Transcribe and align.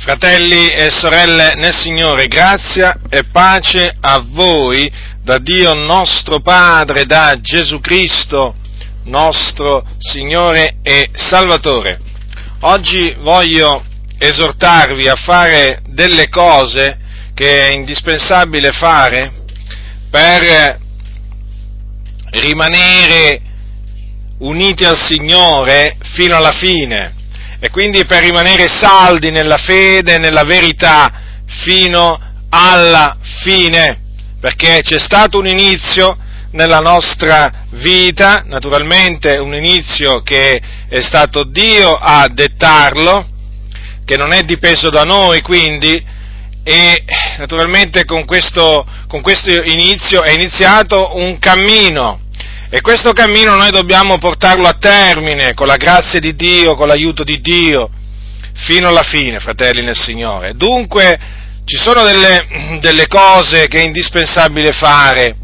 Fratelli 0.00 0.68
e 0.68 0.90
sorelle 0.92 1.54
nel 1.56 1.76
Signore, 1.76 2.28
grazia 2.28 3.00
e 3.10 3.24
pace 3.24 3.96
a 4.00 4.24
voi 4.28 4.88
da 5.24 5.38
Dio 5.38 5.74
nostro 5.74 6.38
Padre, 6.38 7.04
da 7.04 7.36
Gesù 7.40 7.80
Cristo, 7.80 8.54
nostro 9.06 9.84
Signore 9.98 10.76
e 10.84 11.10
Salvatore. 11.14 11.98
Oggi 12.60 13.16
voglio 13.18 13.84
esortarvi 14.18 15.08
a 15.08 15.16
fare 15.16 15.82
delle 15.88 16.28
cose 16.28 16.98
che 17.34 17.66
è 17.68 17.72
indispensabile 17.72 18.70
fare 18.70 19.32
per 20.10 20.78
rimanere 22.30 23.40
uniti 24.38 24.84
al 24.84 24.96
Signore 24.96 25.96
fino 26.14 26.36
alla 26.36 26.52
fine 26.52 27.16
e 27.60 27.70
quindi 27.70 28.04
per 28.04 28.22
rimanere 28.22 28.68
saldi 28.68 29.30
nella 29.30 29.58
fede, 29.58 30.18
nella 30.18 30.44
verità, 30.44 31.12
fino 31.46 32.20
alla 32.50 33.16
fine, 33.42 34.00
perché 34.40 34.80
c'è 34.82 34.98
stato 34.98 35.38
un 35.38 35.46
inizio 35.46 36.16
nella 36.52 36.78
nostra 36.78 37.66
vita, 37.70 38.42
naturalmente 38.46 39.36
un 39.36 39.54
inizio 39.54 40.22
che 40.22 40.60
è 40.88 41.00
stato 41.00 41.44
Dio 41.44 41.94
a 41.94 42.28
dettarlo, 42.28 43.26
che 44.04 44.16
non 44.16 44.32
è 44.32 44.42
dipeso 44.42 44.88
da 44.88 45.02
noi 45.02 45.42
quindi, 45.42 46.16
e 46.62 47.04
naturalmente 47.38 48.04
con 48.04 48.24
questo, 48.24 48.86
con 49.08 49.20
questo 49.20 49.50
inizio 49.50 50.22
è 50.22 50.30
iniziato 50.30 51.16
un 51.16 51.38
cammino, 51.38 52.20
e 52.70 52.82
questo 52.82 53.12
cammino 53.12 53.56
noi 53.56 53.70
dobbiamo 53.70 54.18
portarlo 54.18 54.68
a 54.68 54.74
termine 54.74 55.54
con 55.54 55.66
la 55.66 55.76
grazia 55.76 56.20
di 56.20 56.34
Dio, 56.34 56.74
con 56.74 56.86
l'aiuto 56.86 57.24
di 57.24 57.40
Dio, 57.40 57.88
fino 58.52 58.88
alla 58.88 59.02
fine, 59.02 59.38
fratelli 59.38 59.82
nel 59.82 59.96
Signore. 59.96 60.54
Dunque 60.54 61.18
ci 61.64 61.78
sono 61.78 62.02
delle, 62.04 62.78
delle 62.80 63.06
cose 63.06 63.68
che 63.68 63.80
è 63.80 63.84
indispensabile 63.84 64.72
fare 64.72 65.36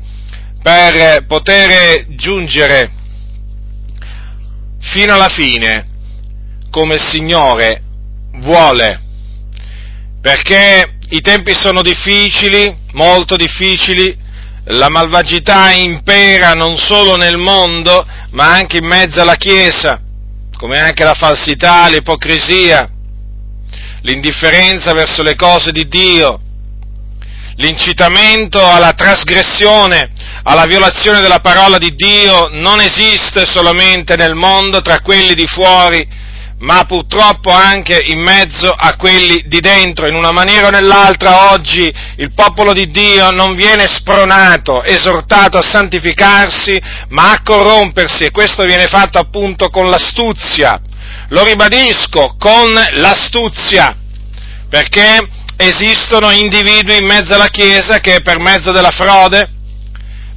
per 0.63 1.25
poter 1.27 2.07
giungere 2.15 2.91
fino 4.81 5.15
alla 5.15 5.29
fine 5.29 5.87
come 6.71 6.95
il 6.95 7.01
Signore 7.01 7.83
vuole, 8.41 9.01
perché 10.21 10.97
i 11.09 11.21
tempi 11.21 11.55
sono 11.55 11.81
difficili, 11.81 12.77
molto 12.93 13.37
difficili, 13.37 14.15
la 14.67 14.89
malvagità 14.89 15.73
impera 15.73 16.53
non 16.53 16.79
solo 16.79 17.17
nel 17.17 17.37
mondo, 17.37 18.07
ma 18.31 18.53
anche 18.53 18.79
in 18.79 18.87
mezzo 18.87 19.21
alla 19.21 19.37
Chiesa, 19.37 20.01
come 20.57 20.79
anche 20.79 21.05
la 21.05 21.15
falsità, 21.15 21.87
l'ipocrisia, 21.89 22.89
l'indifferenza 24.03 24.93
verso 24.93 25.23
le 25.23 25.35
cose 25.35 25.71
di 25.71 25.87
Dio, 25.87 26.41
l'incitamento 27.57 28.67
alla 28.67 28.95
trasgressione, 28.95 30.13
alla 30.45 30.65
violazione 30.65 31.21
della 31.21 31.41
parola 31.41 31.79
di 31.79 31.95
Dio 31.95 32.49
non 32.51 32.81
esiste 32.81 33.45
solamente 33.47 34.17
nel 34.17 34.35
mondo 34.35 34.81
tra 34.81 35.01
quelli 35.01 35.35
di 35.35 35.47
fuori, 35.47 36.07
ma 36.65 36.85
purtroppo 36.87 37.51
anche 37.51 38.03
in 38.07 38.21
mezzo 38.21 38.71
a 38.71 38.97
quelli 38.97 39.45
di 39.47 39.61
dentro. 39.61 40.09
In 40.09 40.15
una 40.15 40.33
maniera 40.33 40.69
o 40.69 40.71
nell'altra 40.71 41.53
oggi 41.53 41.93
il 42.17 42.33
popolo 42.33 42.73
di 42.73 42.91
Dio 42.91 43.31
non 43.31 43.55
viene 43.55 43.87
spronato, 43.87 44.83
esortato 44.83 45.59
a 45.59 45.63
santificarsi, 45.63 46.81
ma 47.09 47.33
a 47.33 47.43
corrompersi 47.43 48.25
e 48.25 48.31
questo 48.31 48.65
viene 48.65 48.87
fatto 48.87 49.19
appunto 49.19 49.69
con 49.69 49.91
l'astuzia. 49.91 50.81
Lo 51.29 51.45
ribadisco, 51.45 52.37
con 52.39 52.73
l'astuzia, 52.93 53.95
perché 54.69 55.29
esistono 55.57 56.31
individui 56.31 56.97
in 56.97 57.07
mezzo 57.07 57.35
alla 57.35 57.49
Chiesa 57.49 58.01
che 58.01 58.23
per 58.23 58.41
mezzo 58.41 58.73
della 58.73 58.91
frode, 58.91 59.51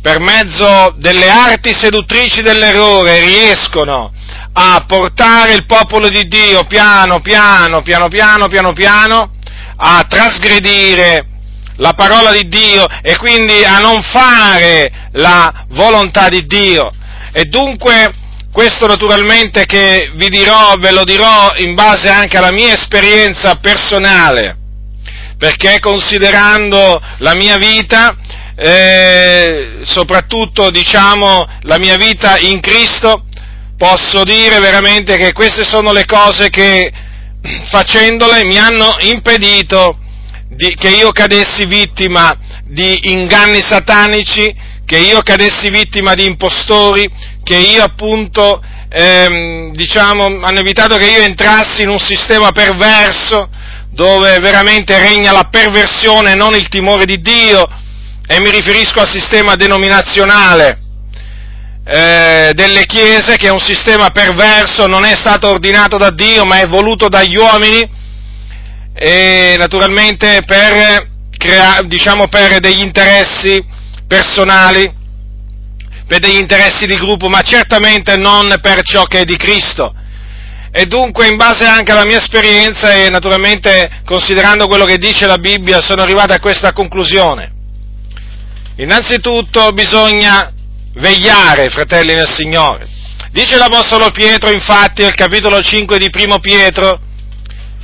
per 0.02 0.20
mezzo 0.20 0.94
delle 0.98 1.30
arti 1.30 1.74
seduttrici 1.74 2.42
dell'errore 2.42 3.20
riescono 3.22 4.12
a 4.60 4.86
portare 4.88 5.54
il 5.54 5.68
popolo 5.68 6.10
di 6.10 6.28
Dio 6.28 6.64
piano, 6.64 7.20
piano, 7.20 7.84
piano, 7.84 8.08
piano, 8.08 8.48
piano, 8.48 8.74
piano, 8.74 9.32
a 9.76 10.04
trasgredire 10.10 11.28
la 11.76 11.94
parola 11.94 12.32
di 12.32 12.48
Dio 12.48 12.88
e 13.04 13.16
quindi 13.18 13.64
a 13.64 13.78
non 13.78 14.02
fare 14.02 15.10
la 15.12 15.66
volontà 15.70 16.28
di 16.30 16.48
Dio. 16.48 16.92
E 17.32 17.46
dunque 17.46 18.12
questo 18.52 18.88
naturalmente 18.88 19.68
che 19.68 20.12
vi 20.16 20.28
dirò, 20.28 20.74
ve 20.80 20.90
lo 20.90 21.04
dirò 21.04 21.54
in 21.58 21.76
base 21.76 22.10
anche 22.10 22.38
alla 22.38 22.52
mia 22.52 22.74
esperienza 22.74 23.58
personale, 23.62 24.58
perché 25.38 25.78
considerando 25.80 27.00
la 27.20 27.36
mia 27.36 27.58
vita, 27.58 28.16
eh, 28.56 29.82
soprattutto 29.84 30.72
diciamo 30.72 31.46
la 31.62 31.78
mia 31.78 31.96
vita 31.96 32.40
in 32.40 32.60
Cristo, 32.60 33.27
posso 33.78 34.24
dire 34.24 34.60
veramente 34.60 35.18
che 35.18 35.34
queste 35.34 35.64
sono 35.64 35.92
le 35.92 36.06
cose 36.06 36.50
che 36.50 36.92
facendole 37.70 38.44
mi 38.44 38.58
hanno 38.58 38.98
impedito 39.02 40.00
di, 40.50 40.76
che 40.76 40.90
io 40.90 41.12
cadessi 41.12 41.66
vittima 41.66 42.36
di 42.64 43.12
inganni 43.12 43.62
satanici, 43.62 44.54
che 44.86 44.98
io 44.98 45.22
cadessi 45.22 45.70
vittima 45.70 46.14
di 46.14 46.26
impostori, 46.26 47.10
che 47.44 47.56
io 47.56 47.84
appunto, 47.84 48.62
ehm, 48.90 49.72
diciamo, 49.74 50.26
hanno 50.26 50.60
evitato 50.60 50.96
che 50.96 51.08
io 51.08 51.22
entrassi 51.22 51.84
in 51.84 51.90
un 51.90 52.00
sistema 52.00 52.52
perverso 52.52 53.50
dove 53.92 54.40
veramente 54.40 54.98
regna 55.00 55.32
la 55.32 55.48
perversione 55.50 56.32
e 56.32 56.36
non 56.36 56.56
il 56.56 56.68
timore 56.70 57.06
di 57.06 57.20
Dio, 57.20 57.68
e 58.28 58.40
mi 58.40 58.50
riferisco 58.50 59.00
al 59.00 59.08
sistema 59.08 59.56
denominazionale 59.56 60.87
eh, 61.90 62.52
delle 62.54 62.86
chiese, 62.86 63.38
che 63.38 63.48
è 63.48 63.52
un 63.52 63.62
sistema 63.62 64.10
perverso, 64.10 64.88
non 64.88 65.06
è 65.06 65.16
stato 65.16 65.48
ordinato 65.48 65.98
da 65.98 66.12
Dio, 66.12 66.44
ma 66.44 66.60
è 66.60 66.68
voluto 66.68 67.08
dagli 67.08 67.38
uomini, 67.38 67.90
e 68.94 69.56
naturalmente 69.58 70.42
per, 70.46 71.08
crea- 71.38 71.82
diciamo, 71.84 72.28
per 72.28 72.60
degli 72.60 72.82
interessi 72.82 73.64
personali, 74.06 74.94
per 76.06 76.20
degli 76.20 76.38
interessi 76.38 76.86
di 76.86 76.96
gruppo, 76.96 77.30
ma 77.30 77.42
certamente 77.42 78.18
non 78.18 78.54
per 78.62 78.82
ciò 78.82 79.04
che 79.04 79.22
è 79.22 79.24
di 79.24 79.38
Cristo. 79.38 79.94
E 80.70 80.88
dunque, 80.88 81.28
in 81.28 81.38
base 81.38 81.66
anche 81.66 81.94
alla 81.94 82.06
mia 82.06 82.18
esperienza 82.18 82.94
e 82.94 83.10
naturalmente 83.10 84.02
considerando 84.04 84.68
quello 84.68 84.84
che 84.84 84.98
dice 84.98 85.26
la 85.26 85.38
Bibbia, 85.38 85.82
sono 85.82 86.02
arrivato 86.02 86.34
a 86.34 86.40
questa 86.40 86.74
conclusione. 86.74 87.54
Innanzitutto 88.76 89.72
bisogna 89.72 90.52
vegliare, 90.98 91.70
fratelli 91.70 92.14
nel 92.14 92.30
Signore. 92.30 92.88
Dice 93.32 93.58
l'Apostolo 93.58 94.12
Pietro, 94.12 94.52
infatti, 94.52 95.04
al 95.04 95.16
capitolo 95.16 95.62
5 95.62 95.98
di 95.98 96.10
Primo 96.10 96.40
Pietro, 96.40 97.00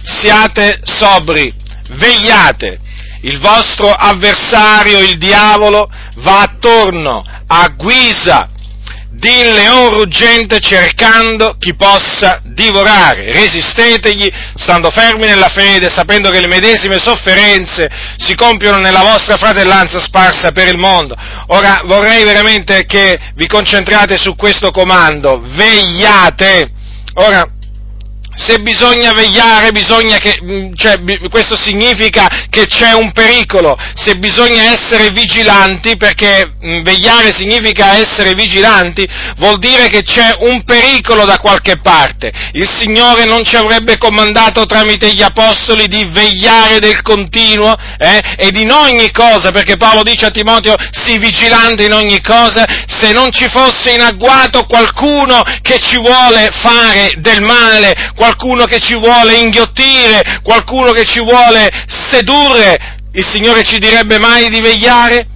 siate 0.02 0.82
sobri, 0.84 1.54
vegliate. 1.90 2.80
Il 3.22 3.40
vostro 3.40 3.90
avversario, 3.90 5.00
il 5.00 5.18
diavolo, 5.18 5.90
va 6.16 6.42
attorno 6.42 7.24
a 7.48 7.68
guisa 7.70 8.50
di 9.24 9.48
un 9.48 9.54
leone 9.54 9.96
ruggente 9.96 10.60
cercando 10.60 11.56
chi 11.58 11.74
possa 11.76 12.42
divorare. 12.44 13.32
Resistetegli, 13.32 14.30
stando 14.56 14.92
fermi 14.92 15.26
nella 15.26 15.48
fede, 15.48 15.90
sapendo 15.90 16.30
che 16.30 16.42
le 16.42 16.48
medesime 16.48 17.00
sofferenze 17.00 17.90
si 18.18 18.36
compiono 18.36 18.78
nella 18.78 19.02
vostra 19.02 19.38
fratellanza 19.38 20.02
sparsa 20.02 20.52
per 20.52 20.68
il 20.68 20.78
mondo. 20.78 21.16
Ora 21.48 21.82
vorrei 21.86 22.26
veramente 22.26 22.86
che 22.86 23.18
vi 23.36 23.48
concentrate 23.48 24.18
su 24.18 24.36
questo 24.36 24.72
comando, 24.72 25.42
vegliate. 25.42 26.72
Ora, 27.16 27.48
se 28.36 28.60
bisogna 28.60 29.14
vegliare, 29.14 29.72
bisogna 29.72 30.18
che, 30.18 30.40
mm, 30.42 30.74
cioè, 30.76 31.00
questo 31.30 31.56
significa 31.56 32.28
che 32.50 32.66
c'è 32.66 32.94
un 32.94 33.12
pericolo, 33.12 33.78
se 33.96 34.16
bisogna 34.16 34.72
essere 34.72 35.10
vigilanti, 35.10 35.96
perché 35.98 36.54
mm, 36.64 36.82
vegliare 36.82 37.32
significa 37.32 37.96
essere 37.98 38.34
vigilanti, 38.34 39.08
vuol 39.38 39.60
dire 39.60 39.88
che 39.88 40.04
c'è 40.04 40.36
un 40.40 40.64
pericolo 40.64 41.26
da 41.26 41.38
qualche 41.38 41.78
parte. 41.80 42.32
Il 42.54 42.70
Signore 42.70 43.26
non 43.26 43.44
ci 43.44 43.56
avrebbe 43.56 43.98
comandato 43.98 44.66
tramite 44.66 45.14
gli 45.14 45.22
Apostoli 45.22 45.88
di 45.88 46.10
vegliare 46.12 46.80
del 46.80 47.02
continuo 47.02 47.76
eh, 47.98 48.22
ed 48.38 48.56
in 48.58 48.72
ogni 48.72 49.12
cosa, 49.12 49.52
perché 49.52 49.78
Paolo 49.78 50.04
dice 50.04 50.26
a 50.26 50.32
Timoteo, 50.32 50.76
sii 50.92 51.18
vigilante 51.18 51.84
in 51.84 51.94
ogni 51.94 52.22
cosa, 52.22 52.66
se 52.88 53.12
non 53.12 53.32
ci 53.32 53.48
fosse 53.48 53.92
in 53.92 54.02
agguato 54.02 54.66
qualcuno 54.66 55.42
che 55.62 55.80
ci 55.80 55.98
vuole 55.98 56.50
fare 56.52 57.14
del 57.18 57.42
male, 57.42 57.94
qualcuno 58.24 58.64
che 58.64 58.80
ci 58.80 58.98
vuole 58.98 59.36
inghiottire, 59.36 60.40
qualcuno 60.44 60.92
che 60.92 61.04
ci 61.04 61.20
vuole 61.20 61.70
sedurre, 62.10 63.00
il 63.12 63.26
Signore 63.26 63.64
ci 63.64 63.80
direbbe 63.80 64.18
mai 64.18 64.48
di 64.48 64.62
vegliare? 64.62 65.28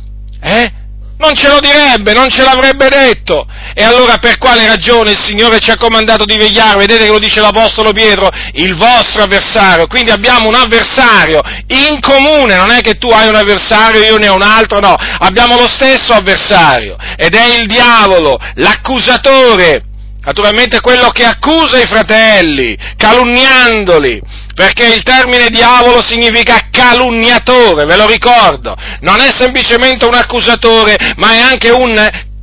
Eh? 0.41 0.71
Non 1.17 1.35
ce 1.35 1.49
lo 1.49 1.59
direbbe, 1.59 2.13
non 2.13 2.29
ce 2.29 2.43
l'avrebbe 2.43 2.87
detto. 2.87 3.45
E 3.73 3.83
allora 3.83 4.17
per 4.19 4.37
quale 4.37 4.67
ragione 4.67 5.11
il 5.11 5.17
Signore 5.17 5.59
ci 5.59 5.71
ha 5.71 5.75
comandato 5.75 6.23
di 6.23 6.37
vegliare? 6.37 6.77
Vedete 6.77 7.05
che 7.05 7.11
lo 7.11 7.19
dice 7.19 7.41
l'Apostolo 7.41 7.91
Pietro, 7.91 8.29
il 8.53 8.75
vostro 8.75 9.23
avversario. 9.23 9.87
Quindi 9.87 10.11
abbiamo 10.11 10.47
un 10.47 10.55
avversario 10.55 11.41
in 11.67 11.99
comune, 11.99 12.55
non 12.55 12.71
è 12.71 12.79
che 12.79 12.97
tu 12.97 13.09
hai 13.09 13.27
un 13.27 13.35
avversario, 13.35 14.01
io 14.01 14.17
ne 14.17 14.29
ho 14.29 14.35
un 14.35 14.43
altro, 14.43 14.79
no, 14.79 14.95
abbiamo 14.95 15.59
lo 15.59 15.67
stesso 15.67 16.13
avversario 16.13 16.95
ed 17.17 17.35
è 17.35 17.59
il 17.59 17.67
diavolo, 17.67 18.37
l'accusatore. 18.53 19.86
Naturalmente 20.27 20.81
quello 20.81 21.07
che 21.11 21.23
accusa 21.23 21.79
i 21.79 21.85
fratelli, 21.85 22.77
calunniandoli, 22.97 24.21
perché 24.53 24.87
il 24.87 25.01
termine 25.01 25.47
diavolo 25.47 26.01
significa 26.05 26.67
calunniatore, 26.69 27.85
ve 27.85 27.95
lo 27.95 28.05
ricordo, 28.07 28.75
non 28.99 29.21
è 29.21 29.29
semplicemente 29.33 30.03
un 30.03 30.15
accusatore, 30.15 30.97
ma 31.15 31.31
è 31.31 31.39
anche 31.39 31.69
un 31.69 31.95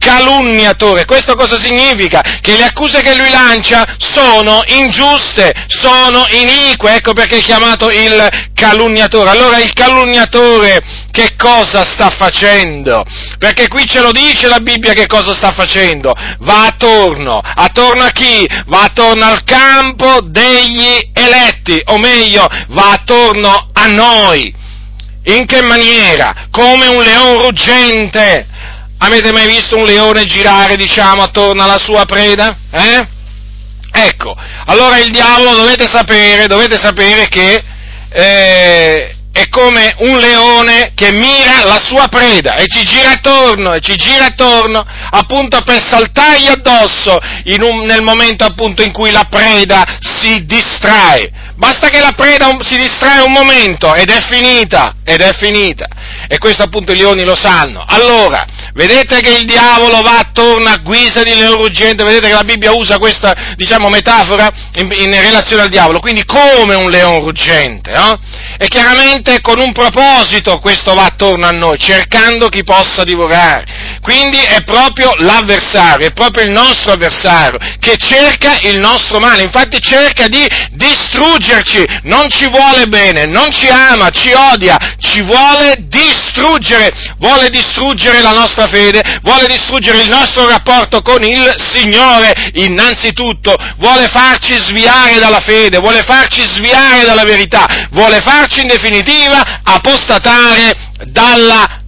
calunniatore. 0.05 1.06
Questo 1.06 1.35
cosa 1.35 1.59
significa? 1.59 2.21
Che 2.43 2.56
le 2.56 2.65
accuse 2.65 3.01
che 3.01 3.17
lui 3.17 3.31
lancia 3.31 3.97
sono 3.99 4.61
ingiuste, 4.67 5.53
sono 5.67 6.27
inique, 6.29 6.97
ecco 6.97 7.15
perché 7.15 7.39
è 7.39 7.41
chiamato 7.41 7.91
il 7.91 8.29
calunniatore. 8.55 9.31
Allora 9.31 9.59
il 9.59 9.73
calunniatore 9.73 10.83
che 11.11 11.35
cosa 11.39 11.85
sta 11.85 12.11
facendo? 12.11 13.05
Perché 13.39 13.69
qui 13.69 13.87
ce 13.87 14.01
lo 14.01 14.12
dice 14.12 14.49
la 14.49 14.61
Bibbia 14.61 14.93
che 14.93 15.06
cosa 15.06 15.33
sta 15.33 15.53
facendo. 15.53 16.12
Va 16.41 16.67
attorno, 16.67 17.41
attorno 17.43 18.03
a 18.03 18.11
chi? 18.11 18.47
Va 18.67 18.83
attorno 18.83 19.25
al 19.25 19.43
campo 19.45 20.21
degli 20.23 21.11
eletti, 21.15 21.81
o 21.87 21.97
meglio, 21.97 22.47
va 22.69 22.93
attorno 22.93 23.71
a 23.73 23.87
noi. 23.87 24.62
In 25.27 25.47
che 25.47 25.62
maniera? 25.62 26.49
Come 26.51 26.87
un 26.87 27.03
leone 27.03 27.43
ruggente 27.43 28.49
Avete 28.99 29.32
mai 29.32 29.46
visto 29.46 29.76
un 29.76 29.85
leone 29.85 30.25
girare, 30.25 30.76
diciamo, 30.76 31.23
attorno 31.23 31.62
alla 31.62 31.79
sua 31.79 32.05
preda? 32.05 32.56
Eh? 32.70 33.08
Ecco, 33.96 34.37
allora 34.67 34.99
il 34.99 35.11
diavolo 35.11 35.55
dovete 35.55 35.87
sapere, 35.87 36.46
dovete 36.46 36.76
sapere 36.79 37.29
che 37.29 37.62
eh, 38.11 39.17
è 39.35 39.49
come 39.49 39.94
un 39.99 40.19
leone 40.19 40.93
che 40.94 41.12
mira 41.12 41.64
la 41.64 41.81
sua 41.82 42.06
preda 42.06 42.55
e 42.55 42.67
ci 42.69 42.85
gira 42.85 43.11
attorno 43.11 43.73
e 43.73 43.81
ci 43.81 43.96
gira 43.96 44.26
attorno 44.26 44.87
appunto 45.11 45.61
per 45.62 45.82
saltargli 45.82 46.46
addosso 46.46 47.19
un, 47.44 47.85
nel 47.85 48.02
momento 48.02 48.44
appunto 48.44 48.85
in 48.85 48.93
cui 48.93 49.11
la 49.11 49.26
preda 49.29 49.85
si 49.99 50.44
distrae. 50.44 51.31
Basta 51.56 51.89
che 51.89 52.01
la 52.01 52.12
preda 52.17 52.56
si 52.61 52.77
distrae 52.77 53.21
un 53.21 53.33
momento 53.33 53.95
ed 53.95 54.11
è 54.11 54.21
finita, 54.29 54.97
ed 55.05 55.21
è 55.21 55.31
finita. 55.39 55.87
E 56.27 56.39
questo 56.39 56.65
appunto 56.65 56.93
i 56.93 56.97
leoni 56.97 57.23
lo 57.23 57.37
sanno. 57.37 57.85
Allora, 57.87 58.45
vedete 58.75 59.21
che 59.21 59.31
il 59.31 59.47
diavolo 59.47 60.01
va 60.01 60.19
attorno 60.19 60.69
a 60.69 60.79
guisa 60.79 61.23
di 61.23 61.33
leone 61.33 61.62
ruggente, 61.62 62.03
vedete 62.03 62.27
che 62.27 62.33
la 62.33 62.43
Bibbia 62.43 62.73
usa 62.73 62.99
questa, 62.99 63.55
diciamo, 63.55 63.89
metafora 63.89 64.51
in, 64.75 64.91
in 64.97 65.11
relazione 65.11 65.62
al 65.62 65.69
diavolo, 65.69 66.01
quindi 66.01 66.25
come 66.25 66.75
un 66.75 66.91
leone 66.91 67.21
ruggente, 67.21 67.93
no? 67.93 68.19
E 68.59 68.67
chiaramente 68.67 69.41
con 69.41 69.61
un 69.61 69.73
proposito 69.73 70.59
questo 70.59 70.95
va 70.95 71.05
attorno 71.05 71.47
a 71.47 71.51
noi, 71.51 71.79
cercando 71.79 72.49
chi 72.49 72.65
possa 72.65 73.05
divorare. 73.05 73.83
Quindi 74.05 74.37
è 74.37 74.62
proprio 74.65 75.15
l'avversario, 75.17 76.09
è 76.09 76.12
proprio 76.12 76.45
il 76.45 76.51
nostro 76.51 76.93
avversario 76.93 77.56
che 77.81 77.97
cerca 77.97 78.59
il 78.61 78.79
nostro 78.79 79.19
male, 79.19 79.41
infatti 79.41 79.81
cerca 79.81 80.29
di 80.29 80.47
distruggerci, 80.73 81.83
non 82.03 82.29
ci 82.29 82.47
vuole 82.51 82.87
bene, 82.87 83.25
non 83.25 83.51
ci 83.51 83.67
ama, 83.67 84.11
ci 84.11 84.31
odia, 84.31 84.77
ci 84.99 85.23
vuole 85.23 85.77
distruggere, 85.89 86.93
vuole 87.17 87.49
distruggere 87.49 88.21
la 88.21 88.33
nostra 88.33 88.67
fede, 88.67 89.21
vuole 89.23 89.47
distruggere 89.47 90.03
il 90.03 90.11
nostro 90.11 90.47
rapporto 90.51 91.01
con 91.01 91.25
il 91.25 91.55
Signore, 91.56 92.51
innanzitutto, 92.56 93.56
vuole 93.79 94.09
farci 94.09 94.55
sviare 94.59 95.19
dalla 95.19 95.41
fede, 95.41 95.79
vuole 95.79 96.03
farci 96.03 96.45
sviare 96.45 97.06
dalla 97.06 97.25
verità, 97.25 97.65
vuole 97.93 98.21
farci 98.21 98.61
in 98.61 98.67
definitiva 98.67 99.62
apostatare 99.62 100.73
dalla 101.06 101.81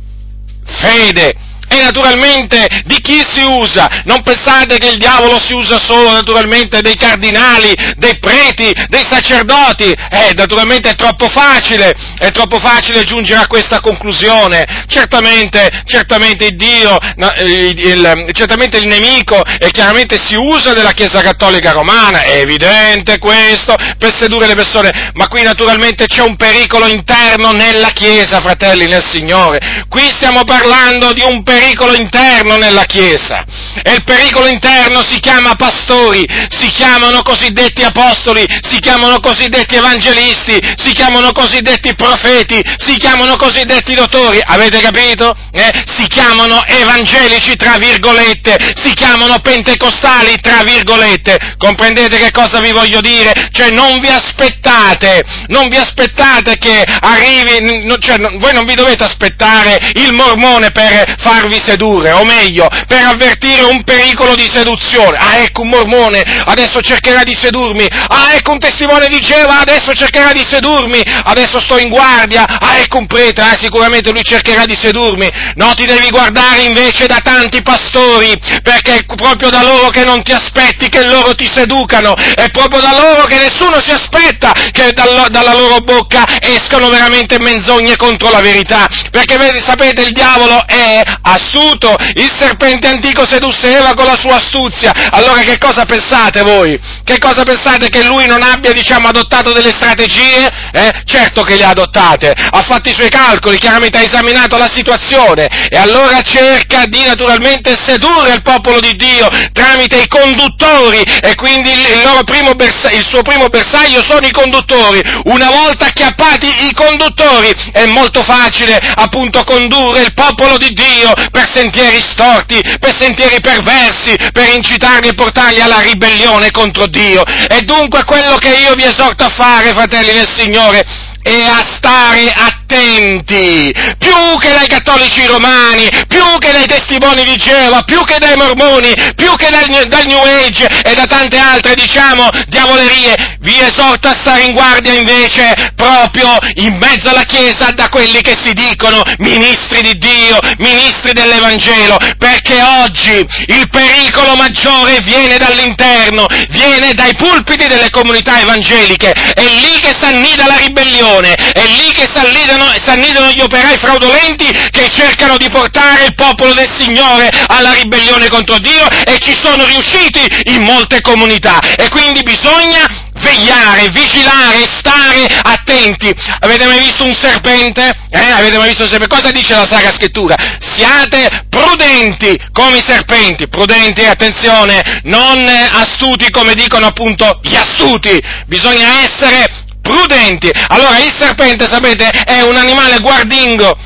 fede. 0.65 1.46
E 1.69 1.83
naturalmente 1.83 2.67
di 2.85 3.01
chi 3.01 3.25
si 3.29 3.43
usa? 3.43 4.03
Non 4.05 4.23
pensate 4.23 4.79
che 4.79 4.89
il 4.89 4.99
diavolo 4.99 5.41
si 5.43 5.53
usa 5.53 5.79
solo 5.79 6.13
naturalmente 6.13 6.81
dei 6.81 6.97
cardinali, 6.97 7.75
dei 7.97 8.19
preti, 8.19 8.73
dei 8.89 9.05
sacerdoti? 9.09 9.91
Eh, 9.91 10.33
naturalmente 10.35 10.91
è 10.91 10.95
troppo 10.95 11.29
facile, 11.29 11.93
è 12.19 12.31
troppo 12.31 12.59
facile 12.59 13.03
giungere 13.03 13.41
a 13.41 13.47
questa 13.47 13.81
conclusione. 13.81 14.65
Certamente, 14.87 15.83
certamente 15.87 16.47
il 16.47 16.57
Dio, 16.57 16.97
il, 17.41 17.79
il, 17.79 18.31
certamente 18.33 18.77
il 18.77 18.87
nemico 18.87 19.43
e 19.45 19.71
chiaramente 19.71 20.19
si 20.19 20.37
usa 20.37 20.73
della 20.73 20.93
Chiesa 20.93 21.21
Cattolica 21.21 21.73
Romana, 21.73 22.23
è 22.23 22.39
evidente 22.39 23.19
questo, 23.19 23.75
per 23.99 24.15
sedurre 24.15 24.47
le 24.47 24.55
persone, 24.55 25.11
ma 25.15 25.27
qui 25.27 25.43
naturalmente 25.43 26.07
c'è 26.07 26.23
un 26.23 26.37
pericolo 26.37 26.87
interno 26.87 27.51
nella 27.51 27.91
Chiesa, 27.91 28.41
fratelli 28.41 28.87
nel 28.87 29.05
Signore. 29.05 29.85
Qui 29.89 30.09
stiamo 30.11 30.45
parlando 30.45 31.13
di 31.13 31.23
un 31.23 31.43
pericolo 31.43 31.56
pericolo 31.57 31.95
interno 31.95 32.57
nella 32.57 32.85
Chiesa. 32.85 33.45
E 33.83 33.95
il 33.95 34.05
pericolo 34.05 34.47
interno 34.47 35.03
si 35.07 35.19
chiama 35.21 35.55
pastori, 35.55 36.27
si 36.51 36.69
chiamano 36.69 37.23
cosiddetti 37.23 37.83
apostoli, 37.83 38.45
si 38.63 38.79
chiamano 38.79 39.21
cosiddetti 39.21 39.77
evangelisti, 39.77 40.59
si 40.77 40.93
chiamano 40.93 41.33
cosiddetti 41.33 41.95
profeti, 41.95 42.63
si 42.77 42.97
chiamano 42.97 43.37
cosiddetti 43.37 43.95
dottori. 43.95 44.41
Avete 44.45 44.81
capito? 44.81 45.35
Eh? 45.53 45.73
Si 45.87 46.07
chiamano 46.09 46.63
evangelici, 46.67 47.57
tra 47.57 47.79
virgolette, 47.79 48.75
si 48.75 48.93
chiamano 48.93 49.39
pentecostali, 49.41 50.39
tra 50.41 50.61
virgolette. 50.63 51.55
Comprendete 51.57 52.19
che 52.19 52.31
cosa 52.33 52.61
vi 52.61 52.73
voglio 52.73 53.01
dire? 53.01 53.49
Cioè 53.53 53.71
non 53.71 53.99
vi 54.01 54.09
aspettate, 54.09 55.23
non 55.49 55.69
vi 55.69 55.77
aspettate 55.77 56.59
che 56.59 56.85
arrivi, 57.01 57.97
cioè 58.01 58.19
voi 58.39 58.53
non 58.53 58.67
vi 58.67 58.75
dovete 58.75 59.05
aspettare 59.05 59.81
il 59.95 60.13
mormone 60.13 60.71
per 60.71 61.17
farvi 61.19 61.46
farvi 61.47 61.61
sedurre, 61.65 62.11
o 62.13 62.25
meglio, 62.25 62.69
per 62.87 63.05
avvertire 63.07 63.63
un 63.63 63.83
pericolo 63.85 64.35
di 64.35 64.49
seduzione. 64.53 65.17
Ah, 65.19 65.39
ecco 65.39 65.63
un 65.63 65.69
mormone, 65.69 66.23
adesso 66.45 66.81
cercherà 66.81 67.23
di 67.23 67.35
sedurmi. 67.35 67.87
Ah, 68.09 68.35
ecco 68.35 68.53
un 68.53 68.59
testimone 68.59 69.07
di 69.07 69.21
Geova, 69.21 69.61
adesso 69.61 69.93
cercherà 69.95 70.33
di 70.33 70.45
sedurmi. 70.47 71.01
Adesso 71.25 71.61
sto 71.61 71.79
in 71.79 71.89
guardia. 71.89 72.45
Ah, 72.45 72.79
ecco 72.79 72.99
un 72.99 73.07
prete, 73.07 73.41
ah, 73.41 73.57
sicuramente 73.59 74.11
lui 74.11 74.23
cercherà 74.23 74.65
di 74.65 74.75
sedurmi. 74.75 75.31
No, 75.55 75.73
ti 75.75 75.85
devi 75.85 76.11
guardare 76.11 76.63
invece 76.63 77.07
da 77.07 77.21
tanti 77.23 77.63
pastori, 77.63 78.37
perché 78.63 78.97
è 78.97 79.05
proprio 79.05 79.51
da 79.51 79.63
loro 79.63 79.89
che 79.89 80.05
non 80.05 80.23
ti 80.23 80.33
aspetti 80.33 80.89
che 80.89 81.05
loro 81.05 81.35
ti 81.35 81.49
seducano. 81.53 82.15
È 82.15 82.49
proprio 82.51 82.81
da 82.81 82.93
loro 82.99 83.25
che 83.25 83.39
nessuno 83.39 83.81
si 83.81 83.93
aspetta 83.93 84.53
che 84.73 84.93
dalla, 84.93 85.29
dalla 85.29 85.55
loro 85.55 85.79
bocca 85.79 86.25
escano 86.41 86.89
veramente 86.89 87.39
menzogne 87.39 87.97
contro 87.97 88.31
la 88.31 88.41
verità. 88.41 88.89
Perché 89.11 89.35
sapete, 89.65 90.03
il 90.03 90.13
diavolo 90.13 90.67
è 90.67 91.03
astuto, 91.37 91.95
il 92.15 92.31
serpente 92.37 92.89
antico 92.89 93.27
sedusse 93.27 93.77
Eva 93.77 93.95
con 93.95 94.07
la 94.07 94.19
sua 94.19 94.37
astuzia. 94.37 94.93
Allora 95.11 95.41
che 95.43 95.59
cosa 95.59 95.85
pensate 95.85 96.43
voi? 96.43 96.79
Che 97.05 97.19
cosa 97.19 97.45
pensate 97.45 97.89
che 97.89 98.03
lui 98.03 98.27
non 98.27 98.43
abbia, 98.43 98.73
diciamo, 98.73 99.09
adottato 99.09 99.53
delle 99.53 99.71
strategie? 99.71 100.51
Eh? 100.73 101.03
Certo 101.05 101.43
che 101.43 101.57
le 101.57 101.65
ha 101.65 101.71
adottate, 101.71 102.31
ha 102.31 102.63
fatto 102.63 102.89
i 102.89 102.95
suoi 102.95 103.09
calcoli, 103.09 103.59
chiaramente 103.59 103.99
ha 103.99 104.03
esaminato 104.03 104.57
la 104.57 104.69
situazione 104.71 105.47
e 105.69 105.77
allora 105.77 106.21
cerca 106.23 106.87
di 106.87 107.05
naturalmente 107.05 107.77
sedurre 107.77 108.35
il 108.35 108.43
popolo 108.43 108.81
di 108.81 108.95
Dio 108.97 109.29
tramite 109.53 109.97
i 109.97 110.09
conduttori 110.09 111.01
e 111.01 111.35
quindi 111.35 111.71
il, 111.71 111.79
il, 111.79 112.55
bersa- 112.57 112.91
il 112.91 113.05
suo 113.05 113.23
primo 113.23 113.49
bersaglio 113.49 114.03
sono 114.03 114.27
i 114.27 114.33
conduttori. 114.33 115.03
Una 115.25 115.51
volta 115.51 115.87
acchiappati 115.87 116.67
i 116.67 116.73
conduttori 116.73 117.53
è 117.73 117.85
molto 117.87 118.23
facile 118.23 118.81
appunto 118.95 119.45
condurre 119.45 120.03
il 120.03 120.15
popolo 120.15 120.57
di 120.57 120.71
Dio 120.73 121.13
per 121.31 121.51
sentieri 121.53 122.01
storti, 122.01 122.61
per 122.79 122.97
sentieri 122.97 123.41
perversi, 123.41 124.17
per 124.33 124.55
incitarli 124.55 125.09
e 125.09 125.15
portarli 125.15 125.61
alla 125.61 125.81
ribellione 125.81 126.51
contro 126.51 126.87
Dio. 126.87 127.23
E 127.25 127.63
dunque 127.63 128.05
quello 128.05 128.37
che 128.37 128.49
io 128.49 128.75
vi 128.75 128.85
esorto 128.85 129.25
a 129.25 129.29
fare, 129.31 129.73
fratelli 129.73 130.13
del 130.13 130.29
Signore, 130.29 130.85
è 131.27 131.43
a 131.43 131.61
stare 131.77 132.31
attenti, 132.31 133.75
più 133.99 134.39
che 134.39 134.53
dai 134.53 134.69
cattolici 134.69 135.27
romani, 135.27 135.91
più 136.07 136.23
che 136.39 136.53
dai 136.53 136.67
testimoni 136.67 137.25
di 137.25 137.35
Geova, 137.35 137.83
più 137.83 138.05
che 138.05 138.19
dai 138.21 138.37
mormoni, 138.37 138.95
più 139.17 139.35
che 139.35 139.51
dal, 139.51 139.89
dal 139.89 140.07
New 140.07 140.23
Age 140.23 140.69
e 140.85 140.95
da 140.95 141.05
tante 141.07 141.37
altre, 141.37 141.75
diciamo, 141.75 142.29
diavolerie, 142.47 143.39
vi 143.41 143.59
esorto 143.59 144.07
a 144.07 144.15
stare 144.15 144.43
in 144.43 144.53
guardia 144.53 144.93
invece 144.93 145.53
proprio 145.75 146.31
in 146.55 146.77
mezzo 146.77 147.09
alla 147.09 147.25
Chiesa 147.25 147.73
da 147.73 147.89
quelli 147.89 148.21
che 148.21 148.37
si 148.41 148.53
dicono 148.53 149.03
ministri 149.19 149.83
di 149.83 149.99
Dio, 149.99 150.39
ministri 150.59 151.13
dell'Evangelo, 151.13 151.99
perché 152.19 152.63
oggi 152.63 153.27
il 153.47 153.69
pericolo 153.69 154.37
maggiore 154.37 155.01
viene 155.01 155.39
dall'interno, 155.39 156.27
viene 156.51 156.93
dai 156.95 157.17
pulpiti 157.17 157.67
delle 157.67 157.91
comunità 157.91 158.39
evangeliche, 158.39 159.11
è 159.11 159.43
lì 159.43 159.81
che 159.81 159.93
s'annida 159.99 160.47
la 160.47 160.57
ribellione 160.57 161.15
ribellione, 161.17 161.35
è 161.35 161.65
lì 161.65 161.93
che 161.93 162.09
s'annidano 162.13 163.31
gli 163.31 163.41
operai 163.41 163.77
fraudolenti 163.79 164.45
che 164.71 164.89
cercano 164.89 165.37
di 165.37 165.49
portare 165.49 166.05
il 166.07 166.15
popolo 166.15 166.53
del 166.55 166.71
Signore 166.77 167.31
alla 167.47 167.73
ribellione 167.73 168.29
contro 168.29 168.59
Dio 168.59 168.87
e 169.05 169.19
ci 169.19 169.35
sono 169.35 169.65
riusciti 169.65 170.21
in 170.55 170.63
molte 170.63 171.01
comunità 171.01 171.59
e 171.77 171.89
quindi 171.89 172.23
bisogna 172.23 173.05
vegliare, 173.15 173.89
vigilare, 173.91 174.67
stare 174.79 175.27
attenti. 175.43 176.13
Avete 176.41 176.67
mai 176.67 176.81
visto 176.81 177.05
un 177.05 177.15
serpente? 177.15 177.91
Eh? 178.11 178.31
Avete 178.31 178.59
mai 178.59 178.69
visto 178.69 178.83
un 178.83 178.89
serpente? 178.89 179.15
Cosa 179.15 179.31
dice 179.31 179.55
la 179.55 179.67
Sacra 179.67 179.91
Scrittura? 179.91 180.35
Siate 180.61 181.47
prudenti 181.49 182.39
come 182.53 182.79
i 182.79 182.85
serpenti, 182.85 183.49
prudenti, 183.49 184.05
attenzione, 184.05 185.01
non 185.05 185.47
astuti 185.47 186.31
come 186.31 186.55
dicono 186.55 186.87
appunto 186.87 187.41
gli 187.43 187.55
astuti, 187.55 188.21
bisogna 188.47 189.03
essere 189.03 189.65
prudenti. 189.87 190.51
Allora 190.69 190.99
il 190.99 191.15
serpente, 191.17 191.67
sapete, 191.67 192.09
è 192.11 192.43
un 192.43 192.57
animale 192.57 192.99
guardingo, 192.99 193.77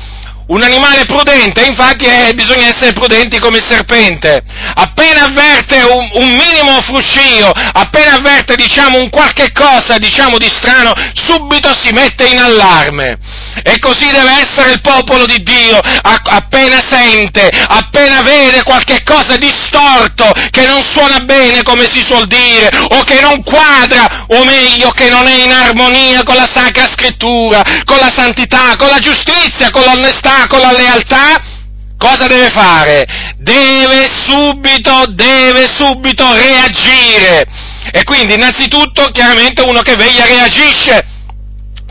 un 0.51 0.61
animale 0.61 1.05
prudente, 1.05 1.63
infatti 1.63 2.05
eh, 2.05 2.33
bisogna 2.33 2.67
essere 2.67 2.91
prudenti 2.91 3.39
come 3.39 3.57
il 3.57 3.65
serpente. 3.65 4.43
Appena 4.75 5.23
avverte 5.23 5.81
un, 5.81 6.09
un, 6.13 6.27
minimo 6.27 6.81
fruscio, 6.81 7.51
appena 7.71 8.15
avverte 8.15 8.55
diciamo 8.55 8.99
un 8.99 9.09
qualche 9.09 9.51
cosa 9.53 9.97
diciamo 9.97 10.37
di 10.37 10.49
strano, 10.49 10.93
subito 11.13 11.73
si 11.73 11.91
mette 11.91 12.27
in 12.27 12.39
allarme. 12.39 13.17
E 13.63 13.79
così 13.79 14.09
deve 14.11 14.41
essere 14.41 14.71
il 14.71 14.81
popolo 14.81 15.25
di 15.25 15.41
Dio, 15.41 15.77
a, 15.77 16.21
appena 16.21 16.81
sente, 16.81 17.49
appena 17.67 18.21
vede 18.21 18.63
qualche 18.63 19.03
cosa 19.03 19.37
di 19.37 19.51
storto, 19.53 20.31
che 20.49 20.65
non 20.65 20.83
suona 20.83 21.19
bene 21.19 21.63
come 21.63 21.85
si 21.85 22.03
suol 22.03 22.27
dire, 22.27 22.69
o 22.89 23.03
che 23.03 23.21
non 23.21 23.41
quadra, 23.43 24.25
o 24.27 24.43
meglio 24.43 24.89
che 24.91 25.09
non 25.09 25.27
è 25.27 25.43
in 25.43 25.51
armonia 25.51 26.23
con 26.23 26.35
la 26.35 26.49
Sacra 26.51 26.87
Scrittura, 26.87 27.61
con 27.85 27.97
la 27.99 28.11
santità, 28.13 28.75
con 28.75 28.89
la 28.89 28.99
giustizia, 28.99 29.69
con 29.69 29.83
l'onestà, 29.83 30.40
con 30.47 30.59
la 30.59 30.71
lealtà, 30.71 31.41
cosa 31.97 32.27
deve 32.27 32.49
fare? 32.49 33.05
Deve 33.37 34.07
subito, 34.07 35.05
deve 35.09 35.67
subito 35.75 36.25
reagire. 36.33 37.45
E 37.91 38.03
quindi 38.03 38.35
innanzitutto 38.35 39.09
chiaramente 39.11 39.61
uno 39.61 39.81
che 39.81 39.95
veglia 39.95 40.25
reagisce. 40.25 41.05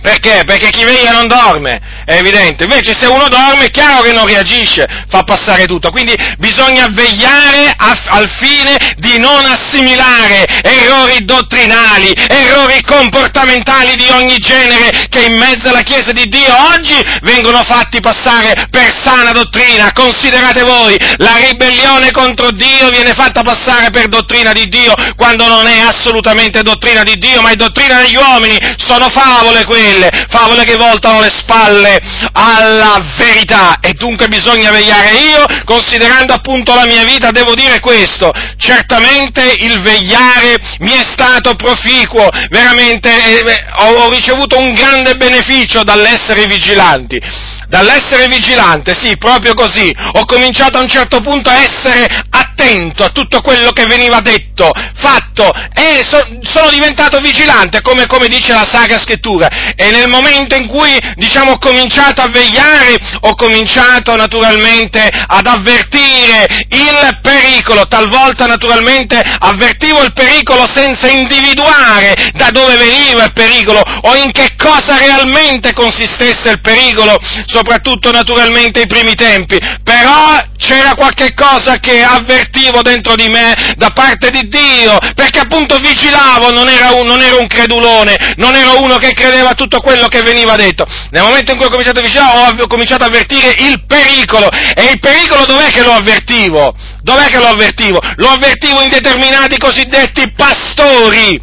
Perché? 0.00 0.42
Perché 0.46 0.70
chi 0.70 0.84
veglia 0.84 1.12
non 1.12 1.28
dorme, 1.28 1.78
è 2.10 2.18
evidente. 2.18 2.64
Invece 2.64 2.92
se 2.92 3.06
uno 3.06 3.28
dorme 3.28 3.66
è 3.66 3.70
chiaro 3.70 4.02
che 4.02 4.12
non 4.12 4.26
reagisce, 4.26 4.84
fa 5.08 5.22
passare 5.22 5.66
tutto. 5.66 5.90
Quindi 5.90 6.12
bisogna 6.38 6.88
vegliare 6.90 7.72
a, 7.76 7.96
al 8.08 8.28
fine 8.28 8.94
di 8.96 9.18
non 9.18 9.44
assimilare 9.44 10.44
errori 10.62 11.24
dottrinali, 11.24 12.12
errori 12.12 12.82
comportamentali 12.82 13.94
di 13.94 14.08
ogni 14.10 14.36
genere 14.38 15.06
che 15.08 15.22
in 15.22 15.38
mezzo 15.38 15.68
alla 15.68 15.82
Chiesa 15.82 16.10
di 16.10 16.26
Dio 16.28 16.52
oggi 16.74 16.98
vengono 17.22 17.62
fatti 17.62 18.00
passare 18.00 18.66
per 18.70 18.92
sana 19.04 19.30
dottrina. 19.30 19.92
Considerate 19.92 20.64
voi, 20.64 20.98
la 21.18 21.36
ribellione 21.36 22.10
contro 22.10 22.50
Dio 22.50 22.90
viene 22.90 23.12
fatta 23.12 23.42
passare 23.42 23.90
per 23.90 24.08
dottrina 24.08 24.52
di 24.52 24.68
Dio 24.68 24.94
quando 25.14 25.46
non 25.46 25.68
è 25.68 25.78
assolutamente 25.78 26.62
dottrina 26.62 27.04
di 27.04 27.16
Dio, 27.18 27.40
ma 27.40 27.50
è 27.50 27.54
dottrina 27.54 28.00
degli 28.00 28.16
uomini. 28.16 28.58
Sono 28.84 29.08
favole 29.08 29.64
quelle 29.64 30.10
favole, 30.28 30.64
che 30.64 30.76
voltano 30.76 31.20
le 31.20 31.30
spalle 31.30 31.99
alla 32.32 33.00
verità. 33.16 33.78
E 33.80 33.92
dunque 33.94 34.28
bisogna 34.28 34.70
vegliare. 34.70 35.10
Io, 35.10 35.44
considerando 35.64 36.32
appunto 36.32 36.74
la 36.74 36.86
mia 36.86 37.04
vita, 37.04 37.30
devo 37.30 37.54
dire 37.54 37.80
questo, 37.80 38.32
certamente 38.56 39.42
il 39.58 39.80
vegliare 39.80 40.56
mi 40.80 40.92
è 40.92 41.04
stato 41.12 41.54
proficuo, 41.54 42.28
veramente 42.50 43.10
eh, 43.10 43.64
ho, 43.76 44.04
ho 44.04 44.10
ricevuto 44.10 44.58
un 44.58 44.72
grande 44.72 45.16
beneficio 45.16 45.82
dall'essere 45.82 46.46
vigilanti. 46.46 47.20
Dall'essere 47.68 48.26
vigilante, 48.26 48.98
sì, 49.00 49.16
proprio 49.16 49.54
così, 49.54 49.94
ho 50.14 50.24
cominciato 50.24 50.78
a 50.78 50.80
un 50.80 50.88
certo 50.88 51.20
punto 51.20 51.50
a 51.50 51.62
essere 51.62 52.24
attento 52.60 53.04
a 53.04 53.08
tutto 53.08 53.40
quello 53.40 53.72
che 53.72 53.86
veniva 53.86 54.20
detto, 54.20 54.70
fatto, 54.94 55.50
e 55.74 56.00
so, 56.04 56.20
sono 56.42 56.68
diventato 56.70 57.18
vigilante, 57.20 57.80
come, 57.80 58.06
come, 58.06 58.28
dice 58.28 58.52
la 58.52 58.66
Sacra 58.70 58.98
Scrittura, 58.98 59.48
e 59.74 59.90
nel 59.90 60.08
momento 60.08 60.54
in 60.54 60.66
cui, 60.68 60.96
diciamo, 61.14 61.52
ho 61.52 61.58
cominciato 61.58 62.20
a 62.20 62.28
vegliare, 62.28 62.96
ho 63.20 63.34
cominciato 63.34 64.14
naturalmente 64.14 65.08
ad 65.26 65.46
avvertire 65.46 66.66
il 66.68 67.18
pericolo, 67.22 67.86
talvolta 67.86 68.46
naturalmente 68.46 69.18
avvertivo 69.38 70.02
il 70.02 70.12
pericolo 70.12 70.68
senza 70.70 71.08
individuare 71.08 72.14
da 72.34 72.50
dove 72.50 72.76
veniva 72.76 73.24
il 73.24 73.32
pericolo 73.32 73.80
o 74.02 74.14
in 74.16 74.30
che 74.32 74.54
cosa 74.56 74.98
realmente 74.98 75.72
consistesse 75.72 76.50
il 76.50 76.60
pericolo, 76.60 77.18
soprattutto 77.46 78.10
naturalmente 78.10 78.80
ai 78.80 78.86
primi 78.86 79.14
tempi, 79.14 79.58
però 79.82 80.36
c'era 80.58 80.94
qualche 80.94 81.32
cosa 81.34 81.78
che 81.78 82.02
avvertivo 82.50 82.82
dentro 82.82 83.14
di 83.14 83.28
me 83.28 83.54
da 83.76 83.90
parte 83.94 84.30
di 84.30 84.48
Dio, 84.48 84.98
perché 85.14 85.38
appunto 85.38 85.76
vigilavo, 85.76 86.50
non, 86.50 86.66
non 87.04 87.22
ero 87.22 87.40
un 87.40 87.46
credulone, 87.46 88.34
non 88.36 88.54
ero 88.54 88.82
uno 88.82 88.96
che 88.96 89.12
credeva 89.12 89.50
a 89.50 89.54
tutto 89.54 89.80
quello 89.80 90.08
che 90.08 90.22
veniva 90.22 90.56
detto. 90.56 90.84
Nel 91.10 91.22
momento 91.22 91.52
in 91.52 91.56
cui 91.56 91.66
ho 91.66 91.70
cominciato 91.70 92.00
a 92.00 92.02
vigilare 92.02 92.60
ho 92.60 92.66
cominciato 92.66 93.04
a 93.04 93.06
avvertire 93.06 93.54
il 93.58 93.84
pericolo, 93.86 94.50
e 94.50 94.90
il 94.90 94.98
pericolo 94.98 95.46
dov'è 95.46 95.70
che 95.70 95.82
lo 95.82 95.92
avvertivo? 95.92 96.74
Dov'è 97.02 97.28
che 97.28 97.38
lo 97.38 97.46
avvertivo? 97.46 98.00
Lo 98.16 98.28
avvertivo 98.28 98.82
in 98.82 98.90
determinati 98.90 99.56
cosiddetti 99.56 100.32
pastori, 100.32 101.40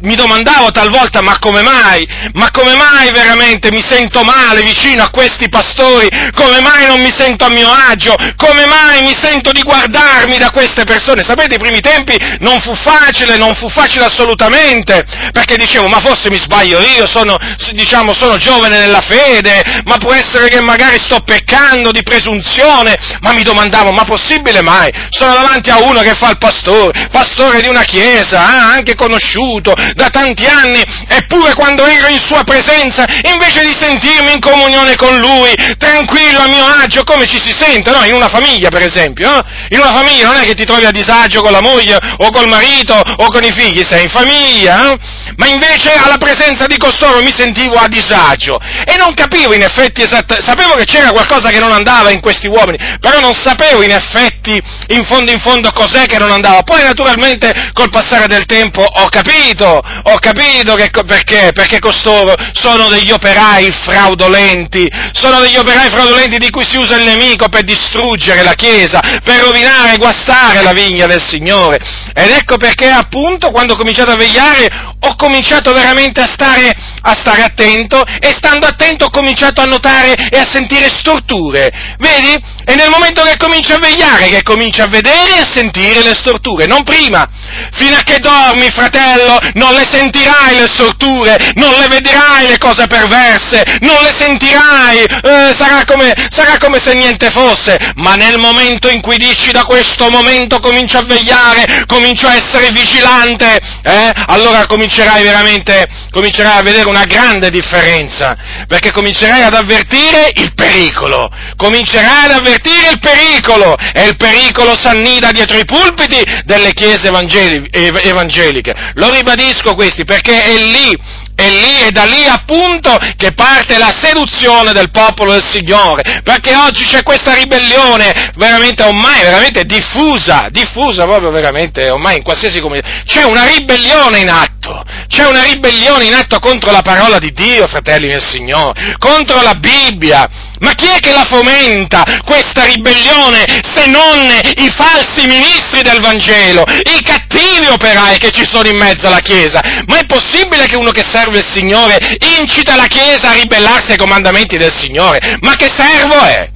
mi 0.00 0.14
domandavo 0.14 0.70
talvolta 0.70 1.22
ma 1.22 1.38
come 1.38 1.62
mai? 1.62 2.06
Ma 2.34 2.50
come 2.50 2.74
mai 2.74 3.10
veramente 3.10 3.70
mi 3.72 3.82
sento 3.84 4.22
male 4.22 4.60
vicino 4.62 5.02
a 5.02 5.10
questi 5.10 5.48
pastori? 5.48 6.08
Come 6.34 6.60
mai 6.60 6.86
non 6.86 7.00
mi 7.00 7.12
sento 7.14 7.44
a 7.44 7.48
mio 7.48 7.68
agio? 7.70 8.14
Come 8.36 8.66
mai 8.66 9.02
mi 9.02 9.16
sento 9.20 9.50
di 9.50 9.62
guardarmi 9.62 10.38
da 10.38 10.50
queste 10.50 10.84
persone? 10.84 11.22
Sapete, 11.22 11.56
i 11.56 11.58
primi 11.58 11.80
tempi 11.80 12.16
non 12.40 12.60
fu 12.60 12.74
facile, 12.74 13.36
non 13.36 13.54
fu 13.54 13.68
facile 13.68 14.04
assolutamente, 14.04 15.04
perché 15.32 15.56
dicevo 15.56 15.88
ma 15.88 15.98
forse 15.98 16.30
mi 16.30 16.38
sbaglio 16.38 16.80
io, 16.80 17.06
sono, 17.06 17.36
diciamo, 17.72 18.14
sono 18.14 18.36
giovane 18.36 18.78
nella 18.78 19.00
fede, 19.00 19.62
ma 19.84 19.96
può 19.96 20.12
essere 20.12 20.48
che 20.48 20.60
magari 20.60 20.98
sto 20.98 21.20
peccando 21.20 21.90
di 21.90 22.02
presunzione, 22.02 22.94
ma 23.20 23.32
mi 23.32 23.42
domandavo 23.42 23.90
ma 23.90 24.04
possibile 24.04 24.62
mai? 24.62 24.90
Sono 25.10 25.34
davanti 25.34 25.70
a 25.70 25.80
uno 25.82 26.00
che 26.02 26.14
fa 26.14 26.30
il 26.30 26.38
pastore, 26.38 27.08
pastore 27.10 27.60
di 27.60 27.68
una 27.68 27.82
chiesa, 27.82 28.38
eh, 28.38 28.76
anche 28.76 28.94
conosciuto, 28.94 29.74
da 29.94 30.08
tanti 30.08 30.46
anni, 30.46 30.82
eppure 31.08 31.54
quando 31.54 31.84
ero 31.86 32.08
in 32.08 32.18
sua 32.18 32.44
presenza, 32.44 33.04
invece 33.32 33.62
di 33.64 33.74
sentirmi 33.78 34.32
in 34.32 34.40
comunione 34.40 34.96
con 34.96 35.16
lui, 35.18 35.54
tranquillo 35.78 36.40
a 36.40 36.48
mio 36.48 36.64
agio, 36.64 37.04
come 37.04 37.26
ci 37.26 37.38
si 37.38 37.52
sente, 37.52 37.90
no? 37.90 38.04
In 38.04 38.14
una 38.14 38.28
famiglia, 38.28 38.68
per 38.68 38.82
esempio, 38.82 39.30
no? 39.30 39.42
In 39.70 39.80
una 39.80 39.92
famiglia 39.92 40.26
non 40.26 40.36
è 40.36 40.44
che 40.44 40.54
ti 40.54 40.64
trovi 40.64 40.84
a 40.84 40.90
disagio 40.90 41.40
con 41.40 41.52
la 41.52 41.60
moglie 41.60 41.98
o 42.18 42.30
col 42.30 42.48
marito 42.48 42.94
o 42.94 43.28
con 43.30 43.44
i 43.44 43.52
figli, 43.52 43.82
sei 43.82 44.04
in 44.04 44.10
famiglia, 44.10 44.92
eh? 44.92 44.98
ma 45.36 45.46
invece 45.46 45.92
alla 45.92 46.18
presenza 46.18 46.66
di 46.66 46.76
costoro 46.76 47.22
mi 47.22 47.32
sentivo 47.32 47.74
a 47.74 47.88
disagio 47.88 48.58
e 48.84 48.96
non 48.96 49.14
capivo 49.14 49.54
in 49.54 49.62
effetti 49.62 50.02
esattamente, 50.02 50.44
sapevo 50.44 50.74
che 50.74 50.84
c'era 50.84 51.10
qualcosa 51.10 51.48
che 51.48 51.60
non 51.60 51.72
andava 51.72 52.10
in 52.10 52.20
questi 52.20 52.46
uomini, 52.46 52.78
però 53.00 53.20
non 53.20 53.34
sapevo 53.34 53.82
in 53.82 53.92
effetti 53.92 54.60
in 54.88 55.04
fondo 55.04 55.30
in 55.30 55.40
fondo 55.40 55.70
cos'è 55.70 56.06
che 56.06 56.18
non 56.18 56.30
andava. 56.30 56.62
Poi 56.62 56.82
naturalmente 56.82 57.70
col 57.72 57.90
passare 57.90 58.26
del 58.26 58.46
tempo 58.46 58.82
ho 58.82 59.08
capito, 59.08 59.77
ho 59.78 60.18
capito 60.18 60.74
che, 60.74 60.90
perché, 60.90 61.50
perché 61.52 61.78
costoro 61.78 62.34
sono 62.52 62.88
degli 62.88 63.10
operai 63.10 63.70
fraudolenti, 63.70 64.90
sono 65.12 65.40
degli 65.40 65.56
operai 65.56 65.88
fraudolenti 65.90 66.38
di 66.38 66.50
cui 66.50 66.64
si 66.64 66.76
usa 66.76 66.96
il 66.96 67.04
nemico 67.04 67.48
per 67.48 67.62
distruggere 67.62 68.42
la 68.42 68.54
Chiesa, 68.54 69.00
per 69.22 69.40
rovinare 69.40 69.94
e 69.94 69.96
guastare 69.96 70.62
la 70.62 70.72
vigna 70.72 71.06
del 71.06 71.24
Signore. 71.24 71.78
Ed 72.14 72.30
ecco 72.30 72.56
perché 72.56 72.88
appunto 72.88 73.50
quando 73.50 73.74
ho 73.74 73.76
cominciato 73.76 74.10
a 74.10 74.16
vegliare 74.16 74.68
ho 75.00 75.14
cominciato 75.14 75.72
veramente 75.72 76.20
a 76.20 76.26
stare, 76.26 76.74
a 77.02 77.14
stare 77.14 77.42
attento 77.42 78.02
e 78.20 78.34
stando 78.36 78.66
attento 78.66 79.06
ho 79.06 79.10
cominciato 79.10 79.60
a 79.60 79.64
notare 79.64 80.14
e 80.30 80.38
a 80.38 80.46
sentire 80.46 80.88
storture. 80.88 81.70
Vedi? 81.98 82.56
È 82.68 82.74
nel 82.74 82.90
momento 82.90 83.22
che 83.22 83.38
cominci 83.38 83.72
a 83.72 83.78
vegliare 83.78 84.28
che 84.28 84.42
cominci 84.42 84.82
a 84.82 84.88
vedere 84.88 85.36
e 85.36 85.40
a 85.40 85.50
sentire 85.50 86.02
le 86.02 86.12
storture, 86.12 86.66
non 86.66 86.84
prima. 86.84 87.26
Fino 87.72 87.96
a 87.96 88.02
che 88.02 88.18
dormi, 88.18 88.68
fratello, 88.68 89.38
non 89.54 89.72
le 89.72 89.86
sentirai 89.90 90.58
le 90.58 90.68
storture, 90.68 91.52
non 91.54 91.72
le 91.80 91.86
vedrai 91.88 92.46
le 92.46 92.58
cose 92.58 92.86
perverse, 92.86 93.64
non 93.80 93.96
le 94.02 94.12
sentirai, 94.14 94.98
eh, 94.98 95.54
sarà, 95.56 95.86
come, 95.86 96.12
sarà 96.28 96.58
come 96.58 96.78
se 96.78 96.92
niente 96.92 97.30
fosse. 97.30 97.78
Ma 97.94 98.16
nel 98.16 98.38
momento 98.38 98.90
in 98.90 99.00
cui 99.00 99.16
dici 99.16 99.50
da 99.50 99.64
questo 99.64 100.10
momento 100.10 100.60
comincio 100.60 100.98
a 100.98 101.06
vegliare, 101.06 101.84
comincio 101.86 102.26
a 102.26 102.34
essere 102.34 102.68
vigilante, 102.70 103.58
eh, 103.82 104.12
allora 104.26 104.66
comincerai 104.66 105.22
veramente, 105.22 105.86
comincerai 106.10 106.58
a 106.58 106.62
vedere 106.62 106.86
una 106.86 107.04
grande 107.04 107.48
differenza, 107.48 108.36
perché 108.68 108.92
comincerai 108.92 109.42
ad 109.42 109.54
avvertire 109.54 110.32
il 110.34 110.52
pericolo, 110.54 111.30
comincerai 111.56 112.26
ad 112.26 112.30
avvertire 112.32 112.56
avvertire 112.58 112.90
il 112.92 112.98
pericolo 112.98 113.76
e 113.94 114.08
il 114.08 114.16
pericolo 114.16 114.76
s'annida 114.76 115.30
dietro 115.30 115.56
i 115.56 115.64
pulpiti 115.64 116.22
delle 116.44 116.72
chiese 116.72 117.08
evangeliche. 117.08 118.74
Lo 118.94 119.10
ribadisco 119.10 119.74
questi 119.74 120.04
perché 120.04 120.42
è 120.42 120.54
lì 120.54 120.96
è 121.38 121.48
lì, 121.48 121.86
è 121.86 121.90
da 121.92 122.02
lì 122.02 122.26
appunto 122.26 122.98
che 123.16 123.32
parte 123.32 123.78
la 123.78 123.94
seduzione 123.96 124.72
del 124.72 124.90
popolo 124.90 125.30
del 125.30 125.44
Signore, 125.44 126.20
perché 126.24 126.56
oggi 126.56 126.82
c'è 126.82 127.04
questa 127.04 127.32
ribellione 127.32 128.32
veramente 128.34 128.82
ormai, 128.82 129.20
veramente 129.22 129.62
diffusa, 129.62 130.48
diffusa 130.50 131.04
proprio 131.04 131.30
veramente 131.30 131.90
ormai 131.90 132.16
in 132.16 132.24
qualsiasi 132.24 132.60
comunità. 132.60 132.88
C'è 133.06 133.22
una 133.22 133.46
ribellione 133.46 134.18
in 134.18 134.28
atto, 134.28 134.82
c'è 135.06 135.26
una 135.26 135.44
ribellione 135.44 136.06
in 136.06 136.14
atto 136.14 136.40
contro 136.40 136.72
la 136.72 136.82
parola 136.82 137.18
di 137.18 137.30
Dio, 137.30 137.68
fratelli 137.68 138.08
del 138.08 138.26
Signore, 138.26 138.96
contro 138.98 139.40
la 139.40 139.54
Bibbia. 139.54 140.26
Ma 140.58 140.72
chi 140.72 140.86
è 140.88 140.98
che 140.98 141.12
la 141.12 141.24
fomenta 141.24 142.02
questa 142.24 142.64
ribellione 142.64 143.46
se 143.72 143.86
non 143.86 144.28
i 144.56 144.68
falsi 144.70 145.28
ministri 145.28 145.82
del 145.82 146.00
Vangelo, 146.00 146.64
i 146.66 147.00
cattivi 147.00 147.68
operai 147.68 148.18
che 148.18 148.32
ci 148.32 148.44
sono 148.44 148.68
in 148.68 148.76
mezzo 148.76 149.06
alla 149.06 149.20
Chiesa? 149.20 149.62
Ma 149.86 149.98
è 149.98 150.06
possibile 150.06 150.66
che 150.66 150.74
uno 150.74 150.90
che 150.90 151.04
serve 151.08 151.27
il 151.36 151.46
Signore 151.50 151.98
incita 152.38 152.74
la 152.76 152.86
Chiesa 152.86 153.30
a 153.30 153.32
ribellarsi 153.34 153.92
ai 153.92 153.98
comandamenti 153.98 154.56
del 154.56 154.72
Signore? 154.74 155.36
Ma 155.40 155.54
che 155.54 155.68
servo 155.70 156.20
è? 156.22 156.48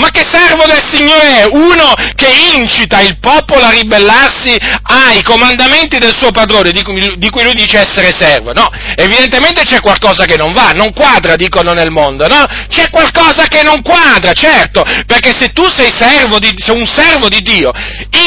Ma 0.00 0.08
che 0.08 0.24
servo 0.24 0.64
del 0.64 0.82
Signore 0.82 1.42
è? 1.42 1.44
Uno 1.44 1.92
che 2.14 2.32
incita 2.56 3.00
il 3.00 3.18
popolo 3.18 3.66
a 3.66 3.70
ribellarsi 3.70 4.56
ai 4.84 5.22
comandamenti 5.22 5.98
del 5.98 6.16
suo 6.16 6.30
padrone, 6.30 6.72
di 6.72 6.82
cui, 6.82 7.42
lui 7.42 7.54
dice 7.54 7.80
essere 7.80 8.10
servo. 8.10 8.54
No, 8.54 8.70
evidentemente 8.96 9.62
c'è 9.62 9.80
qualcosa 9.80 10.24
che 10.24 10.38
non 10.38 10.54
va, 10.54 10.72
non 10.72 10.94
quadra, 10.94 11.36
dicono 11.36 11.72
nel 11.72 11.90
mondo, 11.90 12.26
no? 12.26 12.42
C'è 12.70 12.88
qualcosa 12.88 13.46
che 13.46 13.62
non 13.62 13.82
quadra, 13.82 14.32
certo, 14.32 14.82
perché 15.06 15.34
se 15.38 15.52
tu 15.52 15.68
sei, 15.68 15.92
servo 15.94 16.38
di, 16.38 16.54
sei 16.56 16.80
un 16.80 16.86
servo 16.86 17.28
di 17.28 17.42
Dio, 17.42 17.70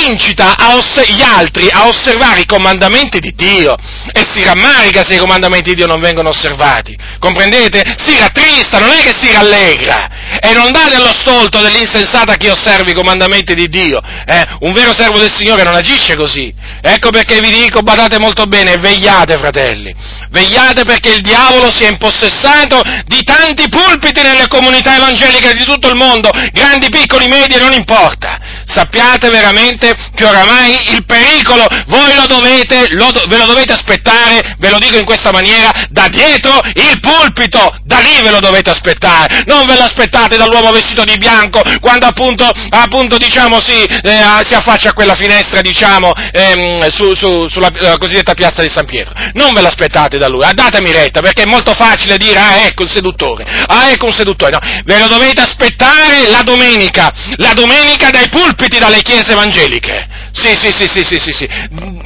incita 0.06 0.56
oss- 0.76 1.10
gli 1.10 1.24
altri 1.24 1.70
a 1.72 1.88
osservare 1.88 2.42
i 2.42 2.46
comandamenti 2.46 3.20
di 3.20 3.34
Dio 3.36 3.76
e 4.14 4.28
si 4.32 4.44
rammarica 4.44 5.04
se 5.04 5.16
i 5.16 5.18
comandamenti 5.18 5.72
di 5.72 5.78
Dio 5.78 5.88
non 5.88 6.00
vengono 6.00 6.30
osservati, 6.30 6.96
comprendete? 7.18 7.96
Si 7.98 8.16
rattrista, 8.20 8.78
non 8.78 8.92
è 8.92 9.02
che 9.02 9.16
si 9.20 9.32
rallegra 9.32 10.10
e 10.40 10.54
non 10.54 10.72
dà 10.72 10.88
dello 10.88 11.12
stolto 11.14 11.62
dell'insensata 11.64 12.36
chi 12.36 12.48
osserva 12.48 12.90
i 12.90 12.94
comandamenti 12.94 13.56
di 13.56 13.68
Dio. 13.68 14.00
Eh? 14.26 14.46
Un 14.60 14.74
vero 14.74 14.94
servo 14.94 15.18
del 15.18 15.32
Signore 15.32 15.64
non 15.64 15.76
agisce 15.76 16.16
così. 16.16 16.54
Ecco 16.82 17.10
perché 17.10 17.40
vi 17.40 17.50
dico, 17.50 17.82
badate 17.82 18.20
molto 18.20 18.46
bene, 18.46 18.78
vegliate 18.78 19.38
fratelli, 19.38 19.94
vegliate 20.30 20.84
perché 20.84 21.14
il 21.14 21.22
diavolo 21.22 21.72
si 21.72 21.84
è 21.84 21.90
impossessato 21.90 22.82
di 23.06 23.24
tanti 23.24 23.68
pulpiti 23.70 24.22
nelle 24.22 24.48
comunità 24.48 24.96
evangeliche 24.96 25.54
di 25.54 25.64
tutto 25.64 25.90
il 25.90 25.96
mondo, 25.96 26.30
grandi, 26.52 26.90
piccoli, 26.90 27.28
medi, 27.28 27.58
non 27.58 27.74
importa. 27.74 28.40
Sappiate 28.66 29.30
veramente 29.30 29.96
che 30.16 30.26
oramai 30.26 30.94
il 30.94 31.06
pericolo 31.06 31.66
voi 31.88 32.16
lo 32.16 32.26
dovete, 32.28 32.88
lo, 32.92 33.12
ve 33.28 33.38
lo 33.38 33.46
dovete 33.46 33.74
aspettare, 33.74 34.56
ve 34.58 34.70
lo 34.70 34.78
dico 34.80 34.98
in 34.98 35.06
questa 35.06 35.32
maniera, 35.32 35.72
da 35.90 36.08
dietro 36.08 36.60
il 36.74 37.00
pulpito, 37.00 37.76
da 37.84 38.00
lì 38.00 38.22
ve 38.22 38.32
lo 38.32 38.40
dovete 38.40 38.70
aspettare, 38.70 39.44
non 39.46 39.66
ve 39.66 39.76
lo 39.76 39.84
aspettate 39.84 40.38
dall'uomo 40.38 40.72
vestito 40.72 41.04
di 41.04 41.18
bianco 41.18 41.43
quando 41.80 42.06
appunto, 42.06 42.50
appunto 42.70 43.18
diciamo, 43.18 43.60
si, 43.62 43.84
eh, 43.84 44.22
si 44.48 44.54
affaccia 44.54 44.90
a 44.90 44.94
quella 44.94 45.16
finestra, 45.16 45.62
diciamo, 45.62 46.12
ehm, 46.32 46.88
su, 46.90 47.14
su, 47.16 47.48
sulla 47.48 47.72
cosiddetta 47.98 48.34
piazza 48.34 48.62
di 48.62 48.70
San 48.70 48.86
Pietro. 48.86 49.14
Non 49.34 49.54
ve 49.54 49.62
l'aspettate 49.62 50.18
da 50.18 50.28
lui, 50.28 50.44
ah, 50.44 50.54
datemi 50.54 50.92
retta, 50.92 51.22
perché 51.22 51.44
è 51.44 51.46
molto 51.46 51.74
facile 51.74 52.18
dire, 52.18 52.40
ah 52.40 52.66
ecco 52.66 52.84
il 52.84 52.92
seduttore, 52.92 53.46
ah 53.68 53.90
ecco 53.90 54.06
un 54.06 54.14
seduttore, 54.14 54.52
no, 54.52 54.60
ve 54.84 55.00
lo 55.00 55.08
dovete 55.08 55.42
aspettare 55.42 56.30
la 56.30 56.42
domenica, 56.44 57.12
la 57.38 57.54
domenica 57.54 58.10
dai 58.10 58.30
pulpiti 58.30 58.80
dalle 58.80 59.02
chiese 59.02 59.32
evangeliche. 59.34 60.08
Sì, 60.32 60.56
sì, 60.56 60.72
sì, 60.72 60.88
sì, 60.88 61.04
sì, 61.04 61.20
sì, 61.20 61.32
sì, 61.32 61.48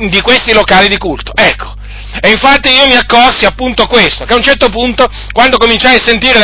di 0.10 0.22
questi 0.22 0.54
locali 0.54 0.88
di 0.88 0.98
culto, 0.98 1.32
ecco. 1.36 1.76
E 2.20 2.32
infatti 2.32 2.70
io 2.70 2.88
mi 2.88 2.96
accorsi 2.96 3.46
appunto 3.46 3.86
questo, 3.86 4.26
che 4.26 4.34
a 4.34 4.36
un 4.36 4.44
certo 4.44 4.70
punto, 4.70 5.08
quando 5.32 5.58
cominciai 5.58 5.96
a 5.96 6.02
sentire 6.02 6.40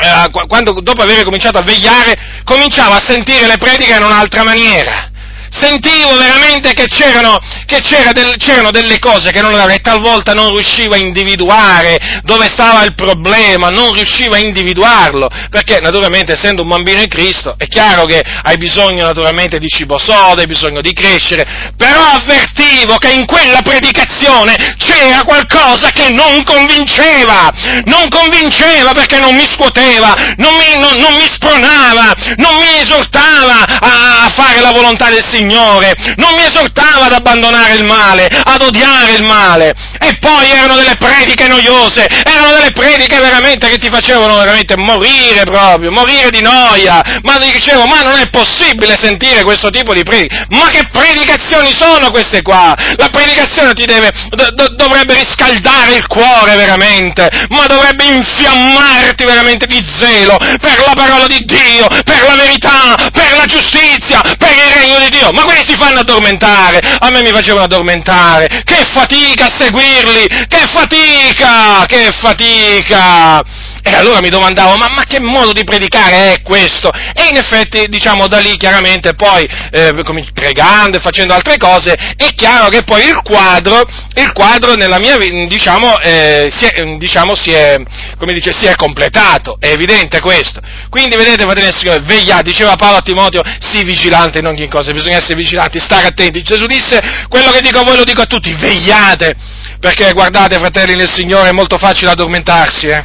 eh, 0.00 0.46
quando, 0.46 0.80
dopo 0.80 1.02
aver 1.02 1.24
cominciato 1.24 1.58
a 1.58 1.62
vegliare, 1.62 2.42
cominciavo 2.44 2.94
a 2.94 3.02
sentire 3.04 3.46
le 3.46 3.58
prediche 3.58 3.96
in 3.96 4.04
un'altra 4.04 4.44
maniera 4.44 5.10
sentivo 5.50 6.16
veramente 6.16 6.72
che, 6.72 6.86
c'erano, 6.86 7.38
che 7.66 7.80
c'era 7.80 8.12
del, 8.12 8.36
c'erano, 8.38 8.70
delle 8.70 8.98
cose 8.98 9.30
che 9.30 9.40
non 9.40 9.54
avrei, 9.54 9.80
talvolta 9.80 10.32
non 10.32 10.52
riuscivo 10.52 10.94
a 10.94 10.98
individuare 10.98 12.20
dove 12.22 12.48
stava 12.48 12.84
il 12.84 12.94
problema, 12.94 13.68
non 13.68 13.92
riuscivo 13.92 14.34
a 14.34 14.38
individuarlo, 14.38 15.28
perché 15.50 15.80
naturalmente 15.80 16.32
essendo 16.32 16.62
un 16.62 16.68
bambino 16.68 17.00
in 17.00 17.08
Cristo 17.08 17.54
è 17.56 17.66
chiaro 17.66 18.04
che 18.04 18.22
hai 18.42 18.56
bisogno 18.56 19.04
naturalmente 19.04 19.58
di 19.58 19.68
cibo 19.68 19.98
sodo, 19.98 20.40
hai 20.40 20.46
bisogno 20.46 20.80
di 20.80 20.92
crescere, 20.92 21.72
però 21.76 22.00
avvertivo 22.12 22.96
che 22.96 23.10
in 23.10 23.26
quella 23.26 23.62
predicazione 23.62 24.76
c'era 24.78 25.22
qualcosa 25.24 25.90
che 25.90 26.10
non 26.10 26.42
convinceva, 26.44 27.50
non 27.84 28.08
convinceva 28.08 28.92
perché 28.92 29.18
non 29.18 29.34
mi 29.34 29.46
scuoteva, 29.48 30.14
non 30.36 30.54
mi, 30.54 30.78
non, 30.78 30.98
non 30.98 31.14
mi 31.14 31.26
spronava, 31.26 32.12
non 32.36 32.56
mi 32.56 32.78
esortava 32.80 33.64
a, 33.80 34.24
a 34.24 34.28
fare 34.34 34.60
la 34.60 34.72
volontà 34.72 35.08
del 35.10 35.24
Signore 35.24 35.37
Signore, 35.38 35.94
non 36.16 36.34
mi 36.34 36.44
esortava 36.44 37.06
ad 37.06 37.12
abbandonare 37.12 37.74
il 37.74 37.84
male, 37.84 38.26
ad 38.26 38.60
odiare 38.60 39.12
il 39.12 39.24
male. 39.24 39.72
E 40.00 40.18
poi 40.18 40.50
erano 40.50 40.74
delle 40.74 40.96
prediche 40.96 41.46
noiose, 41.46 42.06
erano 42.24 42.50
delle 42.50 42.72
prediche 42.72 43.18
veramente 43.20 43.68
che 43.68 43.78
ti 43.78 43.88
facevano 43.88 44.36
veramente 44.36 44.76
morire 44.76 45.44
proprio, 45.44 45.92
morire 45.92 46.30
di 46.30 46.40
noia. 46.40 47.20
Ma 47.22 47.38
dicevo, 47.38 47.84
ma 47.84 48.02
non 48.02 48.18
è 48.18 48.28
possibile 48.30 48.96
sentire 49.00 49.44
questo 49.44 49.70
tipo 49.70 49.94
di 49.94 50.02
prediche. 50.02 50.46
Ma 50.50 50.66
che 50.68 50.88
predicazioni 50.90 51.72
sono 51.72 52.10
queste 52.10 52.42
qua? 52.42 52.74
La 52.96 53.08
predicazione 53.08 53.74
ti 53.74 53.86
deve, 53.86 54.10
do, 54.30 54.74
dovrebbe 54.74 55.14
riscaldare 55.14 55.94
il 55.94 56.06
cuore 56.08 56.56
veramente, 56.56 57.30
ma 57.50 57.66
dovrebbe 57.66 58.04
infiammarti 58.04 59.24
veramente 59.24 59.66
di 59.66 59.84
zelo 59.96 60.36
per 60.36 60.82
la 60.84 60.94
parola 60.94 61.26
di 61.26 61.44
Dio, 61.44 61.86
per 61.86 62.24
la 62.26 62.34
verità, 62.34 62.96
per 63.12 63.36
la 63.36 63.44
giustizia, 63.44 64.20
per 64.36 64.50
il 64.50 64.80
regno 64.80 64.98
di 64.98 65.08
Dio 65.10 65.27
ma 65.32 65.44
questi 65.44 65.74
fanno 65.76 66.00
addormentare, 66.00 66.80
a 66.98 67.10
me 67.10 67.22
mi 67.22 67.30
facevano 67.30 67.64
addormentare, 67.64 68.62
che 68.64 68.84
fatica 68.92 69.46
a 69.46 69.56
seguirli, 69.56 70.26
che 70.48 70.66
fatica, 70.72 71.84
che 71.86 72.10
fatica! 72.20 73.76
E 73.88 73.94
allora 73.94 74.20
mi 74.20 74.28
domandavo, 74.28 74.76
ma, 74.76 74.88
ma, 74.88 75.04
che 75.04 75.18
modo 75.18 75.52
di 75.52 75.64
predicare 75.64 76.34
è 76.34 76.42
questo? 76.42 76.90
E 76.90 77.28
in 77.30 77.36
effetti, 77.36 77.86
diciamo, 77.88 78.26
da 78.26 78.38
lì 78.38 78.56
chiaramente 78.58 79.14
poi, 79.14 79.48
eh, 79.70 79.94
pregando 80.34 80.98
e 80.98 81.00
facendo 81.00 81.32
altre 81.32 81.56
cose, 81.56 81.94
è 81.94 82.28
chiaro 82.34 82.68
che 82.68 82.82
poi 82.82 83.04
il 83.04 83.22
quadro, 83.22 83.82
il 84.14 84.32
quadro 84.32 84.74
nella 84.74 84.98
mia 84.98 85.16
diciamo, 85.16 85.98
eh, 86.00 86.48
si 86.50 86.66
è, 86.66 86.84
diciamo, 86.98 87.34
si 87.34 87.52
è, 87.52 87.80
come 88.18 88.34
dice, 88.34 88.52
si 88.52 88.66
è 88.66 88.74
completato, 88.74 89.56
è 89.58 89.68
evidente 89.68 90.20
questo. 90.20 90.60
Quindi 90.90 91.16
vedete, 91.16 91.44
fratelli 91.44 91.66
del 91.68 91.76
Signore, 91.76 92.00
vegliate, 92.00 92.42
diceva 92.42 92.76
Paolo 92.76 92.98
a 92.98 93.02
Timoteo, 93.02 93.42
sii 93.60 93.84
vigilante 93.84 94.40
in 94.40 94.46
ogni 94.46 94.68
cosa, 94.68 94.92
bisogna 94.92 95.17
essere 95.18 95.36
vigilanti, 95.36 95.78
stare 95.78 96.06
attenti. 96.06 96.42
Gesù 96.42 96.66
disse, 96.66 97.00
quello 97.28 97.50
che 97.50 97.60
dico 97.60 97.80
a 97.80 97.84
voi 97.84 97.96
lo 97.96 98.04
dico 98.04 98.22
a 98.22 98.26
tutti, 98.26 98.54
vegliate, 98.54 99.34
perché 99.80 100.12
guardate, 100.12 100.58
fratelli 100.58 100.96
del 100.96 101.10
Signore, 101.10 101.50
è 101.50 101.52
molto 101.52 101.78
facile 101.78 102.10
addormentarsi, 102.10 102.86
eh? 102.86 103.04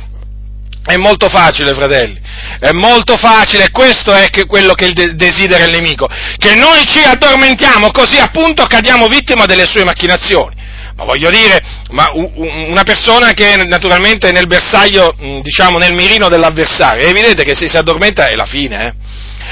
È 0.86 0.98
molto 0.98 1.30
facile, 1.30 1.74
fratelli, 1.74 2.20
è 2.60 2.72
molto 2.72 3.16
facile, 3.16 3.72
questo 3.72 4.14
è 4.14 4.30
quello 4.46 4.74
che 4.74 4.92
desidera 5.16 5.64
il 5.64 5.72
nemico, 5.72 6.10
che 6.38 6.56
noi 6.56 6.86
ci 6.86 7.00
addormentiamo 7.00 7.90
così 7.92 8.18
appunto 8.18 8.66
cadiamo 8.66 9.08
vittima 9.08 9.46
delle 9.46 9.66
sue 9.66 9.86
macchinazioni. 9.86 10.56
Ma 10.96 11.06
voglio 11.06 11.30
dire, 11.32 11.60
ma 11.92 12.12
una 12.14 12.84
persona 12.84 13.32
che 13.32 13.64
naturalmente 13.64 14.28
è 14.28 14.32
nel 14.34 14.46
bersaglio, 14.46 15.16
diciamo 15.42 15.78
nel 15.78 15.94
mirino 15.94 16.28
dell'avversario, 16.28 17.06
è 17.06 17.10
evidente 17.10 17.44
che 17.44 17.56
se 17.56 17.70
si 17.70 17.78
addormenta 17.78 18.28
è 18.28 18.36
la 18.36 18.46
fine, 18.46 18.86
eh? 18.86 18.94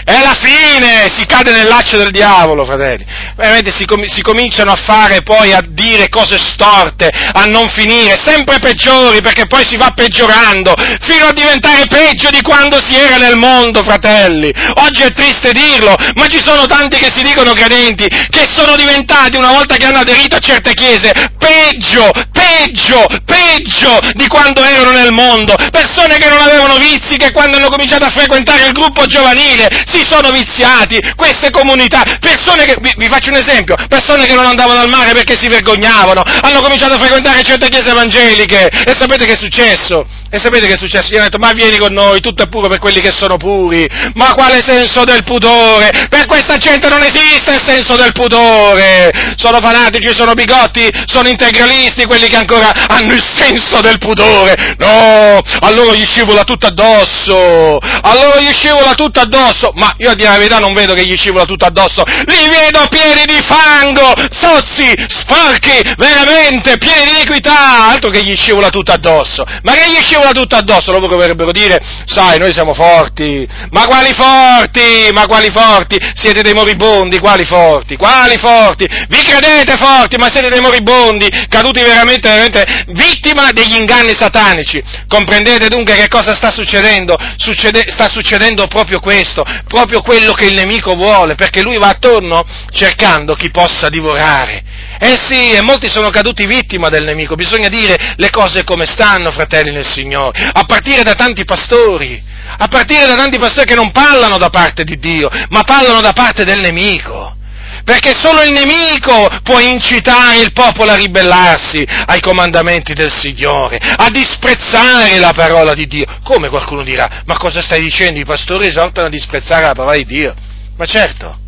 È 0.03 0.19
la 0.19 0.35
fine, 0.41 1.11
si 1.15 1.25
cade 1.25 1.51
nel 1.51 1.67
laccio 1.67 1.97
del 1.97 2.11
diavolo, 2.11 2.65
fratelli. 2.65 3.05
Veramente 3.35 3.71
si, 3.71 3.85
com- 3.85 4.05
si, 4.05 4.21
cominciano 4.21 4.71
a 4.71 4.75
fare 4.75 5.21
poi 5.21 5.53
a 5.53 5.63
dire 5.65 6.09
cose 6.09 6.39
storte, 6.39 7.07
a 7.07 7.45
non 7.45 7.69
finire, 7.69 8.19
sempre 8.23 8.59
peggiori, 8.59 9.21
perché 9.21 9.45
poi 9.45 9.65
si 9.65 9.77
va 9.77 9.91
peggiorando, 9.93 10.73
fino 11.01 11.27
a 11.27 11.33
diventare 11.33 11.85
peggio 11.87 12.29
di 12.29 12.41
quando 12.41 12.81
si 12.83 12.95
era 12.95 13.17
nel 13.17 13.35
mondo, 13.35 13.83
fratelli. 13.83 14.51
Oggi 14.75 15.03
è 15.03 15.13
triste 15.13 15.51
dirlo, 15.51 15.95
ma 16.15 16.25
ci 16.27 16.41
sono 16.43 16.65
tanti 16.65 16.97
che 16.97 17.11
si 17.13 17.21
dicono 17.23 17.53
credenti, 17.53 18.07
che 18.29 18.47
sono 18.51 18.75
diventati, 18.75 19.37
una 19.37 19.51
volta 19.51 19.75
che 19.75 19.85
hanno 19.85 19.99
aderito 19.99 20.35
a 20.35 20.39
certe 20.39 20.73
chiese, 20.73 21.11
peggio, 21.37 22.09
peggio, 22.31 23.05
peggio 23.25 23.99
di 24.13 24.27
quando 24.27 24.63
erano 24.63 24.91
nel 24.91 25.11
mondo. 25.11 25.55
Persone 25.71 26.17
che 26.17 26.29
non 26.29 26.41
avevano 26.41 26.77
vizi, 26.77 27.17
che 27.17 27.31
quando 27.31 27.57
hanno 27.57 27.69
cominciato 27.69 28.05
a 28.05 28.09
frequentare 28.09 28.65
il 28.65 28.73
gruppo 28.73 29.05
giovanile, 29.05 29.69
si 29.91 30.04
sono 30.08 30.32
viziati 30.32 30.99
queste 31.15 31.49
comunità, 31.51 32.04
persone 32.19 32.65
che, 32.65 32.77
vi, 32.80 32.93
vi, 32.97 33.08
faccio 33.08 33.30
un 33.30 33.38
esempio, 33.38 33.75
persone 33.88 34.25
che 34.25 34.34
non 34.34 34.45
andavano 34.45 34.80
al 34.80 34.89
mare 34.89 35.13
perché 35.13 35.36
si 35.38 35.47
vergognavano, 35.47 36.23
hanno 36.41 36.62
cominciato 36.62 36.93
a 36.93 36.99
frequentare 36.99 37.41
certe 37.41 37.67
chiese 37.69 37.91
evangeliche 37.91 38.67
e 38.67 38.93
sapete 38.97 39.25
che 39.25 39.34
è 39.34 39.38
successo? 39.38 40.20
E 40.33 40.39
sapete 40.39 40.65
che 40.65 40.75
è 40.75 40.77
successo? 40.77 41.09
Gli 41.09 41.15
hanno 41.15 41.25
detto, 41.25 41.39
ma 41.39 41.51
vieni 41.51 41.77
con 41.77 41.91
noi, 41.91 42.21
tutto 42.21 42.43
è 42.43 42.47
puro 42.47 42.69
per 42.69 42.79
quelli 42.79 43.01
che 43.01 43.11
sono 43.11 43.35
puri. 43.35 43.85
Ma 44.13 44.33
quale 44.33 44.63
senso 44.65 45.03
del 45.03 45.25
pudore? 45.25 46.07
Per 46.07 46.25
questa 46.25 46.55
gente 46.55 46.87
non 46.87 47.01
esiste 47.01 47.55
il 47.55 47.61
senso 47.65 47.97
del 47.97 48.13
pudore. 48.13 49.11
Sono 49.35 49.59
fanatici, 49.59 50.13
sono 50.15 50.31
bigotti, 50.33 50.89
sono 51.05 51.27
integralisti, 51.27 52.05
quelli 52.05 52.29
che 52.29 52.37
ancora 52.37 52.71
hanno 52.87 53.11
il 53.11 53.21
senso 53.35 53.81
del 53.81 53.97
pudore. 53.97 54.75
No, 54.77 55.41
a 55.59 55.69
loro 55.71 55.93
gli 55.95 56.05
scivola 56.05 56.45
tutto 56.45 56.67
addosso. 56.67 57.77
A 57.77 58.13
loro 58.13 58.39
gli 58.39 58.53
scivola 58.53 58.93
tutto 58.93 59.19
addosso. 59.19 59.71
Ma 59.73 59.93
io 59.97 60.11
a 60.11 60.15
dire 60.15 60.29
la 60.29 60.37
verità 60.37 60.59
non 60.59 60.73
vedo 60.73 60.93
che 60.93 61.05
gli 61.05 61.17
scivola 61.17 61.43
tutto 61.43 61.65
addosso. 61.65 62.03
Li 62.05 62.47
vedo 62.47 62.87
pieni 62.89 63.25
di 63.25 63.41
fango, 63.43 64.13
zozzi, 64.31 64.93
sporchi, 65.07 65.93
veramente, 65.97 66.77
pieni 66.77 67.03
di 67.03 67.11
iniquità. 67.15 67.89
Altro 67.89 68.09
che 68.09 68.23
gli 68.23 68.33
scivola 68.37 68.69
tutto 68.69 68.93
addosso. 68.93 69.43
Ma 69.63 69.73
che 69.73 69.89
gli 69.89 69.99
scivola 69.99 70.19
scivola 70.21 70.31
tutto 70.31 70.55
addosso, 70.55 70.91
loro 70.91 71.07
dovrebbero 71.07 71.51
dire, 71.51 71.79
sai, 72.05 72.38
noi 72.38 72.53
siamo 72.53 72.73
forti, 72.73 73.47
ma 73.71 73.86
quali 73.86 74.13
forti, 74.13 75.10
ma 75.12 75.25
quali 75.25 75.49
forti, 75.51 75.97
siete 76.13 76.41
dei 76.41 76.53
moribondi, 76.53 77.19
quali 77.19 77.43
forti, 77.43 77.97
quali 77.97 78.38
forti, 78.38 78.86
vi 79.10 79.17
credete 79.17 79.75
forti, 79.77 80.17
ma 80.17 80.27
siete 80.31 80.49
dei 80.49 80.62
moribondi, 80.62 81.27
caduti 81.49 81.81
veramente, 81.81 82.29
veramente, 82.29 82.86
vittima 82.89 83.51
degli 83.51 83.75
inganni 83.75 84.13
satanici, 84.13 84.81
comprendete 85.07 85.67
dunque 85.67 85.95
che 85.95 86.07
cosa 86.07 86.34
sta 86.34 86.51
succedendo? 86.51 87.17
Succede, 87.38 87.86
sta 87.89 88.07
succedendo 88.07 88.67
proprio 88.67 88.99
questo, 88.99 89.43
proprio 89.67 90.01
quello 90.01 90.34
che 90.34 90.45
il 90.45 90.55
nemico 90.55 90.93
vuole, 90.93 91.36
perché 91.36 91.62
lui 91.62 91.77
va 91.77 91.89
attorno 91.89 92.43
cercando 92.71 93.34
chi 93.34 93.49
possa 93.49 93.89
divorare, 93.89 94.63
eh 95.03 95.17
sì, 95.19 95.51
e 95.53 95.63
molti 95.63 95.89
sono 95.89 96.11
caduti 96.11 96.45
vittima 96.45 96.87
del 96.87 97.03
nemico, 97.03 97.33
bisogna 97.33 97.69
dire 97.69 98.13
le 98.17 98.29
cose 98.29 98.63
come 98.63 98.85
stanno, 98.85 99.31
fratelli 99.31 99.71
nel 99.71 99.87
Signore, 99.87 100.51
a 100.53 100.63
partire 100.63 101.01
da 101.01 101.15
tanti 101.15 101.43
pastori, 101.43 102.21
a 102.55 102.67
partire 102.67 103.07
da 103.07 103.15
tanti 103.15 103.39
pastori 103.39 103.65
che 103.65 103.73
non 103.73 103.91
parlano 103.91 104.37
da 104.37 104.49
parte 104.51 104.83
di 104.83 104.99
Dio, 104.99 105.27
ma 105.49 105.63
parlano 105.63 106.01
da 106.01 106.13
parte 106.13 106.43
del 106.43 106.59
nemico. 106.59 107.35
Perché 107.83 108.13
solo 108.13 108.43
il 108.43 108.51
nemico 108.51 109.27
può 109.41 109.59
incitare 109.59 110.37
il 110.37 110.51
popolo 110.53 110.91
a 110.91 110.95
ribellarsi 110.95 111.83
ai 112.05 112.21
comandamenti 112.21 112.93
del 112.93 113.11
Signore, 113.11 113.79
a 113.79 114.07
disprezzare 114.11 115.17
la 115.17 115.33
parola 115.33 115.73
di 115.73 115.87
Dio. 115.87 116.05
Come 116.21 116.49
qualcuno 116.49 116.83
dirà, 116.83 117.23
ma 117.25 117.37
cosa 117.37 117.59
stai 117.63 117.81
dicendo? 117.81 118.19
I 118.19 118.25
pastori 118.25 118.67
esortano 118.67 119.07
a 119.07 119.09
disprezzare 119.09 119.65
la 119.65 119.73
parola 119.73 119.97
di 119.97 120.05
Dio. 120.05 120.35
Ma 120.77 120.85
certo, 120.85 121.39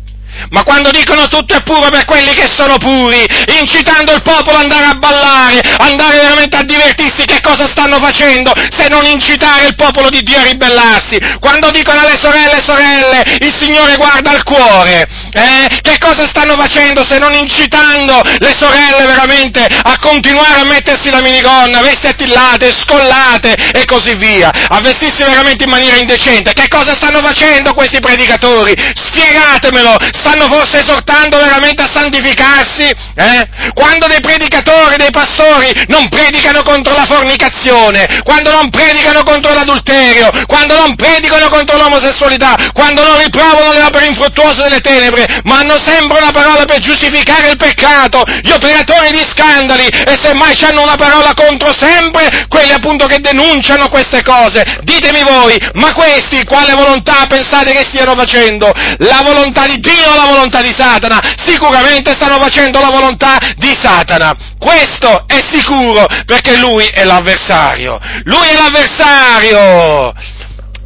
ma 0.50 0.62
quando 0.62 0.90
dicono 0.90 1.26
tutto 1.28 1.54
è 1.54 1.62
puro 1.62 1.88
per 1.90 2.04
quelli 2.04 2.32
che 2.34 2.48
sono 2.54 2.76
puri, 2.78 3.26
incitando 3.58 4.12
il 4.12 4.22
popolo 4.22 4.56
ad 4.56 4.62
andare 4.62 4.86
a 4.86 4.94
ballare, 4.94 5.60
andare 5.78 6.16
veramente 6.16 6.56
a 6.56 6.62
divertirsi, 6.62 7.24
che 7.24 7.40
cosa 7.40 7.66
stanno 7.66 7.98
facendo 7.98 8.52
se 8.70 8.88
non 8.88 9.04
incitare 9.04 9.66
il 9.66 9.74
popolo 9.74 10.10
di 10.10 10.22
Dio 10.22 10.38
a 10.38 10.44
ribellarsi? 10.44 11.18
Quando 11.40 11.70
dicono 11.70 12.00
alle 12.00 12.18
sorelle, 12.18 12.62
sorelle, 12.62 13.38
il 13.40 13.54
Signore 13.56 13.96
guarda 13.96 14.30
al 14.30 14.42
cuore, 14.42 15.06
eh? 15.32 15.80
che 15.82 15.98
cosa 15.98 16.26
stanno 16.26 16.54
facendo 16.56 17.04
se 17.06 17.18
non 17.18 17.32
incitando 17.32 18.20
le 18.38 18.54
sorelle 18.54 19.06
veramente 19.06 19.64
a 19.64 19.98
continuare 19.98 20.60
a 20.60 20.64
mettersi 20.64 21.10
la 21.10 21.22
minigonna, 21.22 21.80
vesti 21.80 22.06
attillate, 22.06 22.72
scollate 22.72 23.54
e 23.72 23.84
così 23.84 24.14
via, 24.14 24.50
a 24.68 24.80
vestirsi 24.80 25.22
veramente 25.22 25.64
in 25.64 25.70
maniera 25.70 25.96
indecente? 25.96 26.52
Che 26.52 26.68
cosa 26.68 26.92
stanno 26.92 27.20
facendo 27.20 27.74
questi 27.74 28.00
predicatori? 28.00 28.74
Spiegatemelo! 28.94 29.96
Stanno 30.24 30.46
forse 30.48 30.78
esortando 30.78 31.38
veramente 31.38 31.82
a 31.82 31.90
santificarsi? 31.92 32.90
Eh? 33.14 33.48
Quando 33.74 34.06
dei 34.06 34.20
predicatori, 34.20 34.96
dei 34.96 35.10
pastori 35.10 35.70
non 35.88 36.08
predicano 36.08 36.62
contro 36.62 36.94
la 36.96 37.04
fornicazione, 37.04 38.22
quando 38.24 38.50
non 38.50 38.70
predicano 38.70 39.22
contro 39.22 39.52
l'adulterio, 39.52 40.30
quando 40.46 40.74
non 40.80 40.94
predicano 40.96 41.48
contro 41.50 41.76
l'omosessualità, 41.76 42.56
quando 42.72 43.04
non 43.04 43.18
riprovano 43.18 43.72
le 43.72 43.82
opere 43.82 44.06
infruttuose 44.06 44.62
delle 44.62 44.80
tenebre, 44.80 45.26
ma 45.44 45.58
hanno 45.58 45.78
sempre 45.78 46.20
una 46.20 46.32
parola 46.32 46.64
per 46.64 46.78
giustificare 46.78 47.50
il 47.50 47.56
peccato, 47.56 48.24
gli 48.42 48.50
operatori 48.50 49.10
di 49.10 49.24
scandali 49.28 49.86
e 49.86 50.18
semmai 50.20 50.54
hanno 50.64 50.82
una 50.82 50.96
parola 50.96 51.34
contro 51.34 51.74
sempre 51.76 52.46
quelli 52.48 52.72
appunto 52.72 53.06
che 53.06 53.18
denunciano 53.18 53.88
queste 53.88 54.22
cose. 54.22 54.78
Ditemi 54.82 55.22
voi, 55.22 55.58
ma 55.74 55.92
questi 55.92 56.44
quale 56.44 56.72
volontà 56.72 57.26
pensate 57.28 57.72
che 57.72 57.84
stiano 57.84 58.14
facendo? 58.14 58.72
La 58.98 59.20
volontà 59.24 59.66
di 59.66 59.78
Dio 59.80 60.13
la 60.14 60.26
volontà 60.26 60.62
di 60.62 60.72
Satana, 60.76 61.20
sicuramente 61.44 62.12
stanno 62.12 62.38
facendo 62.38 62.80
la 62.80 62.90
volontà 62.90 63.38
di 63.56 63.74
Satana. 63.80 64.34
Questo 64.58 65.24
è 65.26 65.40
sicuro, 65.50 66.06
perché 66.26 66.56
lui 66.56 66.86
è 66.86 67.04
l'avversario. 67.04 67.98
Lui 68.24 68.46
è 68.48 68.54
l'avversario! 68.54 70.12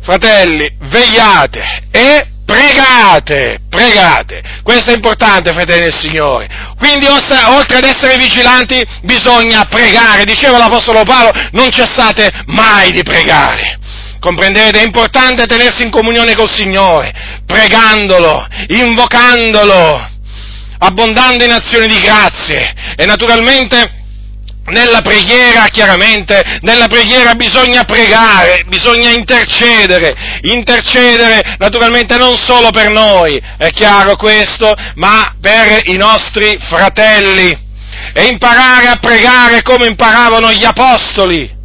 Fratelli, 0.03 0.71
vegliate 0.89 1.61
e 1.91 2.29
pregate, 2.47 3.59
pregate. 3.69 4.43
Questo 4.63 4.91
è 4.91 4.95
importante, 4.95 5.53
fratelli 5.53 5.83
del 5.83 5.95
Signore. 5.95 6.49
Quindi, 6.79 7.07
oltre 7.07 7.77
ad 7.77 7.85
essere 7.85 8.17
vigilanti, 8.17 8.83
bisogna 9.03 9.67
pregare. 9.67 10.25
Diceva 10.25 10.57
l'Apostolo 10.57 11.05
Paolo, 11.05 11.31
non 11.53 11.71
cessate 11.71 12.31
mai 12.47 12.91
di 12.91 13.03
pregare. 13.03 13.79
Comprendete? 14.21 14.81
È 14.81 14.85
importante 14.85 15.47
tenersi 15.47 15.83
in 15.83 15.91
comunione 15.91 16.35
col 16.35 16.51
Signore, 16.51 17.13
pregandolo, 17.47 18.47
invocandolo, 18.69 20.09
abbondando 20.79 21.45
in 21.45 21.53
azioni 21.53 21.87
di 21.87 21.99
grazie. 22.01 22.75
E 22.97 23.05
naturalmente 23.07 23.99
nella 24.67 25.01
preghiera, 25.01 25.67
chiaramente, 25.69 26.59
nella 26.63 26.89
preghiera 26.89 27.35
bisogna 27.35 27.85
pregare, 27.85 28.65
bisogna 28.67 29.11
intercedere, 29.11 30.15
intercedere 30.43 31.57
naturalmente 31.59 32.17
non 32.19 32.37
solo 32.37 32.71
per 32.71 32.91
noi, 32.91 33.41
è 33.57 33.71
chiaro 33.71 34.17
questo, 34.17 34.75
ma 34.97 35.35
per 35.41 35.83
i 35.87 35.97
nostri 35.97 36.59
fratelli. 36.69 37.67
E 38.13 38.25
imparare 38.25 38.89
a 38.89 38.97
pregare 38.97 39.63
come 39.63 39.87
imparavano 39.87 40.51
gli 40.53 40.65
apostoli 40.65 41.57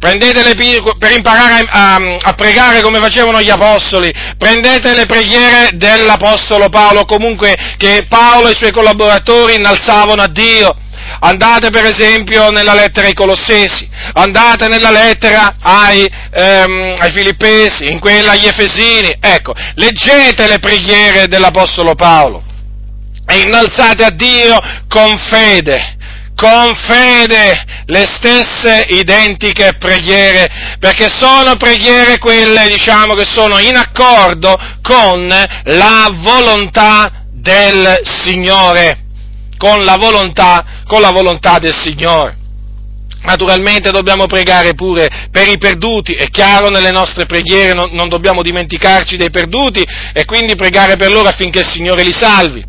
prendete 0.00 0.42
le, 0.42 0.54
per 0.98 1.12
imparare 1.12 1.66
a, 1.68 1.96
a, 2.22 2.32
pregare 2.32 2.80
come 2.80 2.98
facevano 3.00 3.42
gli 3.42 3.50
apostoli, 3.50 4.10
prendete 4.38 4.94
le 4.94 5.04
preghiere 5.04 5.72
dell'apostolo 5.74 6.70
Paolo, 6.70 7.04
comunque 7.04 7.54
che 7.76 8.06
Paolo 8.08 8.48
e 8.48 8.52
i 8.52 8.56
suoi 8.56 8.72
collaboratori 8.72 9.56
innalzavano 9.56 10.22
a 10.22 10.28
Dio. 10.28 10.74
Andate 11.22 11.70
per 11.70 11.84
esempio 11.84 12.50
nella 12.50 12.72
lettera 12.72 13.08
ai 13.08 13.14
Colossesi, 13.14 13.86
andate 14.14 14.68
nella 14.68 14.90
lettera 14.90 15.56
ai, 15.60 16.08
ehm, 16.30 16.94
ai 16.98 17.10
Filippesi, 17.10 17.90
in 17.90 17.98
quella 17.98 18.32
agli 18.32 18.46
Efesini, 18.46 19.14
ecco, 19.20 19.52
leggete 19.74 20.46
le 20.46 20.58
preghiere 20.60 21.26
dell'Apostolo 21.26 21.94
Paolo 21.94 22.42
e 23.26 23.40
innalzate 23.40 24.04
a 24.04 24.10
Dio 24.10 24.58
con 24.88 25.16
fede, 25.18 25.98
con 26.40 26.74
fede 26.74 27.52
le 27.84 28.06
stesse 28.06 28.86
identiche 28.88 29.74
preghiere, 29.78 30.48
perché 30.78 31.10
sono 31.14 31.56
preghiere 31.56 32.16
quelle, 32.16 32.66
diciamo, 32.66 33.12
che 33.12 33.26
sono 33.26 33.58
in 33.58 33.76
accordo 33.76 34.58
con 34.80 35.28
la 35.28 36.08
volontà 36.10 37.26
del 37.30 38.00
Signore, 38.04 39.04
con 39.58 39.84
la 39.84 39.96
volontà, 39.96 40.82
con 40.86 41.02
la 41.02 41.10
volontà 41.10 41.58
del 41.58 41.74
Signore. 41.74 42.38
Naturalmente 43.22 43.90
dobbiamo 43.90 44.26
pregare 44.26 44.72
pure 44.72 45.28
per 45.30 45.46
i 45.46 45.58
perduti, 45.58 46.14
è 46.14 46.30
chiaro 46.30 46.70
nelle 46.70 46.90
nostre 46.90 47.26
preghiere 47.26 47.74
non, 47.74 47.90
non 47.92 48.08
dobbiamo 48.08 48.40
dimenticarci 48.40 49.18
dei 49.18 49.28
perduti 49.28 49.86
e 50.14 50.24
quindi 50.24 50.54
pregare 50.54 50.96
per 50.96 51.12
loro 51.12 51.28
affinché 51.28 51.58
il 51.58 51.66
Signore 51.66 52.02
li 52.02 52.14
salvi. 52.14 52.64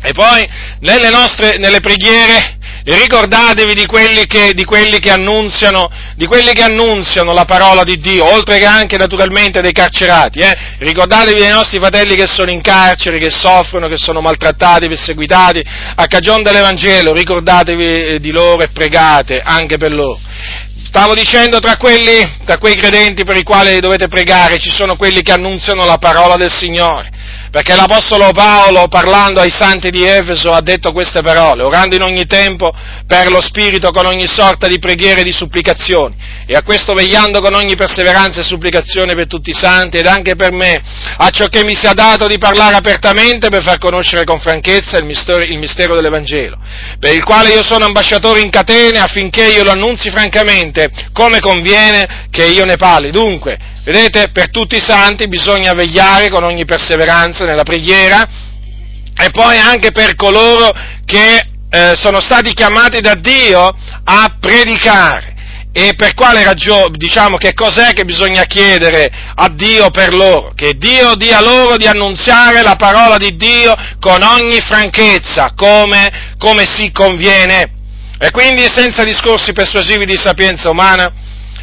E 0.00 0.12
poi 0.12 0.48
nelle 0.80 1.10
nostre 1.10 1.58
nelle 1.58 1.80
preghiere 1.80 2.57
ricordatevi 2.96 3.74
di 3.74 3.86
quelli, 3.86 4.26
che, 4.26 4.54
di, 4.54 4.64
quelli 4.64 4.98
di 4.98 6.26
quelli 6.26 6.52
che 6.52 6.62
annunziano 6.62 7.32
la 7.32 7.44
parola 7.44 7.84
di 7.84 7.98
Dio, 7.98 8.24
oltre 8.32 8.58
che 8.58 8.64
anche 8.64 8.96
naturalmente 8.96 9.60
dei 9.60 9.72
carcerati. 9.72 10.38
Eh? 10.38 10.56
Ricordatevi 10.78 11.38
dei 11.38 11.50
nostri 11.50 11.78
fratelli 11.78 12.16
che 12.16 12.26
sono 12.26 12.50
in 12.50 12.62
carcere, 12.62 13.18
che 13.18 13.30
soffrono, 13.30 13.88
che 13.88 13.98
sono 13.98 14.20
maltrattati, 14.20 14.88
perseguitati 14.88 15.62
a 15.96 16.06
cagione 16.06 16.42
dell'Evangelo, 16.42 17.12
ricordatevi 17.12 17.84
eh, 17.84 18.20
di 18.20 18.30
loro 18.30 18.62
e 18.62 18.68
pregate 18.68 19.40
anche 19.44 19.76
per 19.76 19.92
loro. 19.92 20.18
Stavo 20.84 21.12
dicendo 21.12 21.58
tra, 21.58 21.76
quelli, 21.76 22.36
tra 22.46 22.56
quei 22.56 22.74
credenti 22.74 23.22
per 23.22 23.36
i 23.36 23.42
quali 23.42 23.78
dovete 23.80 24.08
pregare 24.08 24.58
ci 24.58 24.70
sono 24.70 24.96
quelli 24.96 25.20
che 25.20 25.32
annunziano 25.32 25.84
la 25.84 25.98
parola 25.98 26.36
del 26.36 26.50
Signore 26.50 27.10
perché 27.50 27.74
l'Apostolo 27.74 28.30
Paolo, 28.32 28.88
parlando 28.88 29.40
ai 29.40 29.50
santi 29.50 29.90
di 29.90 30.04
Efeso, 30.04 30.52
ha 30.52 30.60
detto 30.60 30.92
queste 30.92 31.22
parole, 31.22 31.62
orando 31.62 31.94
in 31.94 32.02
ogni 32.02 32.26
tempo 32.26 32.72
per 33.06 33.30
lo 33.30 33.40
Spirito 33.40 33.90
con 33.90 34.06
ogni 34.06 34.26
sorta 34.26 34.66
di 34.66 34.78
preghiere 34.78 35.20
e 35.20 35.24
di 35.24 35.32
supplicazioni, 35.32 36.14
e 36.46 36.54
a 36.54 36.62
questo 36.62 36.94
vegliando 36.94 37.40
con 37.40 37.54
ogni 37.54 37.74
perseveranza 37.74 38.40
e 38.40 38.44
supplicazione 38.44 39.14
per 39.14 39.26
tutti 39.26 39.50
i 39.50 39.54
santi 39.54 39.98
ed 39.98 40.06
anche 40.06 40.34
per 40.34 40.52
me, 40.52 40.80
a 41.16 41.30
ciò 41.30 41.46
che 41.46 41.64
mi 41.64 41.74
sia 41.74 41.92
dato 41.92 42.26
di 42.26 42.38
parlare 42.38 42.76
apertamente 42.76 43.48
per 43.48 43.62
far 43.62 43.78
conoscere 43.78 44.24
con 44.24 44.40
franchezza 44.40 44.98
il 44.98 45.04
mistero, 45.04 45.42
il 45.42 45.58
mistero 45.58 45.94
dell'Evangelo, 45.94 46.58
per 46.98 47.14
il 47.14 47.24
quale 47.24 47.50
io 47.50 47.62
sono 47.62 47.86
ambasciatore 47.86 48.40
in 48.40 48.50
catene 48.50 48.98
affinché 48.98 49.46
io 49.46 49.64
lo 49.64 49.70
annunzi 49.70 50.10
francamente, 50.10 50.90
come 51.12 51.40
conviene 51.40 52.26
che 52.30 52.44
io 52.44 52.64
ne 52.64 52.76
parli. 52.76 53.10
Dunque, 53.10 53.58
Vedete, 53.88 54.28
per 54.32 54.50
tutti 54.50 54.76
i 54.76 54.82
santi 54.84 55.28
bisogna 55.28 55.72
vegliare 55.72 56.28
con 56.28 56.44
ogni 56.44 56.66
perseveranza 56.66 57.46
nella 57.46 57.62
preghiera 57.62 58.22
e 59.16 59.30
poi 59.30 59.56
anche 59.56 59.92
per 59.92 60.14
coloro 60.14 60.70
che 61.06 61.48
eh, 61.70 61.92
sono 61.94 62.20
stati 62.20 62.52
chiamati 62.52 63.00
da 63.00 63.14
Dio 63.14 63.74
a 64.04 64.36
predicare. 64.38 65.34
E 65.72 65.94
per 65.96 66.12
quale 66.12 66.44
ragione, 66.44 66.98
diciamo, 66.98 67.38
che 67.38 67.54
cos'è 67.54 67.94
che 67.94 68.04
bisogna 68.04 68.44
chiedere 68.44 69.10
a 69.34 69.48
Dio 69.48 69.88
per 69.88 70.12
loro? 70.12 70.52
Che 70.54 70.74
Dio 70.74 71.14
dia 71.14 71.40
loro 71.40 71.78
di 71.78 71.86
annunziare 71.86 72.60
la 72.60 72.76
parola 72.76 73.16
di 73.16 73.36
Dio 73.36 73.74
con 74.00 74.20
ogni 74.22 74.60
franchezza, 74.60 75.54
come, 75.56 76.34
come 76.36 76.66
si 76.66 76.92
conviene. 76.92 77.72
E 78.18 78.30
quindi 78.32 78.68
senza 78.70 79.02
discorsi 79.02 79.54
persuasivi 79.54 80.04
di 80.04 80.18
sapienza 80.18 80.68
umana, 80.68 81.10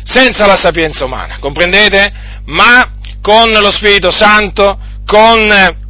senza 0.06 0.46
la 0.46 0.56
sapienza 0.56 1.04
umana, 1.04 1.40
comprendete? 1.40 2.14
Ma 2.46 2.92
con 3.22 3.52
lo 3.52 3.72
Spirito 3.72 4.12
Santo, 4.12 4.78
con 5.04 5.84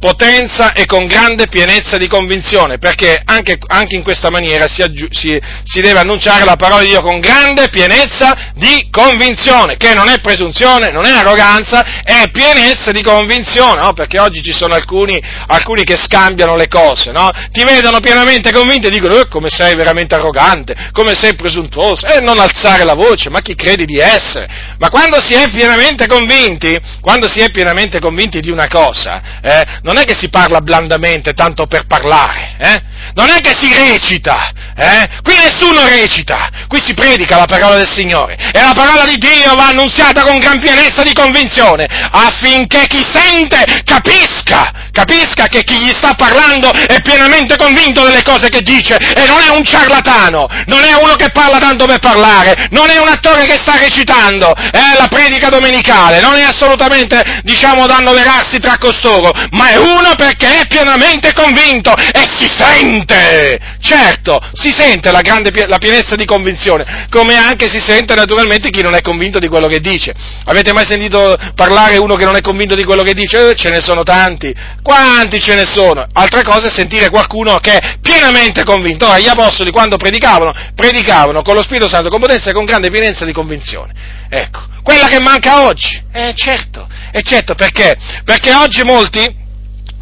potenza 0.00 0.72
e 0.72 0.86
con 0.86 1.06
grande 1.06 1.46
pienezza 1.46 1.98
di 1.98 2.08
convinzione, 2.08 2.78
perché 2.78 3.20
anche, 3.24 3.58
anche 3.66 3.94
in 3.94 4.02
questa 4.02 4.30
maniera 4.30 4.66
si, 4.66 4.82
si, 5.10 5.38
si, 5.62 5.80
deve 5.80 6.00
annunciare 6.00 6.44
la 6.44 6.56
parola 6.56 6.82
di 6.82 6.88
Dio 6.88 7.02
con 7.02 7.20
grande 7.20 7.68
pienezza 7.68 8.52
di 8.54 8.88
convinzione, 8.90 9.76
che 9.76 9.92
non 9.92 10.08
è 10.08 10.18
presunzione, 10.20 10.90
non 10.90 11.04
è 11.04 11.10
arroganza, 11.12 12.02
è 12.02 12.30
pienezza 12.30 12.90
di 12.92 13.02
convinzione, 13.02 13.82
no? 13.82 13.92
perché 13.92 14.18
oggi 14.18 14.42
ci 14.42 14.52
sono 14.52 14.74
alcuni, 14.74 15.20
alcuni, 15.46 15.84
che 15.84 15.98
scambiano 15.98 16.56
le 16.56 16.68
cose, 16.68 17.12
no? 17.12 17.30
ti 17.52 17.62
vedono 17.62 18.00
pienamente 18.00 18.52
convinti 18.52 18.86
e 18.86 18.90
dicono 18.90 19.16
eh, 19.16 19.28
come 19.28 19.50
sei 19.50 19.74
veramente 19.74 20.14
arrogante, 20.14 20.74
come 20.92 21.14
sei 21.14 21.34
presuntuoso, 21.34 22.06
e 22.06 22.20
non 22.20 22.38
alzare 22.38 22.84
la 22.84 22.94
voce, 22.94 23.28
ma 23.28 23.40
chi 23.40 23.54
credi 23.54 23.84
di 23.84 23.98
essere? 23.98 24.48
Ma 24.78 24.88
quando 24.88 25.22
si 25.22 25.34
è 25.34 25.50
pienamente 25.50 26.06
convinti, 26.06 26.74
quando 27.02 27.28
si 27.28 27.40
è 27.40 27.50
pienamente 27.50 28.00
convinti 28.00 28.40
di 28.40 28.50
una 28.50 28.66
cosa, 28.66 29.20
eh, 29.42 29.78
non 29.90 29.98
è 29.98 30.04
che 30.04 30.14
si 30.14 30.28
parla 30.28 30.60
blandamente 30.60 31.32
tanto 31.32 31.66
per 31.66 31.86
parlare, 31.86 32.54
eh? 32.60 32.82
non 33.14 33.28
è 33.28 33.40
che 33.40 33.56
si 33.58 33.74
recita, 33.74 34.52
eh? 34.76 35.08
qui 35.22 35.34
nessuno 35.34 35.84
recita, 35.84 36.48
qui 36.68 36.80
si 36.80 36.94
predica 36.94 37.36
la 37.36 37.46
parola 37.46 37.74
del 37.74 37.88
Signore 37.88 38.36
e 38.36 38.60
la 38.60 38.72
parola 38.72 39.04
di 39.04 39.16
Dio 39.16 39.52
va 39.56 39.66
annunziata 39.66 40.22
con 40.22 40.38
gran 40.38 40.60
pienezza 40.60 41.02
di 41.02 41.12
convinzione 41.12 41.88
affinché 41.90 42.86
chi 42.86 43.04
sente 43.04 43.82
capisca, 43.84 44.70
capisca 44.92 45.48
che 45.48 45.64
chi 45.64 45.74
gli 45.80 45.90
sta 45.90 46.14
parlando 46.14 46.70
è 46.70 47.00
pienamente 47.00 47.56
convinto 47.56 48.04
delle 48.04 48.22
cose 48.22 48.48
che 48.48 48.60
dice 48.60 48.94
e 48.94 49.26
non 49.26 49.40
è 49.40 49.50
un 49.50 49.64
ciarlatano, 49.64 50.46
non 50.66 50.84
è 50.84 50.92
uno 50.94 51.16
che 51.16 51.30
parla 51.30 51.58
tanto 51.58 51.86
per 51.86 51.98
parlare, 51.98 52.68
non 52.70 52.90
è 52.90 52.98
un 53.00 53.08
attore 53.08 53.44
che 53.44 53.58
sta 53.58 53.76
recitando 53.76 54.54
è 54.54 54.96
la 54.96 55.08
predica 55.08 55.48
domenicale, 55.48 56.20
non 56.20 56.34
è 56.34 56.42
assolutamente, 56.42 57.40
diciamo, 57.42 57.86
da 57.86 57.96
annoverarsi 57.96 58.60
tra 58.60 58.78
costoro, 58.78 59.32
ma 59.50 59.70
è 59.70 59.79
uno 59.80 60.14
perché 60.16 60.60
è 60.60 60.66
pienamente 60.66 61.32
convinto 61.32 61.94
e 61.94 62.24
si 62.38 62.48
sente, 62.54 63.58
certo, 63.80 64.40
si 64.52 64.72
sente 64.72 65.10
la 65.10 65.20
grande 65.20 65.50
la 65.66 65.78
pienezza 65.78 66.14
di 66.16 66.24
convinzione, 66.24 67.06
come 67.10 67.36
anche 67.36 67.68
si 67.68 67.80
sente 67.80 68.14
naturalmente 68.14 68.70
chi 68.70 68.82
non 68.82 68.94
è 68.94 69.00
convinto 69.00 69.38
di 69.38 69.48
quello 69.48 69.66
che 69.66 69.80
dice. 69.80 70.12
Avete 70.44 70.72
mai 70.72 70.86
sentito 70.86 71.36
parlare 71.54 71.96
uno 71.96 72.14
che 72.14 72.24
non 72.24 72.36
è 72.36 72.40
convinto 72.40 72.74
di 72.74 72.84
quello 72.84 73.02
che 73.02 73.14
dice? 73.14 73.50
Eh, 73.50 73.54
ce 73.54 73.70
ne 73.70 73.80
sono 73.80 74.02
tanti. 74.02 74.54
Quanti 74.82 75.40
ce 75.40 75.54
ne 75.54 75.64
sono? 75.66 76.06
Altra 76.12 76.42
cosa 76.42 76.68
è 76.68 76.70
sentire 76.70 77.10
qualcuno 77.10 77.56
che 77.56 77.76
è 77.76 77.98
pienamente 78.00 78.64
convinto. 78.64 79.06
Ora, 79.06 79.18
gli 79.18 79.28
apostoli 79.28 79.70
quando 79.70 79.96
predicavano, 79.96 80.52
predicavano 80.74 81.42
con 81.42 81.54
lo 81.54 81.62
Spirito 81.62 81.88
Santo, 81.88 82.08
con 82.08 82.20
potenza 82.20 82.50
e 82.50 82.52
con 82.52 82.64
grande 82.64 82.90
pienezza 82.90 83.24
di 83.24 83.32
convinzione. 83.32 83.92
Ecco, 84.28 84.60
quella 84.82 85.08
che 85.08 85.20
manca 85.20 85.62
oggi. 85.62 86.00
Eh 86.12 86.34
certo, 86.36 86.86
eh 87.12 87.22
certo, 87.22 87.54
perché? 87.54 87.96
Perché 88.24 88.54
oggi 88.54 88.82
molti 88.82 89.39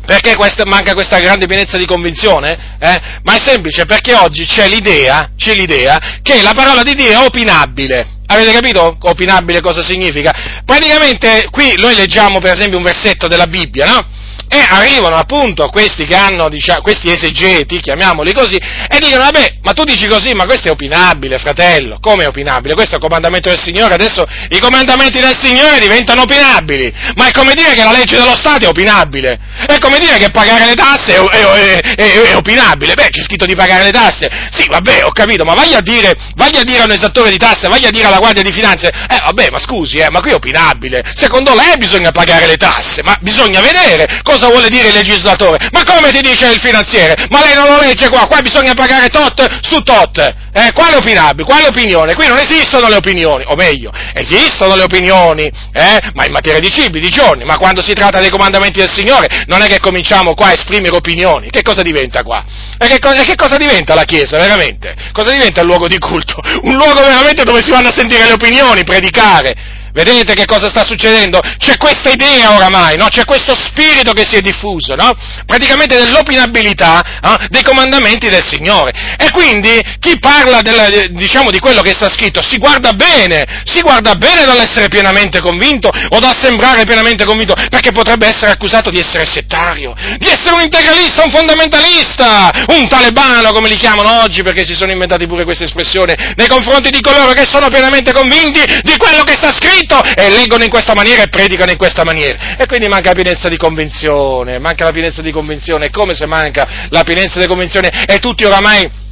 perché 0.09 0.37
questa, 0.37 0.64
manca 0.64 0.94
questa 0.94 1.18
grande 1.18 1.44
pienezza 1.44 1.77
di 1.77 1.85
convinzione? 1.85 2.79
Eh? 2.79 3.01
Ma 3.25 3.35
è 3.35 3.40
semplice, 3.42 3.85
perché 3.85 4.14
oggi 4.14 4.47
c'è 4.47 4.66
l'idea, 4.66 5.33
c'è 5.37 5.55
l'idea 5.55 5.99
che 6.23 6.40
la 6.40 6.55
parola 6.55 6.83
di 6.83 6.94
Dio 6.94 7.11
è 7.11 7.18
opinabile. 7.18 8.16
Avete 8.25 8.53
capito 8.53 8.97
opinabile 9.03 9.61
cosa 9.61 9.83
significa? 9.83 10.33
Praticamente 10.64 11.49
qui 11.51 11.75
noi 11.77 11.94
leggiamo 11.94 12.38
per 12.38 12.53
esempio 12.53 12.79
un 12.79 12.85
versetto 12.85 13.29
della 13.29 13.47
Bibbia, 13.49 13.85
no? 13.85 14.07
E 14.51 14.65
arrivano 14.67 15.17
appunto 15.17 15.69
questi 15.69 16.07
che 16.07 16.15
hanno, 16.15 16.49
diciamo, 16.49 16.81
questi 16.81 17.13
esegeti, 17.13 17.81
chiamiamoli 17.81 18.33
così, 18.33 18.57
e 18.57 18.99
dicono, 18.99 19.25
vabbè, 19.25 19.57
ma 19.63 19.73
tu 19.73 19.85
dici 19.85 20.09
così, 20.09 20.33
ma 20.33 20.47
questo 20.47 20.69
è 20.69 20.71
opinabile, 20.71 21.37
fratello, 21.39 21.99
come 22.01 22.25
è 22.25 22.27
opinabile? 22.27 22.73
Questo 22.73 22.95
è 22.95 22.97
il 22.97 23.03
comandamento 23.03 23.51
del 23.51 23.61
Signore, 23.61 23.93
adesso 23.93 24.27
i 24.49 24.59
comandamenti 24.59 25.19
del 25.19 25.37
Signore 25.39 25.79
diventano 25.79 26.23
opinabili, 26.23 26.91
ma 27.17 27.27
è 27.27 27.31
come 27.33 27.53
dire 27.53 27.75
che 27.75 27.85
la 27.85 27.93
legge 27.93 28.17
dello 28.17 28.35
Stato 28.35 28.65
è 28.65 28.69
opinabile, 28.69 29.39
è 29.67 29.77
come 29.79 29.99
dire 29.99 30.17
che 30.17 30.31
pagare 30.31 30.65
le 30.65 30.75
tasse 30.75 31.15
è, 31.15 31.21
è, 31.21 31.81
è, 31.97 32.31
è 32.31 32.37
opinabile, 32.37 32.95
beh, 32.95 33.09
c'è 33.11 33.23
scritto 33.23 33.45
di 33.45 33.55
pagare 33.55 33.85
le 33.85 33.91
tasse, 33.91 34.31
sì, 34.51 34.67
vabbè, 34.67 35.05
ho 35.05 35.13
capito, 35.13 35.45
ma 35.45 35.53
vai 35.53 35.75
a 35.75 35.81
dire, 35.81 36.15
vai 36.37 36.57
a 36.57 36.63
dire 36.63 36.81
a 36.81 36.85
un 36.85 36.93
esattore 36.93 37.31
di 37.31 37.37
tasse, 37.37 37.69
vai 37.69 37.85
a 37.85 37.91
dire 37.91 38.07
alla 38.07 38.19
Guardia 38.19 38.43
di 38.43 38.53
Finanze, 38.53 38.89
eh, 38.89 39.21
vabbè, 39.25 39.51
ma 39.51 39.59
scusi, 39.59 39.99
eh, 39.99 40.09
ma 40.11 40.21
qui 40.21 40.31
è 40.31 40.35
opinabile, 40.35 41.03
secondo 41.15 41.55
lei 41.55 41.77
bisogna 41.77 42.13
pagare 42.13 42.47
le 42.47 42.57
tasse, 42.57 43.03
ma 43.03 43.15
bisogna 43.21 43.61
vedere 43.61 44.21
cosa 44.23 44.38
cosa 44.38 44.51
vuole 44.51 44.68
dire 44.68 44.88
il 44.88 44.94
legislatore? 44.94 45.68
Ma 45.72 45.83
come 45.83 46.11
ti 46.11 46.20
dice 46.20 46.46
il 46.46 46.61
finanziere? 46.61 47.27
Ma 47.29 47.42
lei 47.44 47.55
non 47.55 47.66
lo 47.66 47.81
legge 47.81 48.09
qua, 48.09 48.27
qua 48.27 48.40
bisogna 48.40 48.72
pagare 48.74 49.09
tot 49.09 49.44
su 49.62 49.83
tot. 49.83 50.18
Eh, 50.53 50.72
quale 50.72 50.96
opinabile? 50.96 51.44
Quale 51.44 51.66
opinione? 51.66 52.14
Qui 52.14 52.27
non 52.27 52.38
esistono 52.38 52.88
le 52.88 52.96
opinioni, 52.96 53.44
o 53.46 53.55
meglio, 53.55 53.90
esistono 54.14 54.77
le 54.77 54.83
opinioni, 54.83 55.51
eh, 55.72 56.01
ma 56.14 56.24
in 56.24 56.33
materia 56.33 56.61
di 56.61 56.70
cibi, 56.70 57.01
di 57.01 57.09
giorni, 57.11 57.44
ma 57.44 57.59
quando 57.59 57.83
si 57.83 57.92
tratta 57.92 58.20
dei 58.20 58.31
comandamenti 58.31 58.79
del 58.79 58.90
Signore 58.90 59.44
non 59.46 59.62
è 59.62 59.66
che 59.66 59.81
cominciamo 59.81 60.35
qua 60.35 60.46
a 60.46 60.53
esprimere 60.53 60.96
opinioni. 60.96 61.51
Che 61.51 61.62
cosa 61.62 61.83
diventa 61.83 62.22
qua? 62.22 62.44
E 62.79 62.87
che, 62.87 62.96
e 62.96 63.24
che 63.24 63.35
cosa 63.35 63.57
diventa 63.57 63.94
la 63.94 64.05
Chiesa, 64.05 64.38
veramente? 64.38 64.94
Cosa 65.12 65.33
diventa 65.33 65.61
il 65.61 65.66
luogo 65.66 65.88
di 65.88 65.98
culto? 65.98 66.40
Un 66.62 66.77
luogo 66.77 67.03
veramente 67.03 67.42
dove 67.42 67.62
si 67.62 67.70
vanno 67.70 67.88
a 67.88 67.94
sentire 67.94 68.24
le 68.24 68.33
opinioni, 68.33 68.85
predicare. 68.85 69.77
Vedete 69.99 70.35
che 70.35 70.45
cosa 70.45 70.69
sta 70.69 70.85
succedendo? 70.85 71.41
C'è 71.59 71.77
questa 71.77 72.11
idea 72.11 72.55
oramai, 72.55 72.97
no? 72.97 73.09
C'è 73.09 73.25
questo 73.25 73.57
spirito 73.57 74.13
che 74.13 74.25
si 74.25 74.37
è 74.37 74.41
diffuso, 74.41 74.95
no? 74.95 75.11
Praticamente 75.45 75.99
dell'opinabilità 75.99 77.03
no? 77.21 77.37
dei 77.49 77.65
comandamenti 77.65 78.29
del 78.29 78.45
Signore. 78.47 78.93
E 79.19 79.33
quindi 79.33 79.83
chi 79.99 80.17
parla 80.21 80.63
della, 80.63 80.89
diciamo, 81.11 81.51
di 81.51 81.59
quello 81.59 81.83
che 81.83 81.95
sta 81.95 82.09
scritto 82.09 82.41
si 82.43 82.59
guarda 82.59 82.93
bene, 82.93 83.45
si 83.65 83.81
guarda 83.81 84.15
bene 84.15 84.45
dall'essere 84.45 84.87
pienamente 84.87 85.41
convinto 85.41 85.91
o 86.11 86.19
da 86.21 86.33
sembrare 86.41 86.85
pienamente 86.85 87.25
convinto, 87.25 87.55
perché 87.69 87.91
potrebbe 87.91 88.29
essere 88.29 88.53
accusato 88.53 88.91
di 88.91 89.01
essere 89.01 89.27
settario, 89.27 89.97
di 90.19 90.29
essere 90.29 90.55
un 90.55 90.63
integralista, 90.63 91.25
un 91.25 91.33
fondamentalista, 91.33 92.67
un 92.69 92.87
talebano 92.87 93.51
come 93.51 93.69
li 93.69 93.77
chiamano 93.77 94.21
oggi, 94.23 94.45
perché 94.45 94.65
si 94.65 94.75
sono 94.75 94.93
inventati 94.93 95.27
pure 95.27 95.43
questa 95.43 95.65
espressione, 95.65 96.35
nei 96.37 96.47
confronti 96.47 96.91
di 96.91 97.01
coloro 97.01 97.33
che 97.33 97.47
sono 97.51 97.67
pienamente 97.67 98.13
convinti 98.13 98.63
di 98.83 98.97
quello 98.97 99.25
che 99.25 99.33
sta 99.33 99.53
scritto 99.53 99.87
scritto 99.88 100.03
e 100.14 100.29
leggono 100.29 100.62
in 100.62 100.70
questa 100.70 100.94
maniera 100.94 101.22
e 101.22 101.29
predicano 101.29 101.70
in 101.70 101.79
questa 101.79 102.05
maniera. 102.05 102.57
E 102.57 102.66
quindi 102.66 102.87
manca 102.88 103.09
la 103.09 103.14
pienezza 103.14 103.48
di 103.48 103.57
convinzione, 103.57 104.59
manca 104.59 104.85
la 104.85 104.92
pienezza 104.92 105.22
di 105.22 105.33
convinzione, 105.33 105.90
come 105.90 106.14
se 106.14 106.27
manca 106.27 106.87
la 106.90 107.03
pienezza 107.03 107.40
di 107.40 107.46
convinzione 107.46 108.05
e 108.07 108.18
tutti 108.18 108.44
oramai 108.44 109.07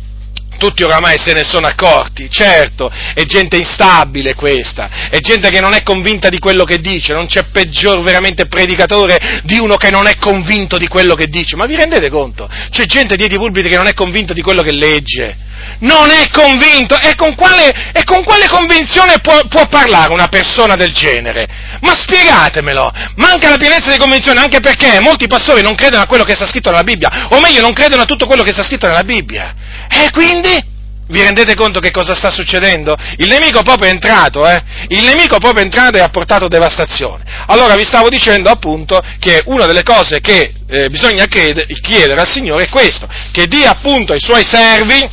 tutti 0.56 0.82
oramai 0.82 1.18
se 1.18 1.32
ne 1.32 1.44
sono 1.44 1.66
accorti, 1.66 2.30
certo, 2.30 2.90
è 3.14 3.24
gente 3.24 3.56
instabile 3.56 4.34
questa, 4.34 5.08
è 5.10 5.18
gente 5.18 5.50
che 5.50 5.60
non 5.60 5.74
è 5.74 5.82
convinta 5.82 6.28
di 6.28 6.38
quello 6.38 6.64
che 6.64 6.80
dice, 6.80 7.12
non 7.12 7.26
c'è 7.26 7.44
peggior 7.44 8.02
veramente 8.02 8.46
predicatore 8.46 9.40
di 9.44 9.58
uno 9.58 9.76
che 9.76 9.90
non 9.90 10.06
è 10.06 10.16
convinto 10.16 10.76
di 10.76 10.88
quello 10.88 11.14
che 11.14 11.26
dice, 11.26 11.56
ma 11.56 11.66
vi 11.66 11.76
rendete 11.76 12.10
conto? 12.10 12.48
C'è 12.70 12.84
gente 12.84 13.16
dietro 13.16 13.36
i 13.36 13.38
pulpiti 13.38 13.68
che 13.68 13.76
non 13.76 13.86
è 13.86 13.94
convinto 13.94 14.32
di 14.32 14.42
quello 14.42 14.62
che 14.62 14.72
legge, 14.72 15.44
non 15.80 16.10
è 16.10 16.28
convinto, 16.30 16.98
e 16.98 17.14
con 17.14 17.34
quale, 17.34 17.92
e 17.92 18.04
con 18.04 18.22
quale 18.24 18.46
convinzione 18.48 19.18
può, 19.20 19.38
può, 19.48 19.66
parlare 19.68 20.12
una 20.12 20.28
persona 20.28 20.74
del 20.74 20.92
genere? 20.92 21.46
Ma 21.80 21.94
spiegatemelo, 21.94 22.92
manca 23.16 23.48
la 23.48 23.56
pienezza 23.56 23.90
di 23.90 23.98
convinzione 23.98 24.40
anche 24.40 24.60
perché 24.60 25.00
molti 25.00 25.26
pastori 25.26 25.62
non 25.62 25.74
credono 25.74 26.02
a 26.02 26.06
quello 26.06 26.24
che 26.24 26.34
sta 26.34 26.46
scritto 26.46 26.70
nella 26.70 26.84
Bibbia, 26.84 27.28
o 27.30 27.40
meglio 27.40 27.60
non 27.60 27.72
credono 27.72 28.02
a 28.02 28.06
tutto 28.06 28.26
quello 28.26 28.42
che 28.42 28.52
sta 28.52 28.62
scritto 28.62 28.86
nella 28.86 29.04
Bibbia. 29.04 29.54
E 29.88 30.10
quindi? 30.10 30.74
Vi 31.08 31.22
rendete 31.22 31.54
conto 31.54 31.78
che 31.78 31.92
cosa 31.92 32.16
sta 32.16 32.30
succedendo? 32.30 32.96
Il 33.18 33.28
nemico 33.28 33.62
proprio 33.62 33.88
è 33.88 33.92
entrato, 33.92 34.44
eh? 34.44 34.60
Il 34.88 35.04
nemico 35.04 35.38
proprio 35.38 35.62
è 35.62 35.64
entrato 35.64 35.96
e 35.96 36.00
ha 36.00 36.08
portato 36.08 36.48
devastazione. 36.48 37.22
Allora 37.46 37.76
vi 37.76 37.84
stavo 37.84 38.08
dicendo 38.08 38.50
appunto 38.50 39.00
che 39.20 39.42
una 39.44 39.66
delle 39.66 39.84
cose 39.84 40.20
che 40.20 40.52
eh, 40.68 40.90
bisogna 40.90 41.26
chiedere, 41.26 42.20
al 42.20 42.28
Signore 42.28 42.64
è 42.64 42.68
questo, 42.68 43.08
che 43.30 43.46
dia 43.46 43.70
appunto 43.70 44.14
ai 44.14 44.20
suoi 44.20 44.42
servi 44.42 45.08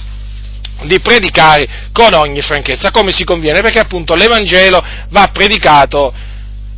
di 0.81 0.99
predicare 0.99 1.89
con 1.91 2.11
ogni 2.15 2.41
franchezza, 2.41 2.89
come 2.89 3.11
si 3.11 3.23
conviene, 3.23 3.61
perché 3.61 3.79
appunto 3.79 4.15
l'Evangelo 4.15 4.83
va 5.09 5.29
predicato, 5.31 6.11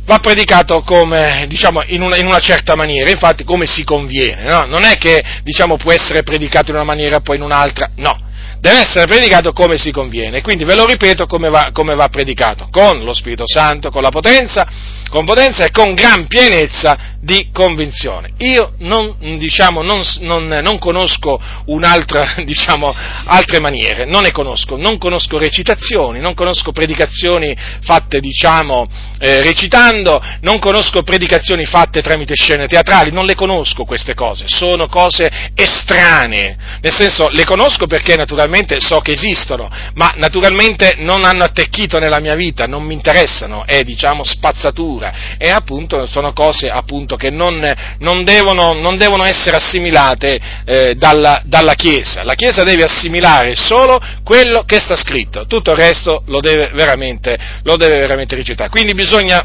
va 0.06 0.18
predicato 0.20 0.82
come, 0.82 1.46
diciamo, 1.48 1.82
in 1.86 2.00
una, 2.00 2.16
in 2.16 2.26
una, 2.26 2.38
certa 2.38 2.76
maniera, 2.76 3.10
infatti 3.10 3.44
come 3.44 3.66
si 3.66 3.84
conviene, 3.84 4.44
no? 4.44 4.60
non 4.60 4.84
è 4.84 4.96
che 4.96 5.22
diciamo, 5.42 5.76
può 5.76 5.92
essere 5.92 6.22
predicato 6.22 6.70
in 6.70 6.76
una 6.76 6.84
maniera 6.84 7.16
e 7.16 7.20
poi 7.20 7.36
in 7.36 7.42
un'altra, 7.42 7.90
no, 7.96 8.25
deve 8.66 8.80
essere 8.80 9.06
predicato 9.06 9.52
come 9.52 9.78
si 9.78 9.92
conviene, 9.92 10.42
quindi 10.42 10.64
ve 10.64 10.74
lo 10.74 10.86
ripeto 10.86 11.26
come 11.26 11.48
va, 11.48 11.70
come 11.72 11.94
va 11.94 12.08
predicato, 12.08 12.66
con 12.72 13.04
lo 13.04 13.12
Spirito 13.12 13.44
Santo, 13.46 13.90
con 13.90 14.02
la 14.02 14.08
potenza, 14.08 14.66
con 15.08 15.24
potenza 15.24 15.64
e 15.64 15.70
con 15.70 15.94
gran 15.94 16.26
pienezza 16.26 17.14
di 17.20 17.50
convinzione. 17.52 18.30
Io 18.38 18.74
non, 18.78 19.16
diciamo, 19.38 19.82
non, 19.82 20.02
non, 20.20 20.46
non 20.46 20.78
conosco 20.78 21.40
diciamo, 22.44 22.94
altre 23.26 23.60
maniere, 23.60 24.04
non 24.04 24.22
ne 24.22 24.32
conosco, 24.32 24.76
non 24.76 24.98
conosco 24.98 25.38
recitazioni, 25.38 26.20
non 26.20 26.34
conosco 26.34 26.72
predicazioni 26.72 27.56
fatte 27.82 28.18
diciamo, 28.18 28.88
eh, 29.18 29.42
recitando, 29.42 30.20
non 30.40 30.58
conosco 30.58 31.02
predicazioni 31.02 31.64
fatte 31.66 32.02
tramite 32.02 32.34
scene 32.34 32.66
teatrali, 32.66 33.12
non 33.12 33.26
le 33.26 33.34
conosco 33.34 33.84
queste 33.84 34.14
cose, 34.14 34.46
sono 34.48 34.86
cose 34.88 35.30
estranee, 35.54 36.56
nel 36.80 36.94
senso 36.94 37.28
le 37.28 37.44
conosco 37.44 37.86
perché 37.86 38.16
naturalmente 38.16 38.54
so 38.78 38.98
che 39.00 39.12
esistono, 39.12 39.68
ma 39.94 40.14
naturalmente 40.16 40.94
non 40.98 41.24
hanno 41.24 41.44
attecchito 41.44 41.98
nella 41.98 42.20
mia 42.20 42.34
vita, 42.34 42.66
non 42.66 42.84
mi 42.84 42.94
interessano, 42.94 43.64
è 43.66 43.82
diciamo 43.82 44.24
spazzatura 44.24 45.36
e 45.38 45.50
appunto 45.50 46.06
sono 46.06 46.32
cose 46.32 46.68
appunto 46.68 47.16
che 47.16 47.30
non, 47.30 47.68
non, 47.98 48.24
devono, 48.24 48.72
non 48.72 48.96
devono, 48.96 49.24
essere 49.24 49.56
assimilate 49.56 50.40
eh, 50.64 50.94
dalla, 50.94 51.42
dalla, 51.44 51.74
Chiesa. 51.74 52.22
La 52.22 52.34
Chiesa 52.34 52.62
deve 52.62 52.84
assimilare 52.84 53.54
solo 53.56 54.00
quello 54.24 54.64
che 54.64 54.78
sta 54.78 54.96
scritto, 54.96 55.46
tutto 55.46 55.72
il 55.72 55.76
resto 55.76 56.22
lo 56.26 56.40
deve 56.40 56.70
veramente, 56.72 57.38
lo 57.62 57.76
deve 57.76 57.98
veramente 57.98 58.34
rigettare. 58.34 58.70
Quindi 58.70 58.94
bisogna 58.94 59.44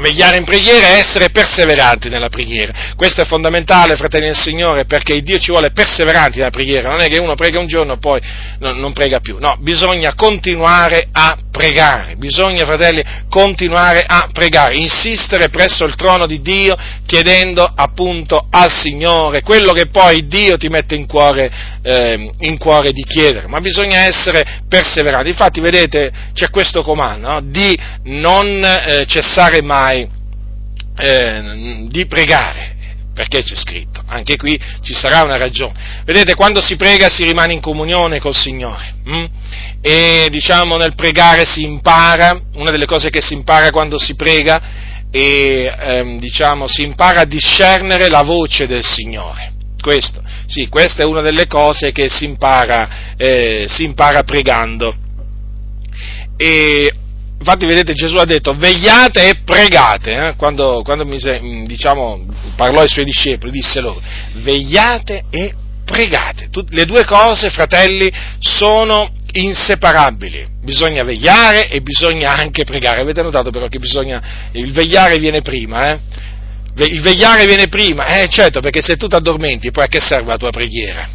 vegliare 0.00 0.36
in 0.36 0.44
preghiera 0.44 0.88
e 0.88 0.98
essere 0.98 1.30
perseveranti 1.30 2.08
nella 2.08 2.28
preghiera. 2.28 2.94
Questo 2.96 3.22
è 3.22 3.24
fondamentale, 3.26 3.96
fratelli 3.96 4.26
del 4.26 4.36
Signore, 4.36 4.84
perché 4.84 5.20
Dio 5.20 5.38
ci 5.38 5.50
vuole 5.50 5.70
perseveranti 5.70 6.38
nella 6.38 6.50
preghiera. 6.50 6.90
Non 6.90 7.00
è 7.00 7.08
che 7.08 7.18
uno 7.18 7.34
prega 7.34 7.58
un 7.58 7.66
giorno 7.66 7.94
e 7.94 7.98
poi 7.98 8.20
non, 8.60 8.92
prega 8.92 9.20
più. 9.20 9.38
No, 9.38 9.56
bisogna 9.60 10.14
continuare 10.14 11.06
a 11.12 11.36
pregare. 11.50 12.16
Bisogna, 12.16 12.64
fratelli, 12.64 13.02
continuare 13.28 14.04
a 14.06 14.28
pregare, 14.32 14.76
insistere 14.76 15.48
presso 15.48 15.84
il 15.84 15.94
trono 15.94 16.26
di 16.26 16.40
Dio, 16.40 16.76
chiedendo 17.06 17.70
appunto 17.74 18.46
al 18.50 18.70
Signore 18.70 19.42
quello 19.42 19.72
che 19.72 19.86
poi 19.86 20.26
Dio 20.26 20.56
ti 20.56 20.68
mette 20.68 20.94
in 20.94 21.06
cuore, 21.06 21.50
eh, 21.82 22.30
in 22.40 22.58
cuore 22.58 22.92
di 22.92 23.04
chiedere. 23.04 23.46
Ma 23.46 23.60
bisogna 23.60 24.04
essere 24.04 24.62
perseveranti. 24.68 25.28
Infatti, 25.28 25.60
vedete, 25.60 26.10
c'è 26.32 26.50
questo 26.50 26.82
comando 26.82 27.28
no? 27.28 27.40
di 27.42 27.78
non 28.04 28.62
eh, 28.64 29.04
cessare 29.06 29.62
mai 29.62 29.87
mai 29.88 30.08
eh, 30.98 31.86
di 31.88 32.06
pregare, 32.06 32.76
perché 33.14 33.42
c'è 33.42 33.56
scritto, 33.56 34.02
anche 34.06 34.36
qui 34.36 34.58
ci 34.82 34.92
sarà 34.92 35.22
una 35.22 35.36
ragione. 35.36 36.02
Vedete, 36.04 36.34
quando 36.34 36.60
si 36.60 36.76
prega 36.76 37.08
si 37.08 37.24
rimane 37.24 37.54
in 37.54 37.60
comunione 37.60 38.20
col 38.20 38.34
Signore 38.34 38.94
hm? 39.04 39.24
e 39.80 40.26
diciamo 40.30 40.76
nel 40.76 40.94
pregare 40.94 41.44
si 41.44 41.62
impara, 41.62 42.38
una 42.54 42.70
delle 42.70 42.86
cose 42.86 43.10
che 43.10 43.20
si 43.20 43.34
impara 43.34 43.70
quando 43.70 43.98
si 43.98 44.14
prega 44.14 44.86
e 45.10 45.74
ehm, 45.74 46.18
diciamo 46.18 46.66
si 46.66 46.82
impara 46.82 47.20
a 47.20 47.24
discernere 47.24 48.08
la 48.08 48.22
voce 48.22 48.66
del 48.66 48.84
Signore. 48.84 49.54
Questo, 49.80 50.20
sì, 50.46 50.68
questa 50.68 51.02
è 51.02 51.06
una 51.06 51.22
delle 51.22 51.46
cose 51.46 51.92
che 51.92 52.08
si 52.08 52.24
impara, 52.24 53.14
eh, 53.16 53.66
si 53.68 53.84
impara 53.84 54.22
pregando. 54.24 54.94
E 56.36 56.92
Infatti, 57.38 57.66
vedete, 57.66 57.92
Gesù 57.92 58.16
ha 58.16 58.24
detto 58.24 58.52
vegliate 58.52 59.28
e 59.28 59.36
pregate, 59.44 60.12
eh? 60.12 60.34
quando, 60.36 60.82
quando 60.82 61.04
mise, 61.04 61.40
mm, 61.40 61.64
diciamo, 61.64 62.26
parlò 62.56 62.80
ai 62.80 62.88
suoi 62.88 63.04
discepoli, 63.04 63.52
disse 63.52 63.80
loro 63.80 64.00
vegliate 64.34 65.24
e 65.30 65.54
pregate. 65.84 66.48
Tut- 66.50 66.72
le 66.72 66.84
due 66.84 67.04
cose, 67.04 67.48
fratelli, 67.50 68.10
sono 68.38 69.10
inseparabili. 69.32 70.46
Bisogna 70.62 71.02
vegliare 71.04 71.68
e 71.68 71.80
bisogna 71.80 72.34
anche 72.34 72.64
pregare. 72.64 73.00
Avete 73.00 73.22
notato 73.22 73.50
però 73.50 73.68
che 73.68 73.78
bisogna, 73.78 74.50
il 74.52 74.72
vegliare 74.72 75.18
viene 75.18 75.40
prima, 75.40 75.92
eh? 75.92 75.98
Il 76.86 77.00
vegliare 77.00 77.46
viene 77.46 77.66
prima, 77.66 78.06
eh 78.06 78.28
certo, 78.28 78.60
perché 78.60 78.80
se 78.80 78.96
tu 78.96 79.08
ti 79.08 79.16
addormenti, 79.16 79.72
poi 79.72 79.84
a 79.84 79.88
che 79.88 79.98
serve 80.00 80.30
la 80.30 80.36
tua 80.36 80.50
preghiera? 80.50 81.08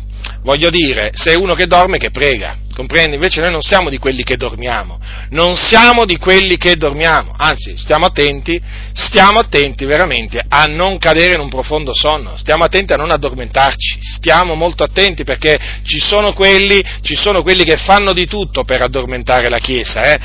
Voglio 0.43 0.69
dire, 0.69 1.11
sei 1.13 1.35
uno 1.35 1.53
che 1.53 1.67
dorme 1.67 1.97
che 1.97 2.11
prega, 2.11 2.57
comprendi? 2.75 3.15
Invece 3.15 3.39
noi 3.39 3.51
non 3.51 3.61
siamo 3.61 3.89
di 3.89 3.97
quelli 3.97 4.23
che 4.23 4.35
dormiamo, 4.35 4.99
non 5.29 5.55
siamo 5.55 6.03
di 6.03 6.17
quelli 6.17 6.57
che 6.57 6.75
dormiamo, 6.75 7.33
anzi 7.37 7.77
stiamo 7.77 8.05
attenti, 8.05 8.61
stiamo 8.93 9.39
attenti 9.39 9.85
veramente 9.85 10.43
a 10.45 10.65
non 10.65 10.97
cadere 10.97 11.35
in 11.35 11.39
un 11.39 11.49
profondo 11.49 11.93
sonno, 11.93 12.35
stiamo 12.35 12.65
attenti 12.65 12.91
a 12.91 12.97
non 12.97 13.11
addormentarci, 13.11 13.99
stiamo 14.01 14.53
molto 14.55 14.83
attenti 14.83 15.23
perché 15.23 15.57
ci 15.83 15.99
sono 15.99 16.33
quelli, 16.33 16.83
ci 17.01 17.15
sono 17.15 17.41
quelli 17.41 17.63
che 17.63 17.77
fanno 17.77 18.11
di 18.11 18.27
tutto 18.27 18.65
per 18.65 18.81
addormentare 18.81 19.49
la 19.49 19.59
Chiesa, 19.59 20.03
eh? 20.03 20.19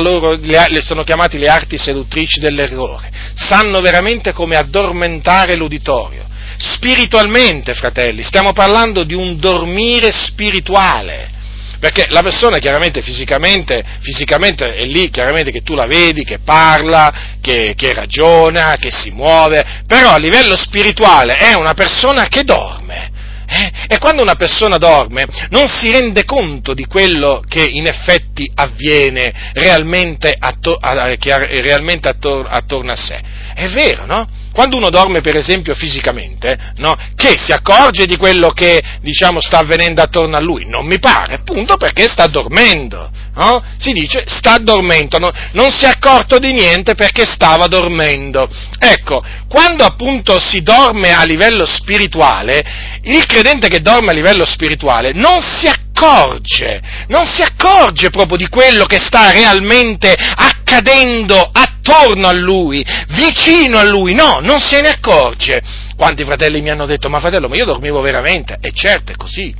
loro, 0.00 0.36
le 0.40 0.80
sono 0.80 1.04
chiamati 1.04 1.36
le 1.36 1.48
arti 1.48 1.76
seduttrici 1.76 2.40
dell'errore, 2.40 3.10
sanno 3.34 3.80
veramente 3.80 4.32
come 4.32 4.56
addormentare 4.56 5.54
l'uditorio 5.54 6.28
spiritualmente, 6.60 7.72
fratelli, 7.74 8.22
stiamo 8.22 8.52
parlando 8.52 9.02
di 9.04 9.14
un 9.14 9.38
dormire 9.38 10.12
spirituale. 10.12 11.38
Perché 11.80 12.08
la 12.10 12.20
persona 12.20 12.58
chiaramente 12.58 13.00
fisicamente, 13.00 13.82
fisicamente 14.00 14.74
è 14.74 14.84
lì, 14.84 15.08
chiaramente 15.08 15.50
che 15.50 15.62
tu 15.62 15.74
la 15.74 15.86
vedi, 15.86 16.24
che 16.24 16.40
parla, 16.40 17.38
che, 17.40 17.72
che 17.74 17.94
ragiona, 17.94 18.76
che 18.78 18.90
si 18.90 19.10
muove, 19.10 19.64
però 19.86 20.10
a 20.10 20.18
livello 20.18 20.56
spirituale 20.56 21.36
è 21.36 21.54
una 21.54 21.72
persona 21.72 22.28
che 22.28 22.44
dorme. 22.44 23.10
Eh? 23.46 23.72
E 23.88 23.98
quando 23.98 24.22
una 24.22 24.36
persona 24.36 24.76
dorme 24.76 25.24
non 25.48 25.68
si 25.68 25.90
rende 25.90 26.24
conto 26.24 26.74
di 26.74 26.84
quello 26.84 27.42
che 27.48 27.64
in 27.64 27.86
effetti 27.86 28.48
avviene 28.54 29.32
realmente, 29.54 30.36
atto- 30.38 30.78
realmente 30.80 32.10
attor- 32.10 32.46
attorno 32.48 32.92
a 32.92 32.96
sé. 32.96 33.20
È 33.54 33.66
vero, 33.68 34.04
no? 34.04 34.28
Quando 34.60 34.76
uno 34.76 34.90
dorme, 34.90 35.22
per 35.22 35.36
esempio, 35.36 35.74
fisicamente, 35.74 36.74
no? 36.76 36.94
Che 37.16 37.38
si 37.38 37.50
accorge 37.50 38.04
di 38.04 38.18
quello 38.18 38.50
che, 38.50 38.78
diciamo, 39.00 39.40
sta 39.40 39.60
avvenendo 39.60 40.02
attorno 40.02 40.36
a 40.36 40.40
lui? 40.40 40.66
Non 40.66 40.84
mi 40.84 40.98
pare, 40.98 41.36
appunto 41.36 41.78
perché 41.78 42.06
sta 42.08 42.26
dormendo. 42.26 43.10
No? 43.36 43.64
Si 43.78 43.92
dice 43.92 44.24
sta 44.26 44.58
dormendo, 44.58 45.18
no? 45.18 45.30
non 45.52 45.70
si 45.70 45.86
è 45.86 45.88
accorto 45.88 46.38
di 46.38 46.52
niente 46.52 46.94
perché 46.94 47.24
stava 47.24 47.68
dormendo. 47.68 48.50
Ecco, 48.78 49.24
quando 49.48 49.84
appunto 49.84 50.38
si 50.38 50.60
dorme 50.60 51.14
a 51.14 51.24
livello 51.24 51.64
spirituale, 51.64 52.62
il 53.04 53.24
credente 53.24 53.68
che 53.68 53.80
dorme 53.80 54.10
a 54.10 54.14
livello 54.14 54.44
spirituale 54.44 55.12
non 55.14 55.40
si 55.40 55.68
accorge, 55.68 56.82
non 57.08 57.24
si 57.24 57.40
accorge 57.40 58.10
proprio 58.10 58.36
di 58.36 58.48
quello 58.48 58.84
che 58.84 58.98
sta 58.98 59.30
realmente 59.30 60.12
accadendo 60.12 61.48
attorno 61.50 61.79
a 62.28 62.32
lui, 62.32 62.84
vicino 63.08 63.78
a 63.78 63.84
lui, 63.84 64.14
no, 64.14 64.38
non 64.40 64.60
se 64.60 64.80
ne 64.80 64.88
accorge. 64.88 65.60
Quanti 65.96 66.24
fratelli 66.24 66.60
mi 66.60 66.70
hanno 66.70 66.86
detto, 66.86 67.08
ma 67.08 67.20
fratello, 67.20 67.48
ma 67.48 67.56
io 67.56 67.64
dormivo 67.64 68.00
veramente? 68.00 68.56
E 68.60 68.72
certo 68.72 69.12
è 69.12 69.16
così. 69.16 69.54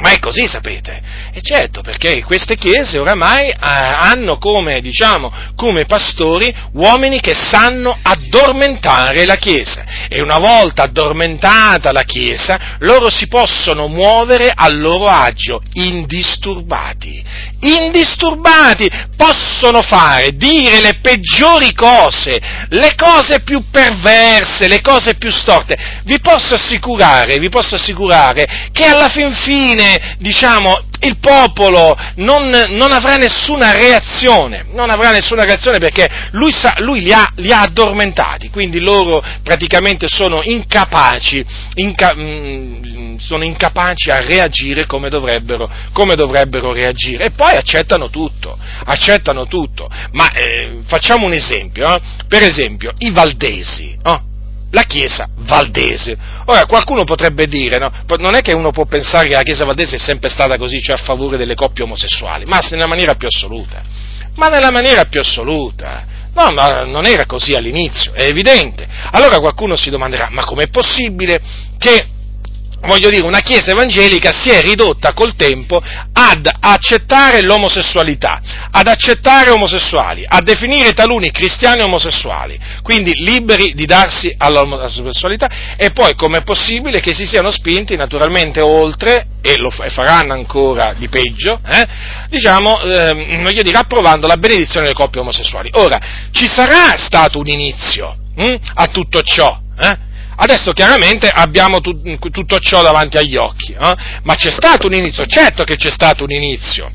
Ma 0.00 0.12
è 0.12 0.18
così, 0.18 0.46
sapete? 0.46 1.00
E 1.32 1.42
certo, 1.42 1.82
perché 1.82 2.22
queste 2.24 2.56
chiese 2.56 2.98
oramai 2.98 3.50
eh, 3.50 3.56
hanno 3.58 4.38
come, 4.38 4.80
diciamo, 4.80 5.30
come 5.54 5.84
pastori 5.84 6.54
uomini 6.72 7.20
che 7.20 7.34
sanno 7.34 7.98
addormentare 8.02 9.26
la 9.26 9.36
chiesa. 9.36 9.84
E 10.08 10.22
una 10.22 10.38
volta 10.38 10.84
addormentata 10.84 11.92
la 11.92 12.04
chiesa, 12.04 12.76
loro 12.78 13.10
si 13.10 13.28
possono 13.28 13.88
muovere 13.88 14.50
a 14.54 14.68
loro 14.70 15.06
agio, 15.06 15.60
indisturbati. 15.74 17.22
Indisturbati, 17.60 18.88
possono 19.16 19.82
fare, 19.82 20.34
dire 20.34 20.80
le 20.80 20.98
peggiori 21.02 21.74
cose, 21.74 22.40
le 22.70 22.94
cose 22.94 23.40
più 23.40 23.64
perverse, 23.70 24.66
le 24.66 24.80
cose 24.80 25.16
più 25.16 25.30
storte. 25.30 25.76
Vi 26.04 26.18
posso 26.20 26.54
assicurare, 26.54 27.38
vi 27.38 27.50
posso 27.50 27.74
assicurare 27.74 28.68
che 28.72 28.84
alla 28.84 29.08
fin 29.08 29.32
fine 29.32 29.89
diciamo, 30.18 30.78
il 31.00 31.16
popolo 31.18 31.96
non, 32.16 32.50
non, 32.50 32.92
avrà 32.92 33.16
nessuna 33.16 33.72
reazione, 33.72 34.66
non 34.72 34.90
avrà 34.90 35.10
nessuna 35.10 35.44
reazione 35.44 35.78
perché 35.78 36.08
lui, 36.32 36.52
sa, 36.52 36.74
lui 36.78 37.00
li, 37.00 37.12
ha, 37.12 37.26
li, 37.36 37.52
ha, 37.52 37.62
addormentati, 37.62 38.50
quindi 38.50 38.80
loro 38.80 39.22
praticamente 39.42 40.08
sono 40.08 40.42
incapaci, 40.42 41.44
inca, 41.74 42.14
mh, 42.14 42.20
mm, 42.20 43.16
sono 43.16 43.44
incapaci 43.44 44.10
a 44.10 44.20
reagire 44.20 44.86
come 44.86 45.08
dovrebbero, 45.08 45.70
come 45.92 46.14
dovrebbero, 46.14 46.72
reagire 46.72 47.26
e 47.26 47.30
poi 47.30 47.54
accettano 47.54 48.10
tutto, 48.10 48.58
accettano 48.84 49.46
tutto. 49.46 49.88
Ma 50.12 50.30
eh, 50.32 50.80
facciamo 50.86 51.26
un 51.26 51.32
esempio, 51.32 51.94
eh? 51.94 52.00
per 52.28 52.42
esempio 52.42 52.92
i 52.98 53.10
valdesi, 53.10 53.96
oh? 54.02 54.28
La 54.70 54.82
Chiesa 54.82 55.28
valdese. 55.38 56.16
Ora, 56.46 56.64
qualcuno 56.66 57.04
potrebbe 57.04 57.46
dire, 57.46 57.78
no? 57.78 57.90
non 58.18 58.34
è 58.34 58.40
che 58.40 58.52
uno 58.52 58.70
può 58.70 58.84
pensare 58.84 59.28
che 59.28 59.34
la 59.34 59.42
Chiesa 59.42 59.64
valdese 59.64 59.96
è 59.96 59.98
sempre 59.98 60.28
stata 60.28 60.56
così, 60.56 60.80
cioè 60.80 60.96
a 60.96 61.02
favore 61.02 61.36
delle 61.36 61.54
coppie 61.54 61.84
omosessuali, 61.84 62.44
ma 62.46 62.60
nella 62.70 62.86
maniera 62.86 63.14
più 63.14 63.28
assoluta. 63.28 63.82
Ma 64.36 64.48
nella 64.48 64.70
maniera 64.70 65.04
più 65.04 65.20
assoluta. 65.20 66.18
No, 66.32 66.50
ma 66.52 66.84
non 66.84 67.06
era 67.06 67.26
così 67.26 67.54
all'inizio, 67.54 68.12
è 68.12 68.22
evidente. 68.22 68.86
Allora 69.10 69.40
qualcuno 69.40 69.74
si 69.74 69.90
domanderà, 69.90 70.28
ma 70.30 70.44
com'è 70.44 70.68
possibile 70.68 71.40
che 71.76 72.06
voglio 72.82 73.10
dire, 73.10 73.22
una 73.22 73.40
chiesa 73.40 73.72
evangelica 73.72 74.32
si 74.32 74.50
è 74.50 74.60
ridotta 74.60 75.12
col 75.12 75.34
tempo 75.34 75.82
ad 76.12 76.48
accettare 76.60 77.42
l'omosessualità, 77.42 78.40
ad 78.70 78.86
accettare 78.86 79.50
omosessuali, 79.50 80.24
a 80.26 80.40
definire 80.40 80.92
taluni 80.92 81.30
cristiani 81.30 81.82
omosessuali, 81.82 82.58
quindi 82.82 83.12
liberi 83.14 83.74
di 83.74 83.86
darsi 83.86 84.34
all'omosessualità 84.36 85.74
e 85.76 85.90
poi 85.90 86.14
com'è 86.14 86.42
possibile 86.42 87.00
che 87.00 87.12
si 87.12 87.26
siano 87.26 87.50
spinti 87.50 87.96
naturalmente 87.96 88.60
oltre, 88.60 89.26
e 89.42 89.56
lo 89.56 89.70
faranno 89.70 90.34
ancora 90.34 90.92
di 90.94 91.08
peggio, 91.08 91.60
eh, 91.66 91.86
diciamo, 92.28 92.80
eh, 92.82 93.40
voglio 93.42 93.62
dire, 93.62 93.78
approvando 93.78 94.26
la 94.26 94.36
benedizione 94.36 94.86
delle 94.86 94.96
coppie 94.96 95.20
omosessuali. 95.20 95.70
Ora, 95.74 95.98
ci 96.30 96.46
sarà 96.46 96.96
stato 96.96 97.38
un 97.38 97.46
inizio 97.46 98.16
hm, 98.36 98.56
a 98.74 98.86
tutto 98.86 99.22
ciò, 99.22 99.58
eh? 99.78 100.08
Adesso 100.42 100.72
chiaramente 100.72 101.28
abbiamo 101.28 101.80
tu, 101.80 102.00
tutto 102.30 102.58
ciò 102.60 102.80
davanti 102.80 103.18
agli 103.18 103.36
occhi, 103.36 103.72
eh? 103.72 103.94
ma 104.22 104.34
c'è 104.36 104.50
stato 104.50 104.86
un 104.86 104.94
inizio, 104.94 105.26
certo 105.26 105.64
che 105.64 105.76
c'è 105.76 105.90
stato 105.90 106.24
un 106.24 106.30
inizio. 106.30 106.90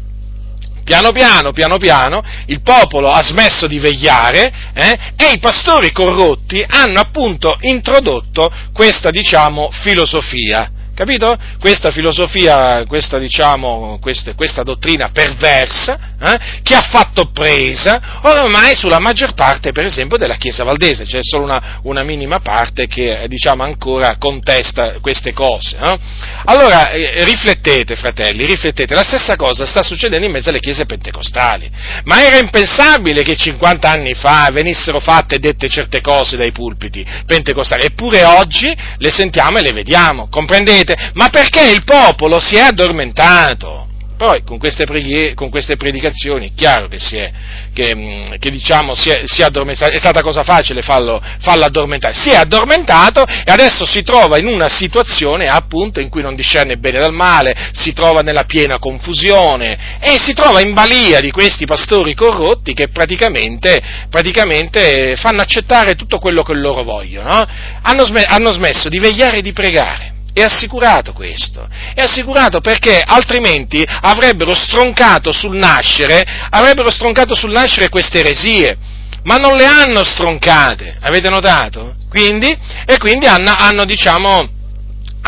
Piano 0.83 1.11
piano, 1.11 1.51
piano 1.51 1.77
piano, 1.77 2.23
il 2.47 2.61
popolo 2.61 3.11
ha 3.11 3.21
smesso 3.21 3.67
di 3.67 3.77
vegliare 3.77 4.51
eh? 4.73 4.97
e 5.15 5.31
i 5.33 5.39
pastori 5.39 5.91
corrotti 5.91 6.63
hanno 6.67 6.99
appunto 6.99 7.55
introdotto 7.61 8.51
questa, 8.73 9.11
diciamo, 9.11 9.69
filosofia 9.71 10.71
Capito? 10.95 11.37
Questa 11.59 11.91
filosofia, 11.91 12.85
questa, 12.87 13.19
diciamo, 13.19 13.99
questa, 14.01 14.33
questa 14.33 14.63
dottrina 14.63 15.09
perversa, 15.11 15.99
eh, 16.17 16.39
che 16.63 16.73
ha 16.73 16.81
fatto 16.81 17.31
presa 17.31 18.19
ormai 18.21 18.75
sulla 18.75 18.99
maggior 18.99 19.33
parte, 19.33 19.73
per 19.73 19.83
esempio, 19.83 20.17
della 20.17 20.35
Chiesa 20.35 20.63
valdese, 20.63 21.03
c'è 21.03 21.19
solo 21.21 21.43
una, 21.43 21.79
una 21.83 22.03
minima 22.03 22.39
parte 22.39 22.87
che, 22.87 23.25
diciamo, 23.27 23.63
ancora 23.63 24.15
contesta 24.17 24.99
queste 25.01 25.33
cose. 25.33 25.75
Eh? 25.77 25.99
Allora, 26.45 26.89
eh, 26.91 27.25
riflettete, 27.25 27.97
fratelli, 27.97 28.45
riflettete, 28.45 28.95
la 28.95 29.03
stessa 29.03 29.35
cosa 29.35 29.65
sta 29.65 29.83
succedendo 29.83 30.25
in 30.25 30.31
mezzo 30.31 30.47
alle 30.47 30.61
chiese 30.61 30.85
pentecostali, 30.85 31.69
ma 32.05 32.23
era 32.23 32.37
impensabile 32.37 33.21
che 33.21 33.35
50 33.35 33.89
anni 33.89 34.13
fa 34.13 34.49
venissero 34.49 35.01
fatte 35.01 35.35
e 35.35 35.39
dette 35.39 35.67
certe 35.67 35.99
cose 35.99 36.37
dai 36.37 36.53
pulpiti 36.53 37.05
pentecostali, 37.25 37.83
eppure 37.83 38.23
oggi 38.23 38.73
le 38.97 39.09
sentiamo 39.09 39.57
e 39.57 39.61
le 39.61 39.73
vediamo, 39.73 40.29
comprendete? 40.29 40.84
Vedete? 40.85 41.11
Ma 41.13 41.29
perché 41.29 41.71
il 41.71 41.83
popolo 41.83 42.39
si 42.39 42.55
è 42.55 42.61
addormentato? 42.61 43.85
Poi 44.17 44.43
con 44.43 44.57
queste, 44.57 44.85
preghiere, 44.85 45.33
con 45.33 45.49
queste 45.49 45.75
predicazioni 45.75 46.47
è 46.47 46.51
chiaro 46.55 46.87
che, 46.87 46.97
si 46.97 47.17
è, 47.17 47.29
che, 47.73 47.93
mm, 47.93 48.35
che 48.39 48.49
diciamo, 48.49 48.95
si 48.95 49.09
è, 49.09 49.23
si 49.25 49.41
è, 49.41 49.43
addormentato, 49.43 49.91
è 49.91 49.97
stata 49.97 50.21
cosa 50.21 50.43
facile 50.43 50.81
farlo, 50.81 51.21
farlo, 51.39 51.65
addormentare, 51.65 52.13
si 52.13 52.29
è 52.29 52.35
addormentato 52.35 53.25
e 53.25 53.51
adesso 53.51 53.85
si 53.85 54.03
trova 54.03 54.37
in 54.37 54.45
una 54.47 54.69
situazione 54.69 55.49
appunto 55.49 55.99
in 55.99 56.07
cui 56.07 56.21
non 56.21 56.33
discerne 56.33 56.77
bene 56.77 56.99
dal 56.99 57.11
male, 57.11 57.71
si 57.73 57.91
trova 57.91 58.21
nella 58.21 58.45
piena 58.45 58.79
confusione 58.79 59.97
e 59.99 60.17
si 60.17 60.33
trova 60.33 60.61
in 60.61 60.73
balia 60.73 61.19
di 61.19 61.31
questi 61.31 61.65
pastori 61.65 62.13
corrotti 62.13 62.73
che 62.73 62.87
praticamente, 62.87 63.81
praticamente 64.09 65.17
fanno 65.17 65.41
accettare 65.41 65.95
tutto 65.95 66.19
quello 66.19 66.41
che 66.41 66.53
loro 66.53 66.83
vogliono, 66.83 67.33
no? 67.33 67.45
hanno 67.81 68.51
smesso 68.51 68.87
di 68.87 68.99
vegliare 68.99 69.39
e 69.39 69.41
di 69.41 69.51
pregare 69.51 70.14
è 70.35 70.41
assicurato 70.41 71.13
questo, 71.13 71.65
è 71.93 72.01
assicurato 72.01 72.59
perché 72.59 73.01
altrimenti 73.01 73.81
avrebbero 73.87 74.53
stroncato 74.53 75.31
sul 75.31 75.55
nascere, 75.55 76.25
avrebbero 76.49 76.91
stroncato 76.91 77.33
sul 77.33 77.51
nascere 77.51 77.87
queste 77.87 78.19
eresie, 78.19 78.77
ma 79.23 79.37
non 79.37 79.55
le 79.55 79.63
hanno 79.63 80.03
stroncate, 80.03 80.97
avete 80.99 81.29
notato? 81.29 81.95
Quindi, 82.09 82.53
e 82.85 82.97
quindi 82.97 83.27
hanno, 83.27 83.55
hanno 83.57 83.85
diciamo, 83.85 84.49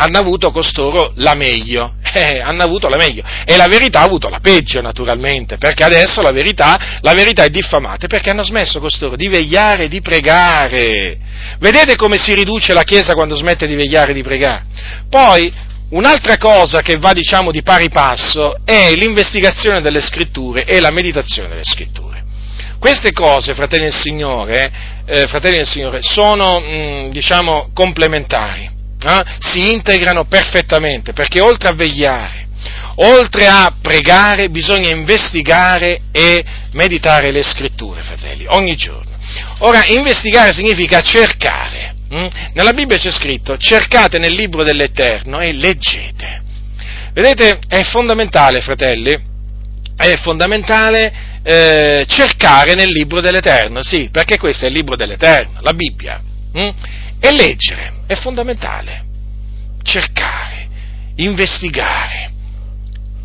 hanno 0.00 0.18
avuto 0.18 0.50
costoro 0.50 1.12
la 1.16 1.34
meglio, 1.34 1.94
eh, 2.14 2.40
hanno 2.40 2.62
avuto 2.62 2.88
la 2.88 2.96
meglio, 2.96 3.22
e 3.44 3.56
la 3.56 3.66
verità 3.66 4.00
ha 4.00 4.04
avuto 4.04 4.28
la 4.28 4.38
peggio 4.40 4.80
naturalmente, 4.80 5.58
perché 5.58 5.82
adesso 5.82 6.22
la 6.22 6.30
verità, 6.30 6.98
la 7.00 7.14
verità 7.14 7.42
è 7.42 7.48
diffamata, 7.48 8.06
perché 8.06 8.30
hanno 8.30 8.44
smesso 8.44 8.78
costoro 8.78 9.16
di 9.16 9.28
vegliare 9.28 9.84
e 9.84 9.88
di 9.88 10.00
pregare. 10.00 11.18
Vedete 11.58 11.96
come 11.96 12.16
si 12.16 12.32
riduce 12.34 12.72
la 12.74 12.84
Chiesa 12.84 13.14
quando 13.14 13.34
smette 13.34 13.66
di 13.66 13.74
vegliare 13.74 14.12
e 14.12 14.14
di 14.14 14.22
pregare? 14.22 14.66
Poi, 15.10 15.52
un'altra 15.90 16.36
cosa 16.36 16.80
che 16.80 16.96
va 16.98 17.12
diciamo 17.12 17.50
di 17.50 17.62
pari 17.62 17.88
passo 17.88 18.56
è 18.64 18.92
l'investigazione 18.94 19.80
delle 19.80 20.00
scritture 20.00 20.64
e 20.64 20.78
la 20.78 20.92
meditazione 20.92 21.48
delle 21.48 21.64
scritture. 21.64 22.22
Queste 22.78 23.10
cose, 23.10 23.54
fratelli 23.54 23.84
del 23.84 23.94
Signore, 23.94 24.70
eh, 25.04 25.26
fratelli 25.26 25.56
del 25.56 25.66
Signore 25.66 25.98
sono, 26.02 26.60
mh, 26.60 26.66
mm, 26.68 27.10
diciamo, 27.10 27.70
complementari 27.74 28.76
eh, 29.00 29.24
si 29.38 29.72
integrano 29.72 30.24
perfettamente, 30.24 31.12
perché 31.12 31.40
oltre 31.40 31.68
a 31.68 31.72
vegliare, 31.72 32.48
oltre 32.96 33.46
a 33.46 33.72
pregare, 33.80 34.50
bisogna 34.50 34.90
investigare 34.90 36.02
e 36.10 36.44
meditare 36.72 37.30
le 37.30 37.42
scritture, 37.42 38.02
fratelli, 38.02 38.46
ogni 38.48 38.74
giorno. 38.76 39.16
Ora, 39.60 39.84
investigare 39.86 40.52
significa 40.52 41.00
cercare. 41.00 41.94
Hm? 42.10 42.26
Nella 42.54 42.72
Bibbia 42.72 42.96
c'è 42.96 43.10
scritto, 43.10 43.56
cercate 43.58 44.18
nel 44.18 44.32
libro 44.32 44.64
dell'Eterno 44.64 45.40
e 45.40 45.52
leggete. 45.52 46.42
Vedete, 47.12 47.58
è 47.68 47.82
fondamentale, 47.82 48.60
fratelli, 48.60 49.16
è 49.96 50.16
fondamentale 50.22 51.12
eh, 51.42 52.04
cercare 52.08 52.74
nel 52.74 52.88
libro 52.88 53.20
dell'Eterno, 53.20 53.82
sì, 53.82 54.08
perché 54.10 54.38
questo 54.38 54.64
è 54.64 54.68
il 54.68 54.74
libro 54.74 54.96
dell'Eterno, 54.96 55.58
la 55.60 55.72
Bibbia. 55.72 56.20
Hm? 56.52 56.70
E 57.20 57.32
leggere 57.32 58.00
è 58.06 58.14
fondamentale. 58.14 59.04
Cercare, 59.82 60.68
investigare, 61.16 62.30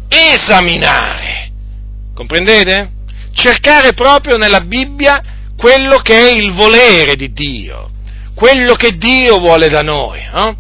esaminare. 0.08 1.52
Comprendete? 2.14 2.92
Cercare 3.34 3.94
proprio 3.94 4.38
nella 4.38 4.62
Bibbia 4.62 5.22
quello 5.58 5.98
che 6.00 6.16
è 6.16 6.32
il 6.32 6.54
volere 6.54 7.16
di 7.16 7.32
Dio, 7.32 7.90
quello 8.34 8.74
che 8.76 8.98
Dio 8.98 9.40
vuole 9.40 9.70
da 9.70 9.82
noi. 9.82 10.20
Eh? 10.20 10.56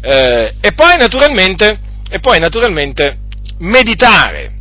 Eh, 0.00 0.54
e, 0.60 0.72
poi 0.72 0.96
e 0.96 2.20
poi 2.20 2.38
naturalmente 2.38 3.18
meditare, 3.58 4.52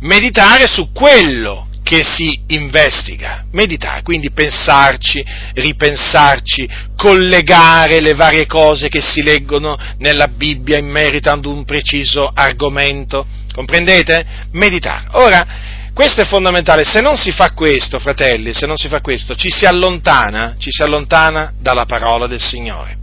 meditare 0.00 0.66
su 0.66 0.90
quello 0.92 1.68
che 1.90 2.04
si 2.04 2.40
investiga, 2.46 3.46
meditare, 3.50 4.02
quindi 4.02 4.30
pensarci, 4.30 5.24
ripensarci, 5.54 6.68
collegare 6.96 7.98
le 7.98 8.14
varie 8.14 8.46
cose 8.46 8.88
che 8.88 9.00
si 9.00 9.24
leggono 9.24 9.76
nella 9.98 10.28
Bibbia 10.28 10.78
in 10.78 10.86
merito 10.86 11.30
ad 11.30 11.44
un 11.46 11.64
preciso 11.64 12.30
argomento, 12.32 13.26
comprendete? 13.52 14.24
Meditare. 14.52 15.08
Ora, 15.14 15.46
questo 15.92 16.20
è 16.20 16.26
fondamentale, 16.26 16.84
se 16.84 17.00
non 17.00 17.16
si 17.16 17.32
fa 17.32 17.50
questo, 17.54 17.98
fratelli, 17.98 18.54
se 18.54 18.66
non 18.66 18.76
si 18.76 18.86
fa 18.86 19.00
questo, 19.00 19.34
ci 19.34 19.50
si 19.50 19.66
allontana, 19.66 20.54
ci 20.60 20.70
si 20.70 20.84
allontana 20.84 21.52
dalla 21.58 21.86
parola 21.86 22.28
del 22.28 22.40
Signore, 22.40 22.98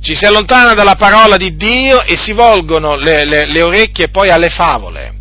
ci 0.00 0.16
si 0.16 0.24
allontana 0.24 0.72
dalla 0.72 0.96
parola 0.96 1.36
di 1.36 1.56
Dio 1.56 2.02
e 2.04 2.16
si 2.16 2.32
volgono 2.32 2.94
le, 2.94 3.26
le, 3.26 3.44
le 3.44 3.62
orecchie 3.62 4.08
poi 4.08 4.30
alle 4.30 4.48
favole 4.48 5.18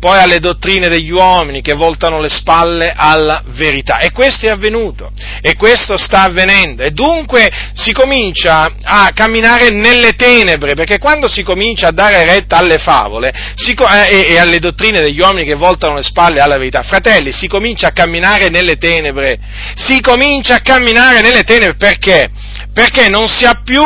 poi 0.00 0.18
alle 0.18 0.38
dottrine 0.38 0.88
degli 0.88 1.10
uomini 1.10 1.60
che 1.60 1.74
voltano 1.74 2.20
le 2.20 2.30
spalle 2.30 2.92
alla 2.96 3.42
verità. 3.48 3.98
E 3.98 4.10
questo 4.10 4.46
è 4.46 4.48
avvenuto, 4.48 5.12
e 5.42 5.54
questo 5.56 5.98
sta 5.98 6.22
avvenendo. 6.22 6.82
E 6.82 6.90
dunque 6.90 7.50
si 7.74 7.92
comincia 7.92 8.72
a 8.82 9.10
camminare 9.12 9.68
nelle 9.68 10.12
tenebre, 10.12 10.74
perché 10.74 10.98
quando 10.98 11.28
si 11.28 11.42
comincia 11.42 11.88
a 11.88 11.92
dare 11.92 12.24
retta 12.24 12.56
alle 12.56 12.78
favole 12.78 13.30
si, 13.54 13.72
eh, 13.72 14.08
e, 14.08 14.32
e 14.32 14.38
alle 14.38 14.58
dottrine 14.58 15.02
degli 15.02 15.20
uomini 15.20 15.44
che 15.44 15.54
voltano 15.54 15.96
le 15.96 16.02
spalle 16.02 16.40
alla 16.40 16.56
verità, 16.56 16.82
fratelli, 16.82 17.30
si 17.30 17.46
comincia 17.46 17.88
a 17.88 17.92
camminare 17.92 18.48
nelle 18.48 18.76
tenebre. 18.76 19.38
Si 19.74 20.00
comincia 20.00 20.56
a 20.56 20.60
camminare 20.60 21.20
nelle 21.20 21.42
tenebre 21.42 21.76
perché? 21.76 22.30
Perché 22.72 23.10
non 23.10 23.28
si 23.28 23.44
ha 23.44 23.60
più 23.62 23.84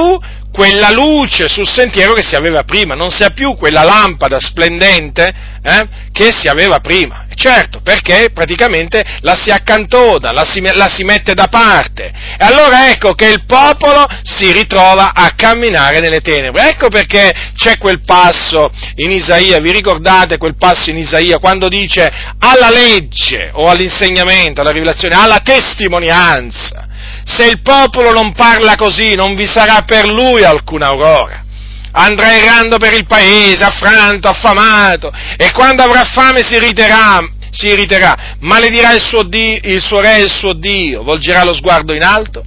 quella 0.55 0.93
luce 0.93 1.49
sul 1.49 1.69
sentiero 1.69 2.13
che 2.13 2.23
si 2.23 2.37
aveva 2.37 2.63
prima, 2.63 2.95
non 2.95 3.11
si 3.11 3.25
ha 3.25 3.31
più 3.31 3.57
quella 3.57 3.83
lampada 3.83 4.39
splendente 4.39 5.35
eh, 5.61 5.89
che 6.13 6.31
si 6.31 6.47
aveva 6.47 6.79
prima. 6.79 7.27
Certo, 7.35 7.81
perché 7.81 8.31
praticamente 8.33 9.05
la 9.23 9.35
si 9.35 9.51
accantona, 9.51 10.31
la 10.31 10.45
si, 10.45 10.61
la 10.61 10.89
si 10.89 11.03
mette 11.03 11.35
da 11.35 11.49
parte. 11.49 12.13
E 12.39 12.45
allora 12.45 12.89
ecco 12.89 13.15
che 13.15 13.27
il 13.27 13.45
popolo 13.47 14.07
si 14.23 14.53
ritrova 14.53 15.13
a 15.13 15.33
camminare 15.35 15.99
nelle 15.99 16.21
tenebre. 16.21 16.69
Ecco 16.69 16.89
perché 16.89 17.35
c'è 17.57 17.77
quel 17.77 18.05
passo 18.05 18.71
in 18.97 19.11
Isaia, 19.11 19.59
vi 19.59 19.73
ricordate 19.73 20.39
quel 20.39 20.55
passo 20.57 20.91
in 20.91 20.99
Isaia 20.99 21.39
quando 21.39 21.69
dice 21.69 22.13
alla 22.39 22.71
legge 22.71 23.51
o 23.55 23.69
all'insegnamento, 23.69 24.61
alla 24.61 24.71
rivelazione, 24.71 25.17
alla 25.17 25.41
testimonianza. 25.41 26.93
Se 27.25 27.45
il 27.45 27.63
popolo 27.63 28.13
non 28.13 28.33
parla 28.33 28.77
così, 28.77 29.15
non 29.15 29.35
vi 29.35 29.47
sarà 29.47 29.83
per 29.83 30.09
lui 30.09 30.45
alcuna 30.45 30.89
aurora. 30.89 31.43
Andrà 31.93 32.37
errando 32.37 32.77
per 32.77 32.93
il 32.95 33.07
paese, 33.07 33.63
affranto, 33.63 34.29
affamato, 34.29 35.13
e 35.37 35.53
quando 35.53 35.83
avrà 35.83 36.03
fame 36.05 36.43
si 36.43 36.55
irriterà, 36.55 37.25
si 37.51 37.69
irriterà, 37.69 38.37
maledirà 38.41 38.93
il 38.93 39.01
suo, 39.01 39.23
Dio, 39.23 39.59
il 39.63 39.81
suo 39.81 40.01
re 40.01 40.17
e 40.17 40.23
il 40.23 40.31
suo 40.31 40.55
Dio, 40.55 41.05
volgerà 41.05 41.45
lo 41.45 41.55
sguardo 41.55 41.95
in 41.95 42.03
alto, 42.03 42.45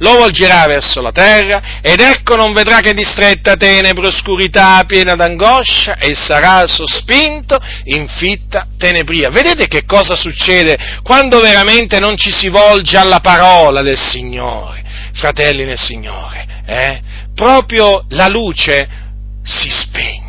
lo 0.00 0.16
volgerà 0.16 0.66
verso 0.66 1.00
la 1.00 1.12
terra, 1.12 1.80
ed 1.80 2.00
ecco 2.00 2.34
non 2.36 2.52
vedrà 2.52 2.80
che 2.80 2.94
distretta 2.94 3.56
tenebre, 3.56 4.08
oscurità, 4.08 4.82
piena 4.86 5.14
d'angoscia, 5.14 5.96
e 5.96 6.14
sarà 6.14 6.66
sospinto 6.66 7.58
in 7.84 8.08
fitta 8.08 8.66
tenebria. 8.78 9.30
Vedete 9.30 9.66
che 9.66 9.84
cosa 9.84 10.14
succede 10.14 10.98
quando 11.02 11.40
veramente 11.40 11.98
non 11.98 12.16
ci 12.16 12.32
si 12.32 12.48
volge 12.48 12.96
alla 12.96 13.20
parola 13.20 13.82
del 13.82 13.98
Signore, 13.98 14.82
fratelli 15.12 15.64
nel 15.64 15.78
Signore, 15.78 16.46
eh? 16.66 17.00
proprio 17.34 18.04
la 18.10 18.28
luce 18.28 18.88
si 19.42 19.70
spegne. 19.70 20.28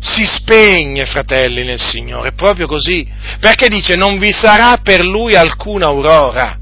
Si 0.00 0.26
spegne, 0.26 1.06
fratelli 1.06 1.64
nel 1.64 1.80
Signore, 1.80 2.32
proprio 2.32 2.66
così. 2.66 3.10
Perché 3.40 3.68
dice 3.68 3.96
non 3.96 4.18
vi 4.18 4.32
sarà 4.32 4.76
per 4.82 5.02
lui 5.02 5.34
alcuna 5.34 5.86
aurora. 5.86 6.58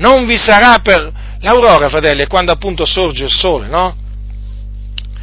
Non 0.00 0.26
vi 0.26 0.36
sarà 0.36 0.78
per... 0.80 1.10
L'aurora, 1.40 1.88
fratelli, 1.88 2.22
è 2.22 2.26
quando 2.26 2.52
appunto 2.52 2.84
sorge 2.84 3.24
il 3.24 3.30
sole, 3.30 3.68
no? 3.68 3.96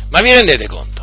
Ma 0.09 0.21
vi 0.21 0.33
rendete 0.33 0.65
conto? 0.65 0.97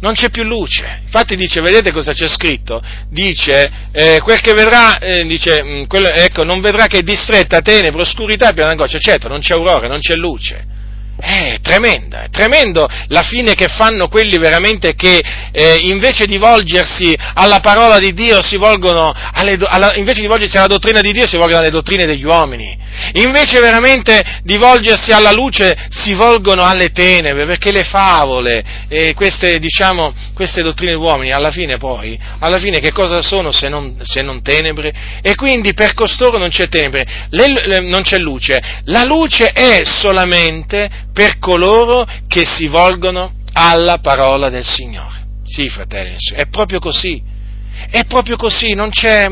non 0.00 0.14
c'è 0.14 0.30
più 0.30 0.42
luce. 0.42 1.02
Infatti 1.04 1.36
dice, 1.36 1.60
vedete 1.60 1.92
cosa 1.92 2.12
c'è 2.12 2.28
scritto? 2.28 2.82
Dice, 3.08 3.88
eh, 3.92 4.20
quel 4.22 4.40
che 4.40 4.54
vedrà, 4.54 4.98
eh, 4.98 5.26
dice, 5.26 5.62
mh, 5.62 5.68
mm, 5.68 5.84
quello, 5.84 6.08
ecco, 6.08 6.42
non 6.42 6.60
vedrà 6.60 6.86
che 6.86 7.02
distretta 7.02 7.60
tenebre, 7.60 8.02
oscurità 8.02 8.50
e 8.50 8.54
piena 8.54 8.70
angoscia. 8.70 8.98
Certo, 8.98 9.28
non 9.28 9.40
c'è 9.40 9.54
aurora, 9.54 9.86
non 9.86 10.00
c'è 10.00 10.14
luce. 10.14 10.78
È 11.20 11.58
tremenda, 11.62 12.24
è 12.24 12.30
tremendo 12.30 12.88
la 13.08 13.22
fine 13.22 13.54
che 13.54 13.68
fanno 13.68 14.08
quelli 14.08 14.38
veramente 14.38 14.94
che 14.94 15.22
eh, 15.52 15.80
invece 15.82 16.26
di 16.26 16.38
volgersi 16.38 17.16
alla 17.34 17.60
parola 17.60 17.98
di 17.98 18.12
Dio 18.12 18.42
si 18.42 18.56
volgono 18.56 19.14
alle, 19.32 19.58
alla, 19.66 19.94
invece 19.94 20.22
di 20.22 20.26
volgersi 20.26 20.56
alla 20.56 20.66
dottrina 20.66 21.00
di 21.00 21.12
Dio 21.12 21.26
si 21.26 21.36
volgono 21.36 21.60
alle 21.60 21.70
dottrine 21.70 22.06
degli 22.06 22.24
uomini. 22.24 22.78
Invece 23.14 23.60
veramente 23.60 24.40
di 24.42 24.56
volgersi 24.56 25.12
alla 25.12 25.32
luce 25.32 25.76
si 25.90 26.14
volgono 26.14 26.62
alle 26.62 26.90
tenebre, 26.90 27.46
perché 27.46 27.72
le 27.72 27.84
favole, 27.84 28.62
eh, 28.88 29.14
queste, 29.14 29.58
diciamo, 29.58 30.12
queste 30.34 30.62
dottrine 30.62 30.92
degli 30.92 31.00
uomini, 31.00 31.32
alla 31.32 31.50
fine 31.50 31.76
poi, 31.76 32.18
alla 32.38 32.58
fine 32.58 32.78
che 32.78 32.92
cosa 32.92 33.22
sono 33.22 33.52
se 33.52 33.68
non, 33.68 33.96
se 34.02 34.22
non 34.22 34.42
tenebre? 34.42 34.92
E 35.22 35.34
quindi 35.34 35.72
per 35.74 35.94
costoro 35.94 36.38
non 36.38 36.50
c'è 36.50 36.68
tenebre, 36.68 37.06
le, 37.30 37.46
le, 37.66 37.80
non 37.80 38.02
c'è 38.02 38.18
luce. 38.18 38.60
La 38.84 39.04
luce 39.04 39.48
è 39.48 39.82
solamente 39.84 41.08
per 41.20 41.38
coloro 41.38 42.06
che 42.26 42.46
si 42.46 42.66
volgono 42.66 43.34
alla 43.52 43.98
parola 43.98 44.48
del 44.48 44.64
Signore. 44.64 45.26
Sì, 45.44 45.68
fratelli, 45.68 46.16
è 46.34 46.46
proprio 46.46 46.78
così. 46.78 47.22
È 47.90 48.06
proprio 48.06 48.36
così, 48.36 48.72
non 48.72 48.88
c'è, 48.88 49.26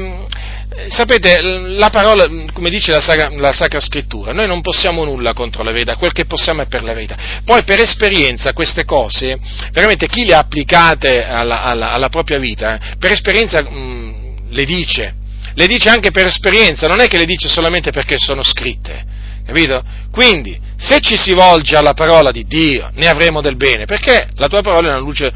sapete, 0.89 1.41
la 1.41 1.89
parola, 1.89 2.27
come 2.53 2.69
dice 2.69 2.91
la 2.93 3.01
Sacra, 3.01 3.31
la 3.31 3.53
Sacra, 3.53 3.81
Scrittura, 3.81 4.33
noi 4.33 4.47
non 4.47 4.61
possiamo 4.61 5.03
nulla 5.05 5.33
contro 5.33 5.63
la 5.63 5.71
verità, 5.71 5.97
quel 5.97 6.13
che 6.13 6.27
possiamo 6.27 6.61
è 6.61 6.67
per 6.67 6.83
la 6.83 6.93
verità. 6.93 7.17
Poi 7.43 7.65
per 7.65 7.81
esperienza 7.81 8.53
queste 8.53 8.85
cose, 8.85 9.39
veramente 9.73 10.09
chi 10.09 10.27
le 10.27 10.35
ha 10.35 10.41
applicate 10.41 11.25
alla, 11.25 11.63
alla, 11.63 11.93
alla 11.93 12.11
propria 12.11 12.39
vita, 12.39 12.97
per 12.99 13.13
esperienza 13.13 13.63
mh, 13.63 14.51
le 14.51 14.65
dice, 14.67 15.15
le 15.55 15.67
dice 15.67 15.89
anche 15.89 16.11
per 16.11 16.27
esperienza, 16.27 16.87
non 16.87 17.01
è 17.01 17.07
che 17.07 17.17
le 17.17 17.25
dice 17.25 17.49
solamente 17.49 17.93
perché 17.93 18.17
sono 18.19 18.43
scritte, 18.43 19.17
capito? 19.49 19.83
Quindi, 20.11 20.59
se 20.77 21.01
ci 21.01 21.17
si 21.17 21.33
volge 21.33 21.77
alla 21.77 21.95
parola 21.95 22.31
di 22.31 22.45
Dio, 22.45 22.91
ne 22.95 23.09
avremo 23.09 23.41
del 23.41 23.57
bene, 23.57 23.87
perché 23.87 24.29
la 24.37 24.47
tua 24.47 24.61
parola 24.61 24.89
è 24.89 24.91
una 24.91 24.99
luce 24.99 25.33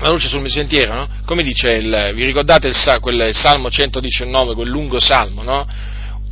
la 0.00 0.10
luce 0.10 0.28
sul 0.28 0.40
mio 0.40 0.50
sentiero, 0.50 0.92
no? 0.92 1.08
Come 1.24 1.42
dice 1.42 1.70
il, 1.70 2.10
vi 2.14 2.24
ricordate 2.24 2.68
il, 2.68 2.76
quel, 3.00 3.30
Salmo 3.32 3.70
119, 3.70 4.54
quel 4.54 4.68
lungo 4.68 5.00
salmo, 5.00 5.42
no? 5.42 5.66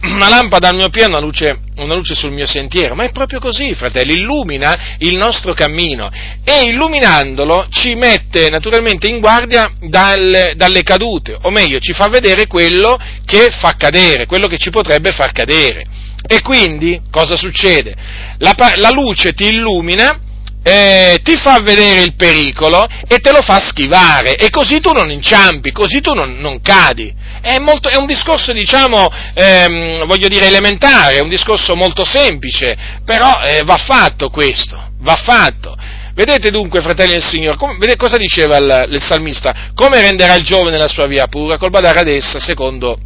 Una 0.02 0.28
lampada 0.28 0.68
al 0.68 0.74
mio 0.74 0.88
piede, 0.88 1.10
una 1.10 1.20
luce, 1.20 1.60
una 1.76 1.94
luce 1.94 2.14
sul 2.14 2.32
mio 2.32 2.44
sentiero, 2.44 2.96
ma 2.96 3.04
è 3.04 3.12
proprio 3.12 3.38
così, 3.38 3.72
fratelli, 3.72 4.14
illumina 4.14 4.96
il 4.98 5.16
nostro 5.16 5.54
cammino 5.54 6.10
e 6.44 6.64
illuminandolo 6.64 7.68
ci 7.70 7.94
mette 7.94 8.50
naturalmente 8.50 9.06
in 9.06 9.20
guardia 9.20 9.72
dalle, 9.78 10.54
dalle 10.56 10.82
cadute, 10.82 11.38
o 11.40 11.50
meglio, 11.50 11.78
ci 11.78 11.92
fa 11.92 12.08
vedere 12.08 12.48
quello 12.48 12.98
che 13.24 13.50
fa 13.52 13.76
cadere, 13.76 14.26
quello 14.26 14.48
che 14.48 14.58
ci 14.58 14.70
potrebbe 14.70 15.12
far 15.12 15.30
cadere. 15.30 15.86
E 16.26 16.40
quindi 16.40 17.00
cosa 17.10 17.36
succede? 17.36 17.94
La, 18.38 18.54
la 18.76 18.90
luce 18.90 19.32
ti 19.32 19.46
illumina 19.48 20.20
eh, 20.64 21.18
ti 21.22 21.36
fa 21.36 21.58
vedere 21.60 22.02
il 22.02 22.14
pericolo 22.14 22.86
e 23.08 23.18
te 23.18 23.32
lo 23.32 23.42
fa 23.42 23.58
schivare 23.58 24.36
e 24.36 24.48
così 24.48 24.80
tu 24.80 24.92
non 24.92 25.10
inciampi, 25.10 25.72
così 25.72 26.00
tu 26.00 26.12
non, 26.12 26.36
non 26.38 26.60
cadi. 26.60 27.12
È, 27.40 27.58
molto, 27.58 27.88
è, 27.88 27.96
un 27.96 28.06
discorso, 28.06 28.52
diciamo, 28.52 29.08
ehm, 29.34 30.06
voglio 30.06 30.28
dire, 30.28 30.46
elementare, 30.46 31.16
è 31.16 31.20
un 31.20 31.28
discorso 31.28 31.74
molto 31.74 32.04
semplice, 32.04 32.76
però 33.04 33.40
eh, 33.42 33.62
va 33.64 33.76
fatto 33.76 34.28
questo, 34.28 34.92
va 35.00 35.16
fatto. 35.16 35.76
Vedete 36.14 36.50
dunque, 36.50 36.80
fratelli 36.80 37.12
del 37.12 37.24
Signore, 37.24 37.56
come, 37.56 37.74
vedete 37.78 37.96
cosa 37.96 38.16
diceva 38.16 38.58
il, 38.58 38.86
il, 38.90 39.02
salmista? 39.02 39.70
Come 39.74 40.00
renderà 40.00 40.34
il 40.34 40.44
giovane 40.44 40.76
la 40.76 40.88
sua 40.88 41.06
via 41.06 41.26
pura? 41.26 41.56
Col 41.56 41.70
badare 41.70 42.00
ad 42.00 42.08
essa 42.08 42.38
secondo 42.38 42.98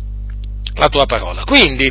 la 0.74 0.88
tua 0.88 1.06
parola. 1.06 1.44
Quindi, 1.44 1.90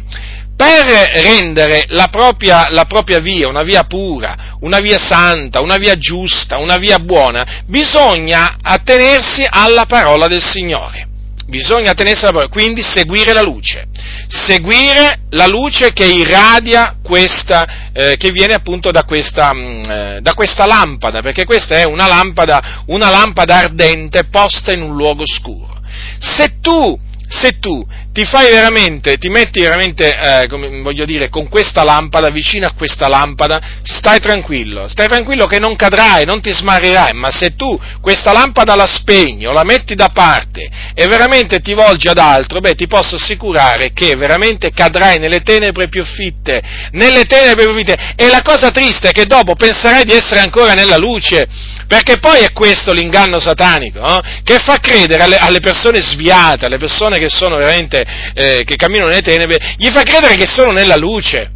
per 0.56 0.86
rendere 0.86 1.86
la 1.90 2.08
propria, 2.08 2.70
la 2.70 2.86
propria, 2.86 3.20
via 3.20 3.48
una 3.48 3.64
via 3.64 3.84
pura, 3.84 4.56
una 4.62 4.80
via 4.80 4.98
santa, 4.98 5.62
una 5.62 5.78
via 5.78 5.98
giusta, 5.98 6.58
una 6.58 6.78
via 6.78 6.98
buona, 6.98 7.64
bisogna 7.66 8.56
attenersi 8.62 9.46
alla 9.48 9.86
parola 9.86 10.28
del 10.28 10.42
Signore. 10.42 11.10
Bisogna 11.48 11.92
attenersi 11.92 12.24
alla 12.24 12.34
parola, 12.34 12.50
quindi 12.50 12.82
seguire 12.82 13.32
la 13.32 13.44
luce, 13.44 13.88
seguire 14.28 15.20
la 15.30 15.46
luce 15.46 15.94
che 15.94 16.06
irradia 16.06 16.96
questa, 17.04 17.92
eh, 17.94 18.16
che 18.18 18.32
viene 18.32 18.54
appunto 18.54 18.90
da 18.90 19.04
questa, 19.04 19.54
mh, 19.54 19.60
mm, 19.60 19.84
eh, 19.90 20.20
da 20.22 20.34
questa, 20.34 20.66
lampada, 20.66 21.22
perché 21.22 21.46
questa 21.46 21.76
è 21.76 21.84
una 21.84 22.08
lampada, 22.08 22.84
una 22.88 23.12
lampada 23.12 23.58
ardente 23.58 24.24
posta 24.24 24.72
in 24.72 24.82
un 24.82 24.96
luogo 24.96 25.24
scuro. 25.28 25.80
Se 26.18 26.60
tu, 26.62 27.00
se 27.28 27.60
tu 27.60 27.86
ti 28.16 28.24
fai 28.24 28.50
veramente, 28.50 29.18
ti 29.18 29.28
metti 29.28 29.60
veramente, 29.60 30.08
eh, 30.08 30.48
come 30.48 30.82
voglio 30.82 31.04
dire, 31.04 31.28
con 31.28 31.50
questa 31.50 31.84
lampada, 31.84 32.30
vicino 32.30 32.66
a 32.66 32.72
questa 32.72 33.10
lampada, 33.10 33.60
stai 33.84 34.22
tranquillo, 34.22 34.88
stai 34.88 35.10
tranquillo 35.10 35.48
che 35.48 35.60
non 35.60 35.76
cadrai, 35.76 36.24
non 36.24 36.40
ti 36.40 36.54
smarrirai, 36.54 37.12
ma 37.12 37.30
se 37.30 37.58
tu 37.58 37.78
questa 38.00 38.32
lampada 38.32 38.74
la 38.74 38.88
spegni 38.88 39.46
o 39.46 39.52
la 39.52 39.66
metti 39.66 39.96
da 39.96 40.12
parte 40.14 40.70
e 40.94 41.06
veramente 41.08 41.60
ti 41.60 41.74
volgi 41.74 42.08
ad 42.08 42.18
altro, 42.18 42.62
beh, 42.62 42.76
ti 42.76 42.88
posso 42.88 43.16
assicurare 43.16 43.92
che 43.92 44.16
veramente 44.16 44.72
cadrai 44.72 45.20
nelle 45.20 45.42
tenebre 45.42 45.90
più 45.90 46.06
fitte, 46.06 46.64
nelle 46.92 47.26
tenebre 47.26 47.66
più 47.66 47.76
fitte, 47.76 48.14
e 48.16 48.30
la 48.30 48.42
cosa 48.44 48.72
triste 48.72 49.10
è 49.10 49.12
che 49.12 49.26
dopo 49.26 49.56
penserai 49.56 50.06
di 50.06 50.14
essere 50.14 50.40
ancora 50.40 50.74
nella 50.74 50.96
luce, 50.96 51.50
perché 51.88 52.18
poi 52.18 52.40
è 52.40 52.52
questo 52.52 52.94
l'inganno 52.94 53.40
satanico, 53.40 54.00
no? 54.00 54.22
che 54.44 54.58
fa 54.60 54.80
credere 54.80 55.24
alle, 55.24 55.38
alle, 55.38 55.60
persone 55.60 56.02
sviate, 56.02 56.66
alle 56.66 56.78
persone 56.78 57.20
che 57.20 57.30
sono 57.30 57.58
veramente, 57.58 58.05
eh, 58.34 58.64
che 58.64 58.76
camminano 58.76 59.10
nelle 59.10 59.22
tenebre, 59.22 59.76
gli 59.78 59.90
fa 59.90 60.04
credere 60.04 60.36
che 60.36 60.48
sono 60.48 60.72
nella 60.72 60.96
luce. 60.96 61.52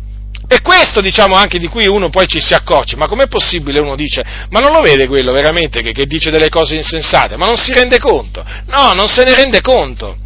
E 0.51 0.61
questo 0.61 0.99
diciamo 0.99 1.35
anche 1.35 1.59
di 1.59 1.67
cui 1.67 1.87
uno 1.87 2.09
poi 2.09 2.27
ci 2.27 2.41
si 2.41 2.55
accorge, 2.55 2.95
ma 2.95 3.07
com'è 3.07 3.27
possibile 3.27 3.79
uno 3.79 3.95
dice, 3.95 4.23
ma 4.49 4.59
non 4.59 4.71
lo 4.71 4.81
vede 4.81 5.05
quello 5.05 5.31
veramente 5.31 5.83
che, 5.83 5.91
che 5.91 6.07
dice 6.07 6.31
delle 6.31 6.49
cose 6.49 6.73
insensate, 6.75 7.37
ma 7.37 7.45
non 7.45 7.55
si 7.55 7.71
rende 7.71 7.99
conto? 7.99 8.43
No, 8.65 8.93
non 8.93 9.07
se 9.07 9.23
ne 9.23 9.35
rende 9.35 9.61
conto, 9.61 10.17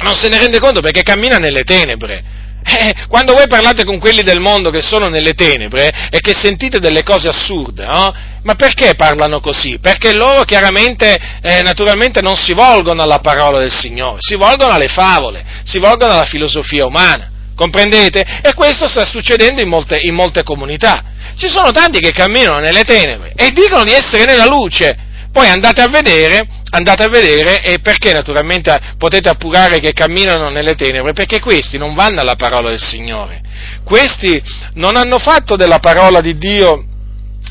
non 0.00 0.16
se 0.16 0.28
ne 0.28 0.38
rende 0.38 0.58
conto 0.58 0.80
perché 0.80 1.02
cammina 1.02 1.36
nelle 1.36 1.62
tenebre. 1.62 2.31
Eh, 2.64 2.94
quando 3.08 3.34
voi 3.34 3.46
parlate 3.48 3.84
con 3.84 3.98
quelli 3.98 4.22
del 4.22 4.40
mondo 4.40 4.70
che 4.70 4.82
sono 4.82 5.08
nelle 5.08 5.34
tenebre 5.34 6.08
e 6.10 6.20
che 6.20 6.34
sentite 6.34 6.78
delle 6.78 7.02
cose 7.02 7.28
assurde, 7.28 7.84
no? 7.84 8.14
ma 8.42 8.54
perché 8.54 8.94
parlano 8.94 9.40
così? 9.40 9.78
Perché 9.80 10.12
loro 10.12 10.42
chiaramente, 10.44 11.18
eh, 11.42 11.62
naturalmente 11.62 12.20
non 12.20 12.36
si 12.36 12.52
volgono 12.52 13.02
alla 13.02 13.20
parola 13.20 13.58
del 13.58 13.72
Signore, 13.72 14.18
si 14.20 14.34
volgono 14.34 14.72
alle 14.72 14.88
favole, 14.88 15.44
si 15.64 15.78
volgono 15.78 16.12
alla 16.12 16.24
filosofia 16.24 16.86
umana, 16.86 17.30
comprendete? 17.54 18.40
E 18.42 18.54
questo 18.54 18.88
sta 18.88 19.04
succedendo 19.04 19.60
in 19.60 19.68
molte, 19.68 19.98
in 20.00 20.14
molte 20.14 20.42
comunità. 20.42 21.04
Ci 21.36 21.48
sono 21.48 21.70
tanti 21.70 22.00
che 22.00 22.12
camminano 22.12 22.58
nelle 22.58 22.82
tenebre 22.82 23.32
e 23.36 23.50
dicono 23.52 23.84
di 23.84 23.92
essere 23.92 24.24
nella 24.24 24.46
luce. 24.46 25.10
Poi 25.32 25.48
andate 25.48 25.80
a 25.80 25.88
vedere, 25.88 26.46
andate 26.70 27.04
a 27.04 27.08
vedere 27.08 27.62
e 27.62 27.78
perché 27.78 28.12
naturalmente 28.12 28.78
potete 28.98 29.30
appurare 29.30 29.80
che 29.80 29.94
camminano 29.94 30.50
nelle 30.50 30.74
tenebre? 30.74 31.14
Perché 31.14 31.40
questi 31.40 31.78
non 31.78 31.94
vanno 31.94 32.20
alla 32.20 32.34
parola 32.34 32.68
del 32.68 32.82
Signore. 32.82 33.40
Questi 33.82 34.42
non 34.74 34.96
hanno 34.96 35.18
fatto 35.18 35.56
della 35.56 35.78
parola 35.78 36.20
di 36.20 36.36
Dio 36.36 36.84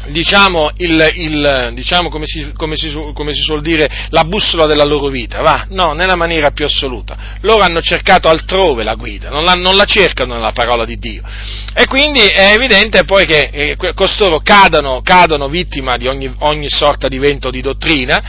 diciamo, 0.08 0.72
il, 0.78 1.12
il, 1.16 1.72
diciamo 1.74 2.10
come, 2.10 2.26
si, 2.26 2.52
come, 2.56 2.76
si, 2.76 2.92
come, 3.14 3.34
si, 3.34 3.42
suol 3.42 3.62
dire, 3.62 4.08
la 4.10 4.24
bussola 4.24 4.66
della 4.66 4.84
loro 4.84 5.08
vita, 5.08 5.42
va? 5.42 5.66
No, 5.70 5.94
nella 5.94 6.16
maniera 6.16 6.52
più 6.52 6.66
assoluta. 6.66 7.38
Loro 7.42 7.64
hanno 7.64 7.82
cercato 7.82 8.30
altrove 8.30 8.84
la 8.84 8.96
guida, 8.96 9.30
non 9.30 9.44
la, 9.44 9.54
non 9.54 9.76
la 9.76 9.86
cercano 9.86 10.34
nella 10.34 10.52
parola 10.52 10.86
di 10.86 10.98
Dio. 10.98 11.24
E 11.74 11.86
quindi 11.88 12.20
è 12.20 12.54
evidente 12.54 13.04
poi 13.04 13.26
che 13.26 13.50
eh, 13.52 13.94
costoro 13.94 14.40
cadano, 14.40 15.02
cadono 15.02 15.48
vittima 15.48 15.98
di 15.98 16.08
ogni, 16.08 16.34
ogni 16.40 16.70
sorta 16.70 17.08
di 17.08 17.20
vento 17.20 17.50
di 17.50 17.62
dottrina 17.62 18.22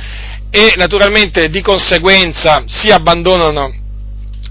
e 0.51 0.75
naturalmente 0.77 1.49
di 1.49 1.63
conseguenza 1.63 2.65
si 2.67 2.91
abbandonano 2.91 3.81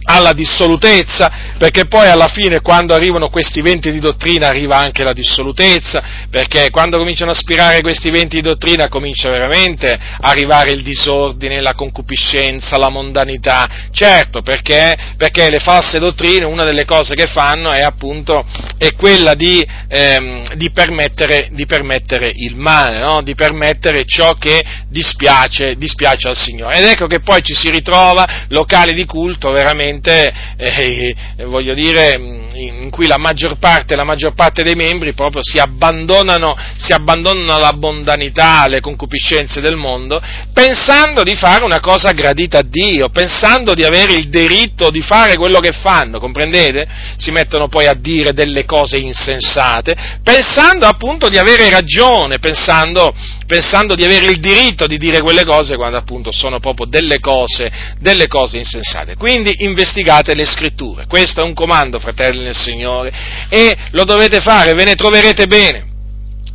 alla 0.04 0.34
dissolutezza, 0.34 1.54
perché 1.58 1.86
poi 1.86 2.10
alla 2.10 2.28
fine 2.28 2.62
quando 2.62 2.94
arrivano 2.94 3.30
questi 3.30 3.62
venti 3.62 3.92
di 3.92 4.00
dottrina 4.00 4.48
arriva 4.48 4.78
anche 4.78 5.04
la 5.04 5.14
dissolutezza, 5.14 6.02
perché 6.30 6.70
quando 6.70 6.98
cominciano 6.98 7.32
a 7.32 7.34
aspirare 7.34 7.82
questi 7.82 8.10
venti 8.10 8.38
di 8.38 8.42
dottrina 8.42 8.88
comincia 8.88 9.30
veramente 9.30 9.92
a 9.92 10.30
arrivare 10.30 10.72
il 10.72 10.82
disordine, 10.82 11.62
la 11.62 11.74
concupiscenza, 11.74 12.78
la 12.78 12.90
mondanità, 12.90 13.88
certo, 13.92 14.42
perché, 14.42 14.98
perché 15.18 15.50
le 15.50 15.60
false 15.60 16.00
dottrine, 16.00 16.46
una 16.46 16.64
delle 16.64 16.86
cose 16.86 17.14
che 17.14 17.28
fanno 17.28 17.72
è 17.72 17.82
appunto 17.82 18.44
è 18.78 18.94
quella 18.96 19.36
di, 19.36 19.66
ehm, 19.88 20.56
di, 20.56 20.72
permettere, 20.72 21.50
di 21.52 21.66
permettere, 21.66 22.32
il 22.34 22.56
male, 22.56 23.00
no? 23.00 23.22
di 23.22 23.36
permettere 23.36 24.04
ciò 24.06 24.34
che 24.34 24.62
dispiace, 24.88 25.76
dispiace 25.76 26.30
al 26.30 26.38
Signore. 26.38 26.78
Ed 26.78 26.86
ecco 26.86 27.08
che 27.08 27.20
poi 27.20 27.42
ci 27.44 27.54
si 27.54 27.70
ritrova 27.70 28.46
locali 28.48 28.94
di 28.94 29.06
culto 29.06 29.52
veramente 29.52 29.91
veramente, 29.92 30.34
eh, 30.58 31.16
voglio 31.46 31.74
dire, 31.74 32.40
in 32.54 32.90
cui 32.90 33.08
la 33.08 33.18
maggior 33.18 33.58
parte, 33.58 33.96
la 33.96 34.04
maggior 34.04 34.34
parte 34.34 34.64
dei 34.64 34.76
membri 34.76 35.14
proprio 35.14 35.42
si 35.44 35.58
abbandonano, 35.60 36.56
si 36.78 36.94
abbandonano 36.94 37.56
alla 37.56 37.74
mondanità, 37.74 38.62
alle 38.62 38.80
concupiscenze 38.80 39.62
del 39.62 39.76
mondo, 39.76 40.22
pensando 40.54 41.24
di 41.24 41.36
fare 41.36 41.64
una 41.64 41.80
cosa 41.80 42.12
gradita 42.12 42.60
a 42.60 42.64
Dio, 42.64 43.10
pensando 43.10 43.74
di 43.74 43.84
avere 43.84 44.14
il 44.14 44.30
diritto 44.30 44.90
di 44.90 45.02
fare 45.02 45.36
quello 45.38 45.60
che 45.60 45.72
fanno, 45.72 46.20
comprendete? 46.20 46.88
Si 47.18 47.32
mettono 47.32 47.68
poi 47.68 47.88
a 47.88 47.94
dire 47.94 48.34
delle 48.34 48.66
cose 48.66 48.98
insensate, 48.98 50.20
pensando 50.24 50.86
appunto 50.86 51.30
di 51.30 51.38
avere 51.38 51.70
ragione, 51.70 52.40
pensando, 52.40 53.14
pensando 53.48 53.96
di 53.96 54.04
avere 54.04 54.32
il 54.32 54.40
diritto 54.40 54.88
di 54.88 54.98
dire 54.98 55.22
quelle 55.22 55.44
cose 55.44 55.76
quando 55.76 55.98
appunto 55.98 56.32
sono 56.32 56.60
proprio 56.60 56.86
delle 56.88 57.20
cose, 57.20 57.72
delle 58.00 58.28
cose 58.28 58.58
insensate. 58.58 59.16
Quindi 59.16 59.56
investigate 59.82 60.36
le 60.36 60.46
scritture, 60.46 61.08
questo 61.08 61.42
è 61.42 61.44
un 61.44 61.54
comando, 61.54 62.00
fratelli 62.00 62.44
nel 62.44 62.56
Signore, 62.56 63.12
e 63.50 63.76
lo 63.92 64.04
dovete 64.04 64.40
fare, 64.40 64.74
ve 64.74 64.84
ne 64.84 64.96
troverete 64.96 65.48
bene. 65.48 65.90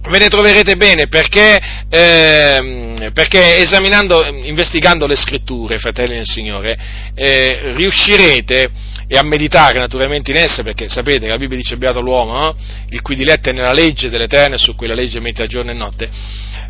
Ve 0.08 0.18
ne 0.18 0.28
troverete 0.28 0.76
bene 0.76 1.08
perché, 1.08 1.58
eh, 1.90 3.10
perché, 3.12 3.56
esaminando, 3.56 4.24
investigando 4.24 5.04
le 5.04 5.16
scritture, 5.16 5.78
fratelli 5.78 6.14
del 6.14 6.26
Signore, 6.26 6.78
eh, 7.12 7.72
riuscirete 7.74 8.70
e 9.08 9.18
a 9.18 9.22
meditare 9.22 9.80
naturalmente 9.80 10.30
in 10.30 10.36
esse, 10.36 10.62
perché 10.62 10.88
sapete 10.88 11.20
che 11.20 11.26
la 11.26 11.38
Bibbia 11.38 11.56
dice 11.56 11.76
beato 11.76 12.00
l'uomo, 12.00 12.38
no? 12.38 12.56
il 12.90 13.02
cui 13.02 13.16
diletto 13.16 13.50
è 13.50 13.52
nella 13.52 13.72
legge 13.72 14.08
dell'Eterno, 14.08 14.58
su 14.58 14.76
cui 14.76 14.86
la 14.86 14.94
legge 14.94 15.18
mette 15.18 15.48
giorno 15.48 15.72
e 15.72 15.74
notte, 15.74 16.08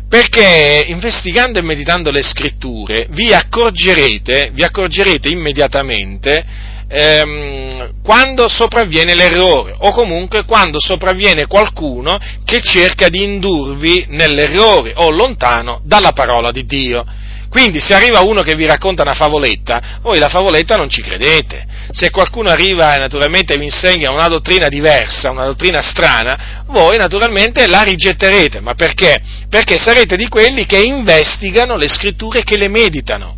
perché 0.09 0.85
investigando 0.87 1.59
e 1.59 1.63
meditando 1.63 2.11
le 2.11 2.21
scritture 2.21 3.07
vi 3.09 3.33
accorgerete, 3.33 4.51
vi 4.53 4.63
accorgerete 4.63 5.27
immediatamente 5.27 6.45
ehm, 6.87 7.91
quando 8.01 8.47
sopravviene 8.47 9.15
l'errore 9.15 9.75
o 9.77 9.91
comunque 9.91 10.45
quando 10.45 10.79
sopravviene 10.79 11.45
qualcuno 11.45 12.17
che 12.45 12.61
cerca 12.61 13.09
di 13.09 13.23
indurvi 13.23 14.05
nell'errore 14.09 14.93
o 14.95 15.09
lontano 15.09 15.81
dalla 15.83 16.13
parola 16.13 16.51
di 16.51 16.63
Dio. 16.63 17.05
Quindi 17.49 17.79
se 17.79 17.93
arriva 17.93 18.21
uno 18.21 18.41
che 18.41 18.55
vi 18.55 18.65
racconta 18.65 19.03
una 19.03 19.13
favoletta, 19.13 19.99
voi 20.01 20.19
la 20.19 20.29
favoletta 20.29 20.75
non 20.75 20.89
ci 20.89 21.01
credete. 21.01 21.65
Se 21.91 22.09
qualcuno 22.09 22.49
arriva 22.49 22.95
e 22.95 22.99
naturalmente 22.99 23.57
vi 23.57 23.65
insegna 23.65 24.11
una 24.11 24.27
dottrina 24.27 24.67
diversa, 24.67 25.31
una 25.31 25.45
dottrina 25.45 25.81
strana, 25.81 26.63
voi 26.67 26.97
naturalmente 26.97 27.67
la 27.67 27.81
rigetterete. 27.81 28.59
Ma 28.59 28.73
perché? 28.73 29.21
Perché 29.49 29.77
sarete 29.77 30.15
di 30.17 30.27
quelli 30.27 30.65
che 30.65 30.79
investigano 30.79 31.77
le 31.77 31.87
scritture 31.87 32.39
e 32.39 32.43
che 32.43 32.57
le 32.57 32.67
meditano. 32.67 33.37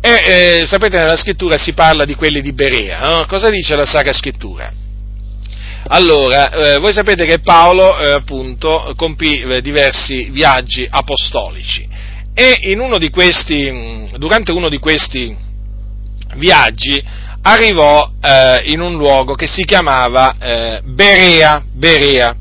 E 0.00 0.10
eh, 0.62 0.66
sapete, 0.66 0.96
nella 0.96 1.16
scrittura 1.16 1.58
si 1.58 1.74
parla 1.74 2.06
di 2.06 2.14
quelli 2.14 2.40
di 2.40 2.52
Berea. 2.52 3.00
No? 3.00 3.26
Cosa 3.26 3.50
dice 3.50 3.76
la 3.76 3.84
Sacra 3.84 4.14
Scrittura? 4.14 4.72
Allora, 5.88 6.50
eh, 6.50 6.78
voi 6.78 6.92
sapete 6.92 7.26
che 7.26 7.40
Paolo, 7.40 7.98
eh, 7.98 8.12
appunto, 8.12 8.92
compì 8.96 9.40
eh, 9.40 9.60
diversi 9.60 10.30
viaggi 10.30 10.86
apostolici 10.88 11.89
e 12.34 12.58
uno 12.80 12.98
questi, 13.10 14.08
durante 14.16 14.52
uno 14.52 14.68
di 14.68 14.78
questi 14.78 15.36
viaggi 16.36 17.02
arrivò 17.42 18.10
eh, 18.20 18.62
in 18.70 18.80
un 18.80 18.96
luogo 18.96 19.34
che 19.34 19.46
si 19.46 19.64
chiamava 19.64 20.36
eh, 20.38 20.80
Berea, 20.84 21.62
Berea. 21.72 22.36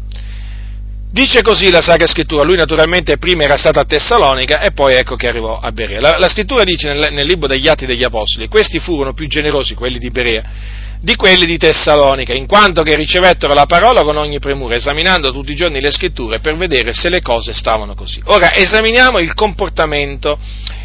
Dice 1.11 1.41
così 1.41 1.71
la 1.71 1.81
Sacra 1.81 2.05
Scrittura, 2.05 2.43
lui 2.43 2.55
naturalmente 2.55 3.17
prima 3.17 3.43
era 3.43 3.57
stato 3.57 3.79
a 3.79 3.83
Tessalonica 3.83 4.61
e 4.61 4.71
poi 4.71 4.93
ecco 4.93 5.15
che 5.15 5.27
arrivò 5.27 5.59
a 5.59 5.71
Berea. 5.71 5.99
La, 5.99 6.17
la 6.19 6.27
Scrittura 6.27 6.63
dice 6.63 6.93
nel, 6.93 7.11
nel, 7.11 7.25
libro 7.25 7.47
degli 7.47 7.67
Atti 7.67 7.87
degli 7.87 8.03
Apostoli, 8.03 8.47
questi 8.47 8.79
furono 8.79 9.13
più 9.13 9.27
generosi, 9.27 9.73
quelli 9.73 9.97
di 9.97 10.11
Berea, 10.11 10.43
di 11.01 11.15
quelli 11.15 11.45
di 11.45 11.57
Tessalonica, 11.57 12.33
in 12.33 12.45
quanto 12.45 12.81
che 12.81 12.95
ricevettero 12.95 13.53
la 13.53 13.65
parola 13.65 14.03
con 14.03 14.17
ogni 14.17 14.39
premura, 14.39 14.75
esaminando 14.75 15.31
tutti 15.31 15.51
i 15.51 15.55
giorni 15.55 15.79
le 15.79 15.91
Scritture 15.91 16.39
per 16.39 16.57
vedere 16.57 16.93
se 16.93 17.09
le 17.09 17.21
cose 17.21 17.53
stavano 17.53 17.95
così. 17.95 18.21
Ora 18.25 18.53
esaminiamo 18.53 19.19
il 19.19 19.33
comportamento, 19.33 20.37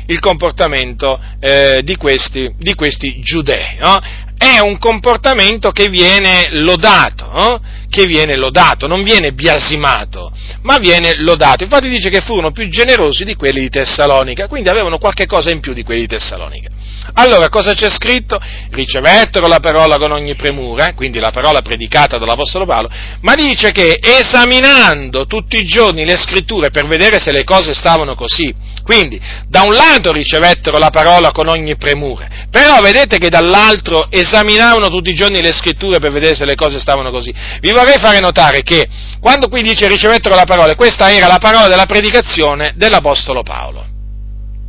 il 0.06 0.20
comportamento 0.20 1.20
eh, 1.40 1.82
di, 1.82 1.96
questi, 1.96 2.52
di, 2.56 2.74
questi, 2.74 3.20
giudei. 3.20 3.76
No? 3.78 3.98
È 4.36 4.58
un 4.60 4.78
comportamento 4.78 5.72
che 5.72 5.88
viene 5.88 6.46
lodato. 6.50 7.30
No? 7.32 7.60
che 7.94 8.06
viene 8.06 8.34
lodato, 8.34 8.88
non 8.88 9.04
viene 9.04 9.30
biasimato, 9.34 10.32
ma 10.62 10.78
viene 10.78 11.14
lodato. 11.18 11.62
Infatti 11.62 11.88
dice 11.88 12.10
che 12.10 12.22
furono 12.22 12.50
più 12.50 12.68
generosi 12.68 13.22
di 13.22 13.36
quelli 13.36 13.60
di 13.60 13.68
Tessalonica, 13.68 14.48
quindi 14.48 14.68
avevano 14.68 14.98
qualche 14.98 15.26
cosa 15.26 15.52
in 15.52 15.60
più 15.60 15.72
di 15.72 15.84
quelli 15.84 16.00
di 16.00 16.08
Tessalonica. 16.08 16.70
Allora, 17.12 17.48
cosa 17.48 17.74
c'è 17.74 17.90
scritto? 17.90 18.40
Ricevettero 18.70 19.46
la 19.46 19.60
parola 19.60 19.98
con 19.98 20.10
ogni 20.10 20.34
premura, 20.34 20.94
quindi 20.94 21.20
la 21.20 21.30
parola 21.30 21.60
predicata 21.60 22.18
dall'Apostolo 22.18 22.64
Paolo, 22.64 22.88
ma 23.20 23.34
dice 23.34 23.70
che 23.70 23.98
esaminando 24.00 25.26
tutti 25.26 25.58
i 25.58 25.64
giorni 25.64 26.04
le 26.04 26.16
scritture 26.16 26.70
per 26.70 26.86
vedere 26.86 27.20
se 27.20 27.30
le 27.30 27.44
cose 27.44 27.74
stavano 27.74 28.14
così, 28.14 28.54
quindi 28.82 29.20
da 29.48 29.62
un 29.62 29.72
lato 29.72 30.12
ricevettero 30.12 30.78
la 30.78 30.90
parola 30.90 31.30
con 31.30 31.48
ogni 31.48 31.76
premura, 31.76 32.26
però 32.50 32.80
vedete 32.80 33.18
che 33.18 33.28
dall'altro 33.28 34.06
esaminavano 34.10 34.88
tutti 34.88 35.10
i 35.10 35.14
giorni 35.14 35.40
le 35.40 35.52
scritture 35.52 35.98
per 35.98 36.10
vedere 36.10 36.34
se 36.34 36.44
le 36.44 36.54
cose 36.54 36.78
stavano 36.78 37.10
così. 37.10 37.32
Vi 37.60 37.70
vorrei 37.72 37.98
fare 37.98 38.20
notare 38.20 38.62
che 38.62 38.88
quando 39.20 39.48
qui 39.48 39.62
dice 39.62 39.88
ricevettero 39.88 40.34
la 40.34 40.44
parola, 40.44 40.74
questa 40.74 41.12
era 41.12 41.26
la 41.26 41.38
parola 41.38 41.68
della 41.68 41.86
predicazione 41.86 42.72
dell'Apostolo 42.76 43.42
Paolo. 43.42 43.84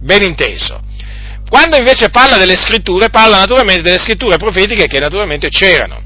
Ben 0.02 0.22
inteso. 0.22 0.80
Quando 1.50 1.78
invece 1.78 2.10
parla 2.10 2.38
delle 2.38 2.56
scritture, 2.56 3.10
parla 3.10 3.38
naturalmente 3.38 3.82
delle 3.82 4.00
scritture 4.00 4.38
profetiche 4.38 4.88
che 4.88 5.00
naturalmente 5.00 5.50
c'erano. 5.50 6.02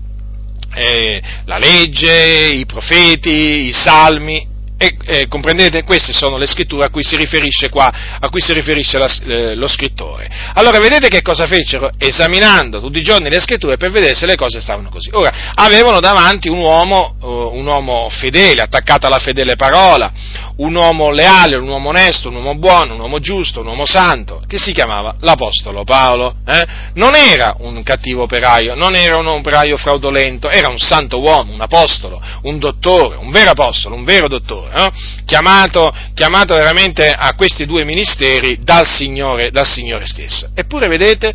Eh, 0.75 1.21
la 1.45 1.57
legge, 1.57 2.47
i 2.51 2.65
profeti, 2.65 3.67
i 3.67 3.73
salmi, 3.73 4.47
e 4.81 4.95
eh, 5.07 5.27
comprendete, 5.27 5.83
queste 5.83 6.13
sono 6.13 6.37
le 6.37 6.47
scritture 6.47 6.85
a 6.85 6.89
cui 6.89 7.03
si 7.03 7.17
riferisce 7.17 7.67
qua, 7.67 7.91
a 8.17 8.29
cui 8.29 8.39
si 8.39 8.53
riferisce 8.53 8.97
la, 8.97 9.09
eh, 9.25 9.53
lo 9.55 9.67
scrittore. 9.67 10.29
Allora, 10.53 10.79
vedete 10.79 11.09
che 11.09 11.21
cosa 11.21 11.47
fecero? 11.47 11.91
Esaminando 11.97 12.79
tutti 12.79 12.99
i 12.99 13.03
giorni 13.03 13.29
le 13.29 13.41
scritture 13.41 13.75
per 13.75 13.91
vedere 13.91 14.15
se 14.15 14.25
le 14.25 14.37
cose 14.37 14.61
stavano 14.61 14.87
così. 14.87 15.09
Ora, 15.11 15.51
avevano 15.53 15.99
davanti 15.99 16.47
un 16.47 16.59
uomo, 16.59 17.15
uh, 17.19 17.27
un 17.57 17.65
uomo 17.65 18.07
fedele, 18.09 18.61
attaccato 18.61 19.05
alla 19.05 19.19
fedele 19.19 19.57
parola, 19.57 20.13
un 20.55 20.73
uomo 20.73 21.11
leale, 21.11 21.57
un 21.57 21.67
uomo 21.67 21.89
onesto, 21.89 22.29
un 22.29 22.35
uomo 22.35 22.55
buono, 22.55 22.93
un 22.93 23.01
uomo 23.01 23.19
giusto, 23.19 23.59
un 23.59 23.67
uomo 23.67 23.85
santo, 23.85 24.41
che 24.47 24.57
si 24.57 24.71
chiamava 24.71 25.15
l'Apostolo 25.19 25.83
Paolo. 25.83 26.35
Eh? 26.47 26.65
Non 26.93 27.15
era 27.15 27.53
un 27.59 27.83
cattivo 27.83 28.23
operaio, 28.23 28.75
non 28.75 28.95
era 28.95 29.17
un 29.17 29.27
operaio 29.27 29.75
fraudolento, 29.75 30.49
era 30.49 30.69
un 30.69 30.79
santo 30.79 31.19
uomo, 31.19 31.51
un 31.51 31.59
apostolo, 31.59 32.21
un 32.43 32.59
dottore, 32.59 33.17
un 33.17 33.29
vero 33.29 33.49
apostolo, 33.49 33.95
un 33.95 34.05
vero 34.05 34.29
dottore 34.29 34.68
eh? 34.71 34.91
chiamato, 35.25 35.91
chiamato, 36.13 36.53
veramente 36.55 37.09
a 37.09 37.33
questi 37.35 37.65
due 37.65 37.83
ministeri 37.83 38.59
dal 38.61 38.87
Signore, 38.87 39.51
dal 39.51 39.67
Signore 39.67 40.05
stesso. 40.05 40.49
Eppure 40.53 40.87
vedete, 40.87 41.33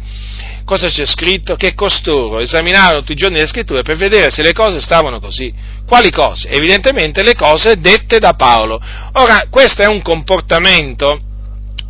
cosa 0.65 0.89
c'è 0.89 1.07
scritto? 1.07 1.57
Che 1.57 1.75
costoro 1.75 2.41
esaminarono 2.41 3.01
tutti 3.01 3.13
i 3.13 3.17
giorni 3.17 3.39
le 3.39 3.47
scritture 3.47 3.83
per 3.83 3.97
vedere 3.97 4.31
se 4.31 4.43
le 4.43 4.53
cose 4.53 4.81
stavano 4.81 5.21
così. 5.21 5.53
Quali 5.87 6.11
cose? 6.11 6.49
Evidentemente 6.49 7.23
le 7.23 7.35
cose 7.35 7.79
dette 7.79 8.19
da 8.19 8.35
Paolo. 8.35 8.81
Ora, 9.13 9.47
questo 9.51 9.83
è 9.83 9.87
un 9.87 10.03
comportamento 10.03 11.21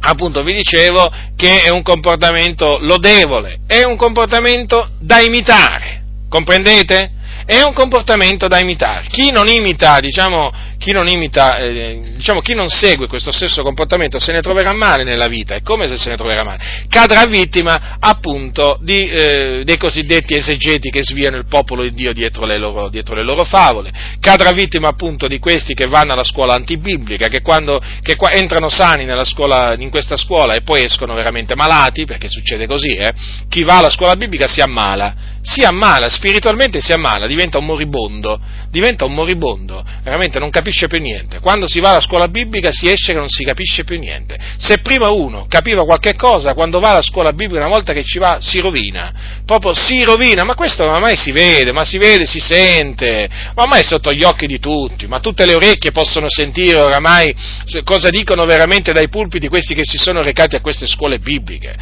appunto 0.07 0.43
vi 0.43 0.53
dicevo 0.53 1.11
che 1.35 1.63
è 1.63 1.71
un 1.71 1.83
comportamento 1.83 2.79
lodevole, 2.81 3.61
è 3.67 3.85
un 3.85 3.97
comportamento 3.97 4.91
da 5.01 5.21
imitare, 5.21 6.03
comprendete? 6.29 7.11
È 7.47 7.61
un 7.63 7.73
comportamento 7.73 8.49
da 8.49 8.59
imitare. 8.59 9.07
Chi 9.11 9.31
non 9.31 9.49
imita, 9.49 10.01
diciamo, 10.01 10.51
chi 10.85 10.93
non, 10.93 11.09
imita, 11.09 11.57
eh, 11.57 12.13
diciamo, 12.17 12.41
chi 12.41 12.55
non 12.55 12.69
segue 12.69 13.07
questo 13.07 13.33
stesso 13.33 13.63
comportamento 13.63 14.19
se 14.21 14.33
ne 14.33 14.43
troverà 14.43 14.75
male 14.75 15.03
nella 15.03 15.29
vita, 15.29 15.55
è 15.55 15.63
come 15.63 15.87
se 15.87 15.97
se 15.97 16.11
ne 16.11 16.17
troverà 16.17 16.45
male, 16.45 16.63
cadrà 16.91 17.25
vittima 17.25 17.97
appunto 17.99 18.79
di, 18.83 19.09
eh, 19.09 19.63
dei 19.65 19.79
cosiddetti 19.79 20.37
esegeti 20.37 20.91
che 20.91 21.03
sviano 21.03 21.39
il 21.39 21.47
popolo 21.47 21.83
di 21.83 21.95
Dio 21.95 22.13
dietro 22.13 22.45
le, 22.45 22.59
loro, 22.59 22.91
dietro 22.91 23.15
le, 23.15 23.23
loro, 23.23 23.45
favole, 23.45 23.91
cadrà 24.21 24.51
vittima 24.51 24.89
appunto 24.89 25.27
di 25.27 25.39
questi 25.39 25.73
che 25.73 25.87
vanno 25.87 26.13
alla 26.13 26.23
scuola 26.23 26.53
antibiblica, 26.53 27.29
che, 27.29 27.41
quando, 27.41 27.81
che 28.03 28.17
qua, 28.17 28.33
entrano 28.33 28.69
sani 28.69 29.07
scuola, 29.25 29.75
in 29.79 29.89
questa 29.89 30.19
scuola 30.19 30.53
e 30.53 30.61
poi 30.61 30.85
escono 30.85 31.15
veramente 31.15 31.55
malati, 31.55 32.05
perché 32.05 32.29
succede 32.29 32.67
così, 32.67 32.91
eh? 32.91 33.13
chi 33.49 33.63
va 33.63 33.79
alla 33.79 33.91
scuola 33.91 34.17
biblica 34.17 34.47
si 34.47 34.61
ammala, 34.61 35.15
si 35.41 35.63
ammala, 35.63 36.11
spiritualmente 36.11 36.81
si 36.81 36.93
ammala, 36.93 37.27
diventa 37.35 37.59
un 37.59 37.67
moribondo, 37.67 38.41
diventa 38.71 39.05
un 39.05 39.13
moribondo, 39.13 39.85
veramente 40.03 40.39
non 40.39 40.51
capisce 40.51 40.87
più 40.87 41.01
niente. 41.01 41.41
Quando 41.41 41.67
si 41.67 41.81
va 41.81 41.91
alla 41.91 42.01
scuola 42.01 42.29
biblica 42.29 42.71
si 42.71 42.89
esce 42.89 43.13
che 43.13 43.19
non 43.19 43.29
si 43.29 43.45
capisce 43.45 43.85
più 43.85 43.99
niente. 43.99 44.39
Se 44.57 44.79
prima 44.79 45.11
uno 45.11 45.47
capiva 45.49 45.85
qualche 45.85 46.15
cosa, 46.15 46.55
quando 46.55 46.79
va 46.81 46.91
alla 46.91 47.03
scuola 47.03 47.33
biblica, 47.33 47.65
una 47.65 47.75
volta 47.75 47.93
che 47.93 48.05
ci 48.05 48.19
va, 48.19 48.39
si 48.41 48.61
rovina. 48.61 49.43
Proprio 49.45 49.75
si 49.75 50.03
rovina, 50.05 50.45
ma 50.45 50.55
questo 50.55 50.85
ormai 50.85 51.17
si 51.17 51.33
vede, 51.33 51.73
ma 51.73 51.85
si 51.85 51.99
vede, 51.99 52.25
si 52.25 52.39
sente, 52.39 53.29
ma 53.55 53.63
ormai 53.63 53.81
è 53.81 53.85
sotto 53.85 54.13
gli 54.13 54.23
occhi 54.23 54.47
di 54.47 54.59
tutti, 54.59 55.07
ma 55.07 55.19
tutte 55.19 55.45
le 55.45 55.55
orecchie 55.55 55.91
possono 55.91 56.27
sentire 56.29 56.81
oramai 56.81 57.35
cosa 57.83 58.11
dicono 58.11 58.45
veramente 58.45 58.93
dai 58.93 59.09
pulpiti 59.09 59.49
questi 59.49 59.75
che 59.75 59.83
si 59.85 59.99
sono 59.99 60.23
recati 60.23 60.57
a 60.57 60.61
queste 60.61 60.87
scuole 60.87 61.19
bibliche. 61.19 61.75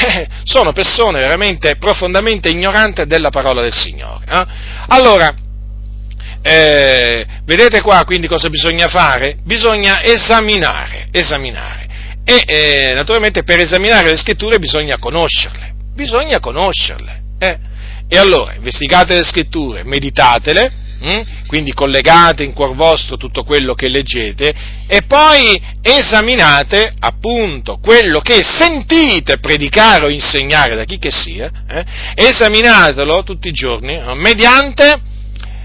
Eh, 0.00 0.26
sono 0.44 0.72
persone 0.72 1.20
veramente 1.20 1.76
profondamente 1.76 2.48
ignoranti 2.48 3.06
della 3.06 3.30
parola 3.30 3.60
del 3.60 3.74
Signore. 3.74 4.24
Eh? 4.26 4.46
Allora, 5.00 5.34
eh, 6.42 7.26
vedete 7.46 7.80
qua 7.80 8.04
quindi 8.04 8.26
cosa 8.26 8.50
bisogna 8.50 8.86
fare? 8.86 9.38
Bisogna 9.44 10.02
esaminare, 10.02 11.08
esaminare. 11.10 11.88
E 12.22 12.42
eh, 12.46 12.92
naturalmente 12.94 13.42
per 13.42 13.60
esaminare 13.60 14.10
le 14.10 14.18
scritture 14.18 14.58
bisogna 14.58 14.98
conoscerle, 14.98 15.72
bisogna 15.94 16.38
conoscerle. 16.38 17.22
Eh. 17.38 17.58
E 18.08 18.18
allora, 18.18 18.52
investigate 18.52 19.14
le 19.14 19.22
scritture, 19.22 19.84
meditatele, 19.84 20.70
hm? 21.00 21.46
quindi 21.46 21.72
collegate 21.72 22.44
in 22.44 22.52
cuor 22.52 22.74
vostro 22.74 23.16
tutto 23.16 23.42
quello 23.42 23.74
che 23.74 23.88
leggete 23.88 24.54
e 24.86 25.02
poi 25.06 25.60
esaminate 25.82 26.92
appunto 26.98 27.78
quello 27.82 28.20
che 28.20 28.42
sentite 28.42 29.38
predicare 29.38 30.04
o 30.04 30.08
insegnare 30.08 30.74
da 30.74 30.84
chi 30.84 30.98
che 30.98 31.10
sia, 31.10 31.50
eh? 31.68 31.84
esaminatelo 32.14 33.22
tutti 33.22 33.48
i 33.48 33.52
giorni 33.52 33.98
mediante 34.14 35.18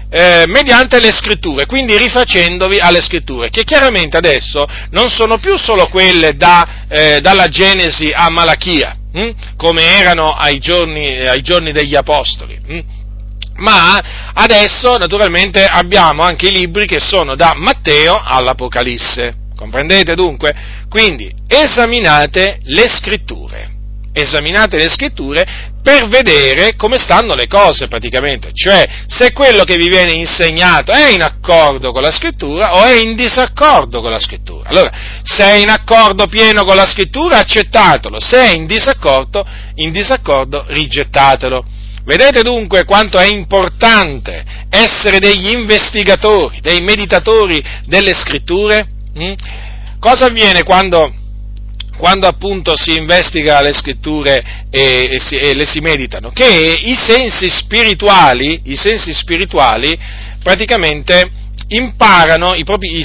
eh, 0.08 0.44
mediante 0.46 1.00
le 1.00 1.12
scritture, 1.12 1.66
quindi 1.66 1.96
rifacendovi 1.96 2.78
alle 2.78 3.00
scritture, 3.00 3.50
che 3.50 3.64
chiaramente 3.64 4.16
adesso 4.16 4.64
non 4.90 5.08
sono 5.08 5.38
più 5.38 5.56
solo 5.58 5.88
quelle 5.88 6.36
da, 6.36 6.86
eh, 6.88 7.20
dalla 7.20 7.48
Genesi 7.48 8.12
a 8.14 8.30
Malachia, 8.30 8.96
hm? 9.12 9.30
come 9.56 9.82
erano 9.82 10.32
ai 10.32 10.58
giorni, 10.58 11.06
ai 11.26 11.42
giorni 11.42 11.72
degli 11.72 11.94
Apostoli. 11.94 12.58
Hm? 12.66 12.80
Ma 13.58 14.30
adesso 14.34 14.96
naturalmente 14.98 15.64
abbiamo 15.64 16.22
anche 16.22 16.48
i 16.48 16.52
libri 16.52 16.86
che 16.86 17.00
sono 17.00 17.34
da 17.34 17.54
Matteo 17.56 18.20
all'Apocalisse. 18.22 19.44
Comprendete 19.56 20.14
dunque? 20.14 20.54
Quindi 20.88 21.32
esaminate 21.48 22.58
le 22.64 22.88
scritture. 22.88 23.74
Esaminate 24.12 24.76
le 24.76 24.88
scritture 24.88 25.44
per 25.82 26.08
vedere 26.08 26.74
come 26.74 26.98
stanno 26.98 27.34
le 27.34 27.46
cose 27.46 27.86
praticamente, 27.86 28.50
cioè 28.52 29.04
se 29.06 29.32
quello 29.32 29.62
che 29.62 29.76
vi 29.76 29.88
viene 29.88 30.12
insegnato 30.12 30.90
è 30.90 31.10
in 31.10 31.22
accordo 31.22 31.92
con 31.92 32.02
la 32.02 32.10
scrittura 32.10 32.76
o 32.76 32.82
è 32.82 32.94
in 32.98 33.14
disaccordo 33.14 34.00
con 34.00 34.10
la 34.10 34.18
scrittura. 34.18 34.68
Allora, 34.68 34.90
se 35.22 35.44
è 35.44 35.56
in 35.56 35.68
accordo 35.68 36.26
pieno 36.26 36.64
con 36.64 36.74
la 36.74 36.86
scrittura, 36.86 37.38
accettatelo, 37.38 38.18
se 38.18 38.38
è 38.38 38.54
in 38.56 38.66
disaccordo, 38.66 39.46
in 39.76 39.92
disaccordo 39.92 40.64
rigettatelo. 40.66 41.64
Vedete 42.06 42.42
dunque 42.42 42.84
quanto 42.84 43.18
è 43.18 43.26
importante 43.26 44.44
essere 44.70 45.18
degli 45.18 45.52
investigatori, 45.52 46.60
dei 46.60 46.80
meditatori 46.80 47.60
delle 47.86 48.14
scritture? 48.14 48.86
Mm? 49.18 49.32
Cosa 49.98 50.26
avviene 50.26 50.62
quando 50.62 51.12
quando 51.96 52.28
appunto 52.28 52.76
si 52.76 52.94
investiga 52.96 53.60
le 53.60 53.72
scritture 53.72 54.66
e, 54.70 55.08
e, 55.12 55.18
si, 55.18 55.34
e, 55.34 55.54
le 55.54 55.64
si 55.64 55.80
meditano, 55.80 56.30
che 56.30 56.78
i 56.78 56.94
sensi 56.94 57.48
spirituali, 57.48 58.60
i 58.64 58.76
sensi 58.76 59.12
spirituali 59.14 59.98
praticamente 60.42 61.28
imparano, 61.68 62.54
i 62.54 62.64
propri, 62.64 63.04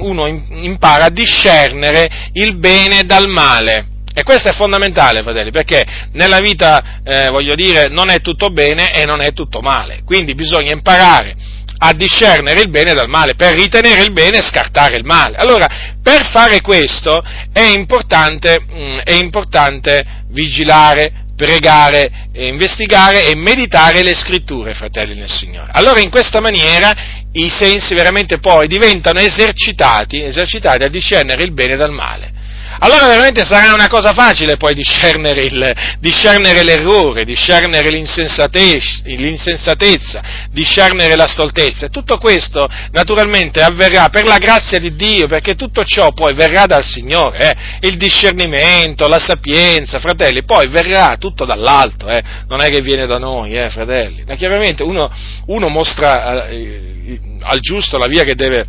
uno 0.00 0.26
impara 0.28 1.06
a 1.06 1.10
discernere 1.10 2.30
il 2.34 2.56
bene 2.56 3.04
dal 3.04 3.28
male. 3.28 3.97
E 4.18 4.24
questo 4.24 4.48
è 4.48 4.52
fondamentale, 4.52 5.22
fratelli, 5.22 5.52
perché 5.52 5.84
nella 6.14 6.40
vita, 6.40 7.00
eh, 7.04 7.28
voglio 7.28 7.54
dire, 7.54 7.86
non 7.86 8.10
è 8.10 8.18
tutto 8.18 8.50
bene 8.50 8.92
e 8.92 9.04
non 9.04 9.20
è 9.20 9.32
tutto 9.32 9.60
male. 9.60 10.00
Quindi 10.04 10.34
bisogna 10.34 10.72
imparare 10.72 11.36
a 11.78 11.92
discernere 11.92 12.62
il 12.62 12.68
bene 12.68 12.94
dal 12.94 13.08
male, 13.08 13.36
per 13.36 13.54
ritenere 13.54 14.02
il 14.02 14.10
bene 14.10 14.38
e 14.38 14.42
scartare 14.42 14.96
il 14.96 15.04
male. 15.04 15.36
Allora, 15.36 15.68
per 16.02 16.26
fare 16.26 16.60
questo 16.62 17.22
è 17.52 17.62
importante, 17.62 18.60
mm, 18.60 18.98
è 19.04 19.12
importante 19.12 20.04
vigilare, 20.30 21.26
pregare, 21.36 22.10
investigare 22.32 23.28
e 23.28 23.36
meditare 23.36 24.02
le 24.02 24.16
scritture, 24.16 24.74
fratelli 24.74 25.14
nel 25.14 25.30
Signore. 25.30 25.70
Allora 25.74 26.00
in 26.00 26.10
questa 26.10 26.40
maniera 26.40 26.92
i 27.30 27.48
sensi 27.48 27.94
veramente 27.94 28.40
poi 28.40 28.66
diventano 28.66 29.20
esercitati, 29.20 30.24
esercitati 30.24 30.82
a 30.82 30.88
discernere 30.88 31.44
il 31.44 31.52
bene 31.52 31.76
dal 31.76 31.92
male 31.92 32.37
allora 32.80 33.06
veramente 33.06 33.44
sarà 33.44 33.72
una 33.72 33.88
cosa 33.88 34.12
facile 34.12 34.56
poi 34.56 34.74
discernere, 34.74 35.40
il, 35.40 35.72
discernere 35.98 36.62
l'errore, 36.62 37.24
discernere 37.24 37.90
l'insensatezza, 37.90 40.22
discernere 40.50 41.16
la 41.16 41.26
stoltezza. 41.26 41.86
E 41.86 41.90
tutto 41.90 42.18
questo 42.18 42.68
naturalmente 42.92 43.62
avverrà 43.62 44.08
per 44.10 44.24
la 44.24 44.38
grazia 44.38 44.78
di 44.78 44.94
Dio, 44.94 45.26
perché 45.26 45.54
tutto 45.54 45.84
ciò 45.84 46.12
poi 46.12 46.34
verrà 46.34 46.66
dal 46.66 46.84
Signore, 46.84 47.50
eh? 47.50 47.88
il 47.88 47.96
discernimento, 47.96 49.08
la 49.08 49.18
sapienza, 49.18 49.98
fratelli, 49.98 50.44
poi 50.44 50.68
verrà 50.68 51.16
tutto 51.16 51.44
dall'alto, 51.44 52.08
eh? 52.08 52.22
non 52.48 52.62
è 52.62 52.70
che 52.70 52.80
viene 52.80 53.06
da 53.06 53.18
noi, 53.18 53.56
eh, 53.56 53.70
fratelli. 53.70 54.24
Ma 54.26 54.34
chiaramente 54.34 54.82
uno, 54.82 55.10
uno 55.46 55.68
mostra 55.68 56.48
eh, 56.48 57.18
al 57.40 57.60
giusto 57.60 57.98
la 57.98 58.06
via 58.06 58.24
che 58.24 58.34
deve 58.34 58.66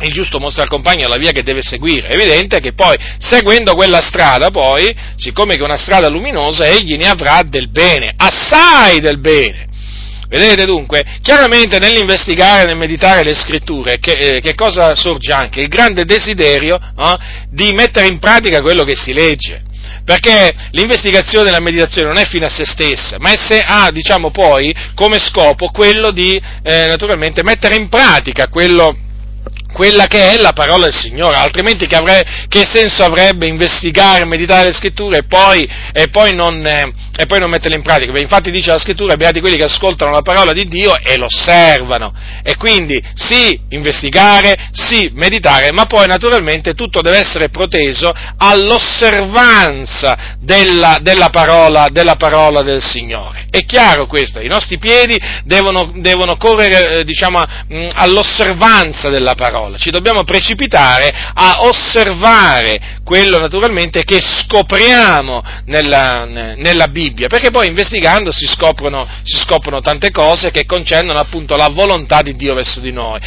il 0.00 0.12
giusto 0.12 0.38
mostra 0.38 0.62
al 0.62 0.68
compagno 0.68 1.08
la 1.08 1.16
via 1.16 1.32
che 1.32 1.42
deve 1.42 1.62
seguire. 1.62 2.08
È 2.08 2.14
evidente 2.14 2.60
che 2.60 2.72
poi, 2.72 2.96
seguendo 3.18 3.74
quella 3.74 4.00
strada, 4.00 4.50
poi, 4.50 4.94
siccome 5.16 5.54
è 5.54 5.62
una 5.62 5.76
strada 5.76 6.08
luminosa, 6.08 6.66
egli 6.66 6.96
ne 6.96 7.08
avrà 7.08 7.42
del 7.42 7.70
bene, 7.70 8.12
assai 8.16 9.00
del 9.00 9.18
bene. 9.18 9.68
Vedete 10.28 10.64
dunque, 10.64 11.04
chiaramente 11.22 11.80
nell'investigare, 11.80 12.64
nel 12.64 12.76
meditare 12.76 13.24
le 13.24 13.34
scritture, 13.34 13.98
che, 13.98 14.12
eh, 14.12 14.40
che 14.40 14.54
cosa 14.54 14.94
sorge 14.94 15.32
anche? 15.32 15.60
Il 15.60 15.66
grande 15.66 16.04
desiderio 16.04 16.76
eh, 16.76 17.16
di 17.50 17.72
mettere 17.72 18.06
in 18.06 18.20
pratica 18.20 18.60
quello 18.60 18.84
che 18.84 18.94
si 18.94 19.12
legge. 19.12 19.62
Perché 20.04 20.54
l'investigazione 20.70 21.48
e 21.48 21.52
la 21.52 21.60
meditazione 21.60 22.08
non 22.08 22.16
è 22.16 22.26
fine 22.26 22.46
a 22.46 22.48
se 22.48 22.64
stessa, 22.64 23.16
ma 23.18 23.32
esse 23.32 23.60
ha, 23.60 23.90
diciamo 23.90 24.30
poi, 24.30 24.72
come 24.94 25.18
scopo 25.18 25.66
quello 25.68 26.12
di, 26.12 26.40
eh, 26.62 26.86
naturalmente, 26.86 27.42
mettere 27.42 27.74
in 27.74 27.88
pratica 27.88 28.48
quello 28.48 28.92
che 28.92 29.09
quella 29.72 30.06
che 30.06 30.30
è 30.30 30.38
la 30.38 30.52
parola 30.52 30.84
del 30.84 30.94
Signore, 30.94 31.36
altrimenti 31.36 31.86
che, 31.86 31.96
avre, 31.96 32.24
che 32.48 32.66
senso 32.66 33.04
avrebbe 33.04 33.46
investigare, 33.46 34.24
meditare 34.24 34.66
le 34.66 34.72
scritture 34.72 35.18
e 35.18 35.24
poi, 35.24 35.68
e 35.92 36.08
poi, 36.08 36.34
non, 36.34 36.64
eh, 36.66 36.92
e 37.16 37.26
poi 37.26 37.38
non, 37.38 37.50
metterle 37.50 37.76
in 37.76 37.82
pratica? 37.82 38.06
Perché 38.06 38.22
infatti 38.22 38.50
dice 38.50 38.70
la 38.70 38.78
scrittura, 38.78 39.16
beati 39.16 39.40
quelli 39.40 39.56
che 39.56 39.64
ascoltano 39.64 40.10
la 40.10 40.22
parola 40.22 40.52
di 40.52 40.66
Dio 40.66 40.96
e 40.98 41.16
lo 41.16 41.26
osservano. 41.26 42.12
E 42.42 42.56
quindi 42.56 43.00
sì, 43.14 43.58
investigare, 43.70 44.68
sì, 44.72 45.10
meditare, 45.14 45.72
ma 45.72 45.86
poi 45.86 46.06
naturalmente 46.06 46.74
tutto 46.74 47.00
deve 47.00 47.18
essere 47.18 47.50
proteso 47.50 48.12
all'osservanza 48.36 50.36
della, 50.40 50.98
della, 51.00 51.28
parola, 51.28 51.88
della 51.90 52.16
parola, 52.16 52.62
del 52.62 52.82
Signore. 52.82 53.46
È 53.50 53.64
chiaro 53.64 54.06
questo, 54.06 54.40
i 54.40 54.48
nostri 54.48 54.78
piedi 54.78 55.18
devono, 55.44 55.92
devono 55.96 56.36
correre, 56.36 56.98
eh, 56.98 57.04
diciamo, 57.04 57.42
all'osservanza 57.94 59.08
della 59.08 59.34
parola 59.34 59.59
parola, 59.60 59.76
ci 59.76 59.90
dobbiamo 59.90 60.24
precipitare 60.24 61.12
a 61.34 61.62
osservare 61.62 62.98
quello 63.04 63.38
naturalmente 63.38 64.04
che 64.04 64.20
scopriamo 64.20 65.42
nella, 65.66 66.24
nella 66.24 66.88
Bibbia, 66.88 67.28
perché 67.28 67.50
poi 67.50 67.66
investigando 67.66 68.32
si 68.32 68.46
scoprono, 68.46 69.06
si 69.22 69.36
scoprono, 69.36 69.80
tante 69.80 70.10
cose 70.10 70.50
che 70.50 70.64
concernono 70.64 71.18
appunto 71.18 71.56
la 71.56 71.68
volontà 71.68 72.22
di 72.22 72.34
Dio 72.36 72.54
verso 72.54 72.80
di 72.80 72.92
noi. 72.92 73.20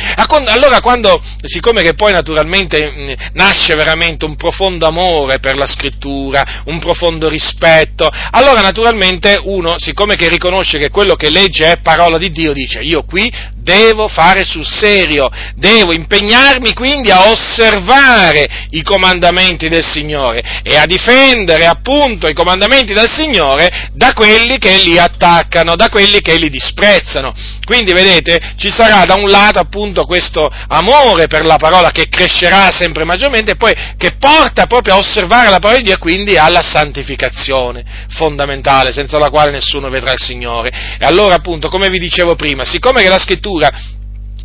Allora 0.47 0.79
quando, 0.79 1.21
siccome 1.43 1.81
che 1.81 1.93
poi 1.93 2.13
naturalmente 2.13 3.15
nasce 3.33 3.75
veramente 3.75 4.25
un 4.25 4.35
profondo 4.35 4.87
amore 4.87 5.39
per 5.39 5.57
la 5.57 5.67
scrittura, 5.67 6.61
un 6.65 6.79
profondo 6.79 7.27
rispetto, 7.29 8.09
allora 8.31 8.61
naturalmente 8.61 9.39
uno, 9.43 9.75
siccome 9.77 10.15
che 10.15 10.29
riconosce 10.29 10.77
che 10.77 10.89
quello 10.89 11.15
che 11.15 11.29
legge 11.29 11.71
è 11.71 11.77
parola 11.81 12.17
di 12.17 12.31
Dio, 12.31 12.53
dice 12.53 12.81
io 12.81 13.03
qui 13.03 13.31
devo 13.63 14.07
fare 14.07 14.43
sul 14.43 14.65
serio, 14.65 15.29
devo 15.55 15.93
impegnarmi 15.93 16.73
quindi 16.73 17.09
a 17.09 17.29
osservare 17.29 18.67
i 18.71 18.83
comandamenti 18.83 19.69
del 19.69 19.85
Signore 19.85 20.61
e 20.61 20.75
a 20.75 20.85
difendere 20.85 21.65
appunto 21.65 22.27
i 22.27 22.33
comandamenti 22.33 22.93
del 22.93 23.09
Signore 23.09 23.89
da 23.93 24.13
quelli 24.13 24.57
che 24.57 24.75
li 24.83 24.97
attaccano, 24.97 25.75
da 25.75 25.87
quelli 25.89 26.19
che 26.19 26.37
li 26.37 26.49
disprezzano. 26.49 27.33
Quindi 27.63 27.93
vedete, 27.93 28.53
ci 28.57 28.69
sarà 28.69 29.05
da 29.05 29.15
un 29.15 29.29
lato 29.29 29.59
appunto 29.59 30.05
questo 30.05 30.51
amore 30.67 31.27
per 31.27 31.45
la 31.45 31.55
parola 31.55 31.91
che 31.91 32.09
crescerà 32.09 32.71
sempre 32.71 33.05
maggiormente 33.05 33.51
e 33.51 33.55
poi 33.55 33.73
che 33.97 34.17
porta 34.17 34.65
proprio 34.65 34.95
a 34.95 34.97
osservare 34.97 35.49
la 35.49 35.59
parola 35.59 35.77
di 35.77 35.85
Dio 35.85 35.93
e 35.93 35.97
quindi 35.97 36.37
alla 36.37 36.61
santificazione 36.61 37.83
fondamentale, 38.09 38.91
senza 38.91 39.17
la 39.17 39.29
quale 39.29 39.51
nessuno 39.51 39.87
vedrà 39.87 40.11
il 40.11 40.19
Signore. 40.19 40.97
E 40.99 41.05
allora 41.05 41.35
appunto, 41.35 41.69
come 41.69 41.89
vi 41.89 41.99
dicevo 41.99 42.35
prima, 42.35 42.65
siccome 42.65 43.01
che 43.01 43.09
la 43.09 43.19
scrittura 43.19 43.52
creatura 43.53 44.02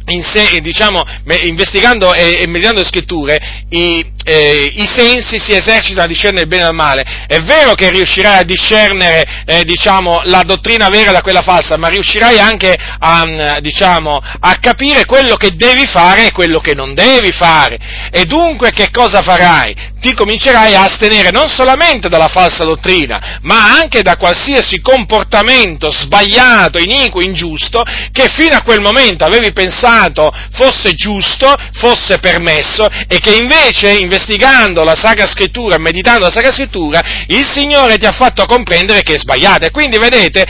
in 0.09 0.23
sé, 0.23 0.61
diciamo, 0.61 1.03
investigando 1.43 2.15
e, 2.15 2.39
e 2.41 2.47
meditando 2.47 2.81
le 2.81 2.87
scritture, 2.87 3.39
i, 3.71 4.05
eh, 4.25 4.73
i, 4.75 4.87
sensi 4.87 5.39
si 5.39 5.55
esercitano 5.55 6.05
a 6.05 6.09
discernere 6.09 6.43
il 6.43 6.49
bene 6.49 6.65
dal 6.65 6.75
male. 6.75 7.25
È 7.27 7.41
vero 7.41 7.75
che 7.75 7.91
riuscirai 7.91 8.39
a 8.39 8.43
discernere, 8.43 9.45
eh, 9.45 9.65
diciamo, 9.65 10.23
la 10.25 10.43
dottrina 10.45 10.89
vera 10.89 11.13
da 11.13 11.21
quella 11.21 11.43
falsa, 11.43 11.77
ma 11.77 11.89
riuscirai 11.89 12.39
anche 12.39 12.77
a, 12.99 13.59
diciamo, 13.61 14.21
a 14.41 14.57
capire 14.61 15.05
quello 15.05 15.37
che 15.37 15.55
devi 15.55 15.87
fare 15.87 16.27
e 16.27 16.33
quello 16.33 16.61
che 16.61 16.75
non 16.75 16.95
devi 16.95 17.33
fare. 17.33 17.79
E 18.11 18.25
dunque 18.25 18.73
che 18.73 18.91
cosa 18.91 19.23
farai? 19.23 19.75
Ti 20.01 20.15
comincerai 20.15 20.75
a 20.75 20.85
astenere 20.85 21.31
non 21.31 21.49
solamente 21.49 22.09
dalla 22.09 22.29
falsa 22.29 22.65
dottrina, 22.65 23.39
ma 23.43 23.79
anche 23.79 24.03
da 24.03 24.17
qualsiasi 24.17 24.81
comportamento 24.81 25.91
sbagliato, 25.91 26.79
iniquo, 26.79 27.21
ingiusto, 27.21 27.83
che 28.13 28.29
fino 28.29 28.55
a 28.55 28.63
quel 28.63 28.81
momento 28.81 29.25
avevi 29.25 29.53
pensato 29.53 29.97
pensato 29.99 30.31
fosse 30.53 30.93
giusto, 30.95 31.55
fosse 31.75 32.19
permesso 32.19 32.87
e 33.09 33.19
che 33.19 33.35
invece 33.35 33.91
investigando 33.91 34.85
la 34.85 34.95
Sacra 34.95 35.27
Scrittura 35.27 35.77
e 35.77 35.81
meditando 35.81 36.21
la 36.21 36.31
Sacra 36.31 36.53
Scrittura 36.53 37.01
il 37.27 37.45
Signore 37.45 37.97
ti 37.97 38.07
ha 38.07 38.13
fatto 38.13 38.47
comprendere 38.47 39.03
che 39.03 39.15
è 39.15 39.19
sbagliata. 39.19 39.67
E 39.67 39.71
quindi 39.71 39.99
vedete, 39.99 40.45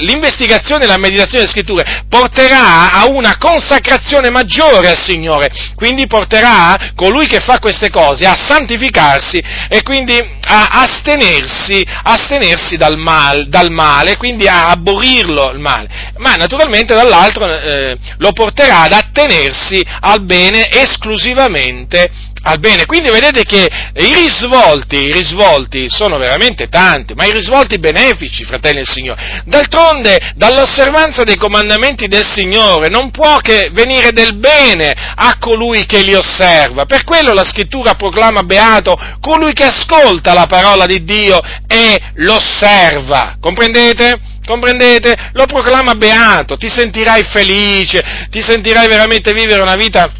l'investigazione 0.00 0.84
e 0.84 0.86
la 0.86 0.96
meditazione 0.96 1.44
delle 1.44 1.52
Scritture 1.52 2.04
porterà 2.08 2.92
a 2.92 3.06
una 3.08 3.36
consacrazione 3.36 4.30
maggiore 4.30 4.88
al 4.88 4.98
Signore, 4.98 5.50
quindi 5.74 6.06
porterà 6.06 6.92
colui 6.94 7.26
che 7.26 7.40
fa 7.40 7.58
queste 7.58 7.90
cose 7.90 8.26
a 8.26 8.36
santificarsi 8.36 9.42
e 9.68 9.82
quindi 9.82 10.18
a 10.42 10.68
astenersi, 10.82 11.84
astenersi 12.02 12.76
dal, 12.76 12.96
mal, 12.96 13.48
dal 13.48 13.70
male, 13.70 14.16
quindi 14.16 14.46
a 14.46 14.70
aborrirlo 14.70 15.50
il 15.50 15.58
male. 15.58 16.09
Ma 16.20 16.36
naturalmente 16.36 16.94
dall'altro 16.94 17.46
eh, 17.46 17.96
lo 18.18 18.32
porterà 18.32 18.82
ad 18.82 18.92
attenersi 18.92 19.82
al 20.00 20.22
bene 20.22 20.70
esclusivamente 20.70 22.10
al 22.42 22.58
bene. 22.58 22.86
Quindi 22.86 23.10
vedete 23.10 23.44
che 23.44 23.68
i 23.94 24.14
risvolti, 24.14 24.96
i 24.96 25.12
risvolti 25.12 25.88
sono 25.88 26.16
veramente 26.16 26.68
tanti, 26.68 27.14
ma 27.14 27.24
i 27.24 27.32
risvolti 27.32 27.78
benefici, 27.78 28.44
fratelli 28.44 28.76
del 28.76 28.88
Signore. 28.88 29.42
D'altronde, 29.44 30.32
dall'osservanza 30.36 31.24
dei 31.24 31.36
comandamenti 31.36 32.06
del 32.06 32.24
Signore 32.24 32.88
non 32.88 33.10
può 33.10 33.36
che 33.38 33.70
venire 33.72 34.12
del 34.12 34.36
bene 34.36 34.94
a 35.14 35.36
colui 35.38 35.84
che 35.86 36.02
li 36.02 36.14
osserva. 36.14 36.86
Per 36.86 37.04
quello 37.04 37.32
la 37.32 37.44
scrittura 37.44 37.94
proclama 37.94 38.42
beato 38.42 38.98
colui 39.20 39.52
che 39.52 39.64
ascolta 39.64 40.32
la 40.32 40.46
parola 40.46 40.86
di 40.86 41.02
Dio 41.04 41.40
e 41.66 42.00
l'osserva. 42.14 43.36
Comprendete? 43.40 44.18
Comprendete? 44.44 45.30
Lo 45.32 45.44
proclama 45.44 45.94
beato, 45.94 46.56
ti 46.56 46.68
sentirai 46.68 47.22
felice, 47.24 48.02
ti 48.30 48.40
sentirai 48.40 48.88
veramente 48.88 49.32
vivere 49.32 49.60
una 49.60 49.76
vita 49.76 50.10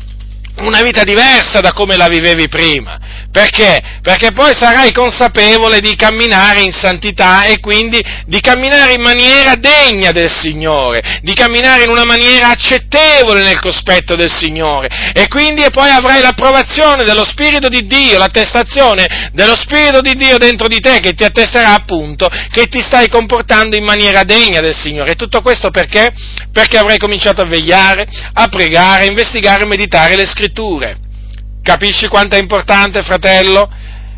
una 0.61 0.83
vita 0.83 1.05
diversa 1.05 1.61
da 1.61 1.73
come 1.73 1.97
la 1.97 2.09
vivevi 2.09 2.49
prima. 2.49 2.99
Perché? 3.33 3.81
Perché 4.03 4.33
poi 4.33 4.55
sarai 4.55 4.91
consapevole 4.91 5.79
di 5.79 5.95
camminare 5.95 6.63
in 6.63 6.73
santità 6.73 7.45
e 7.45 7.61
quindi 7.61 8.03
di 8.27 8.41
camminare 8.41 8.95
in 8.95 9.01
maniera 9.01 9.55
degna 9.55 10.11
del 10.11 10.33
Signore, 10.33 11.21
di 11.23 11.33
camminare 11.33 11.85
in 11.85 11.91
una 11.91 12.05
maniera 12.05 12.49
accettevole 12.49 13.43
nel 13.43 13.61
cospetto 13.61 14.17
del 14.17 14.33
Signore 14.33 15.13
e 15.13 15.29
quindi 15.29 15.65
poi 15.71 15.91
avrai 15.91 16.21
l'approvazione 16.21 17.05
dello 17.05 17.25
Spirito 17.25 17.69
di 17.69 17.87
Dio, 17.87 18.19
l'attestazione 18.19 19.31
dello 19.33 19.55
Spirito 19.55 20.01
di 20.01 20.15
Dio 20.17 20.37
dentro 20.37 20.67
di 20.67 20.81
te 20.81 20.99
che 20.99 21.13
ti 21.13 21.23
attesterà 21.23 21.75
appunto 21.75 22.29
che 22.51 22.67
ti 22.67 22.81
stai 22.81 23.09
comportando 23.09 23.77
in 23.77 23.85
maniera 23.85 24.25
degna 24.25 24.61
del 24.61 24.75
Signore. 24.75 25.13
E 25.13 25.15
tutto 25.15 25.41
questo 25.41 25.71
perché? 25.71 26.13
Perché 26.53 26.79
avrai 26.79 26.99
cominciato 26.99 27.43
a 27.43 27.47
vegliare, 27.47 28.09
a 28.33 28.49
pregare, 28.49 29.05
a 29.05 29.07
investigare 29.07 29.63
e 29.63 29.67
meditare 29.67 30.17
le 30.17 30.27
scritture. 30.27 31.09
Capisci 31.63 32.09
quanto 32.09 32.37
è 32.37 32.39
importante, 32.39 33.03
fratello? 33.03 33.71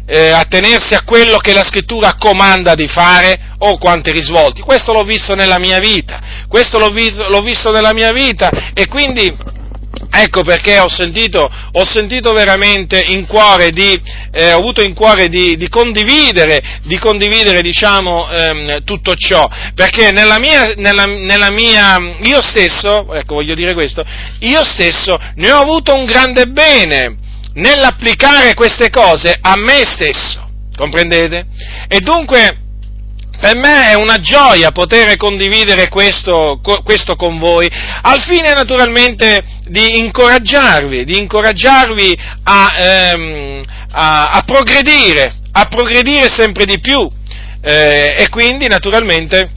Eh, 0.07 0.31
attenersi 0.31 0.95
a 0.95 1.03
quello 1.05 1.39
che 1.39 1.53
la 1.53 1.63
scrittura 1.63 2.15
comanda 2.19 2.75
di 2.75 2.89
fare 2.89 3.55
o 3.59 3.71
oh, 3.71 3.79
quanti 3.79 4.11
risvolti. 4.11 4.61
Questo 4.61 4.93
l'ho 4.93 5.05
visto 5.05 5.35
nella 5.35 5.59
mia 5.59 5.79
vita, 5.79 6.21
questo 6.49 6.79
l'ho 6.79 6.91
visto, 6.91 7.29
l'ho 7.29 7.41
visto 7.41 7.71
nella 7.71 7.93
mia 7.93 8.13
vita 8.13 8.73
e 8.75 8.87
quindi 8.89 9.35
ecco 10.11 10.43
perché 10.43 10.79
ho 10.79 10.89
sentito, 10.89 11.51
ho 11.73 11.85
sentito 11.85 12.33
veramente 12.33 13.01
in 13.01 13.27
cuore 13.27 13.71
di, 13.71 14.01
eh, 14.33 14.53
ho 14.53 14.59
avuto 14.59 14.83
in 14.83 14.95
cuore 14.95 15.29
di, 15.29 15.57
di 15.57 15.69
condividere, 15.69 16.81
di 16.83 16.99
condividere 16.99 17.61
diciamo, 17.61 18.31
ehm, 18.31 18.85
tutto 18.85 19.15
ciò, 19.15 19.49
perché 19.75 20.11
nella 20.11 20.39
mia, 20.39 20.75
nella, 20.77 21.07
nella 21.07 21.51
mia, 21.51 21.99
io 22.23 22.43
stesso, 22.43 23.13
ecco 23.15 23.35
voglio 23.35 23.55
dire 23.55 23.73
questo, 23.75 24.05
io 24.41 24.65
stesso 24.65 25.17
ne 25.37 25.51
ho 25.51 25.61
avuto 25.61 25.95
un 25.95 26.05
grande 26.05 26.47
bene 26.47 27.17
nell'applicare 27.55 28.55
queste 28.55 28.91
cose 28.91 29.37
a 29.41 29.57
me 29.57 29.85
stesso, 29.85 30.49
comprendete? 30.77 31.47
E 31.89 32.01
dunque 32.01 32.59
per 33.43 33.57
me 33.57 33.91
è 33.91 33.95
una 33.95 34.21
gioia 34.21 34.71
poter 34.71 35.17
condividere 35.17 35.89
questo, 35.89 36.61
questo, 36.85 37.17
con 37.17 37.41
voi, 37.41 37.69
al 38.03 38.23
fine 38.23 38.53
naturalmente 38.53 39.43
di 39.65 39.99
incoraggiarvi, 39.99 41.05
di 41.05 41.19
incoraggiarvi 41.19 42.19
a, 42.45 42.75
ehm, 42.77 43.63
a, 43.91 44.29
a 44.29 44.43
progredire, 44.43 45.35
a 45.51 45.67
progredire 45.67 46.29
sempre 46.29 46.65
di 46.65 46.79
più 46.79 47.11
eh, 47.61 48.15
e 48.17 48.29
quindi 48.29 48.69
naturalmente 48.69 49.51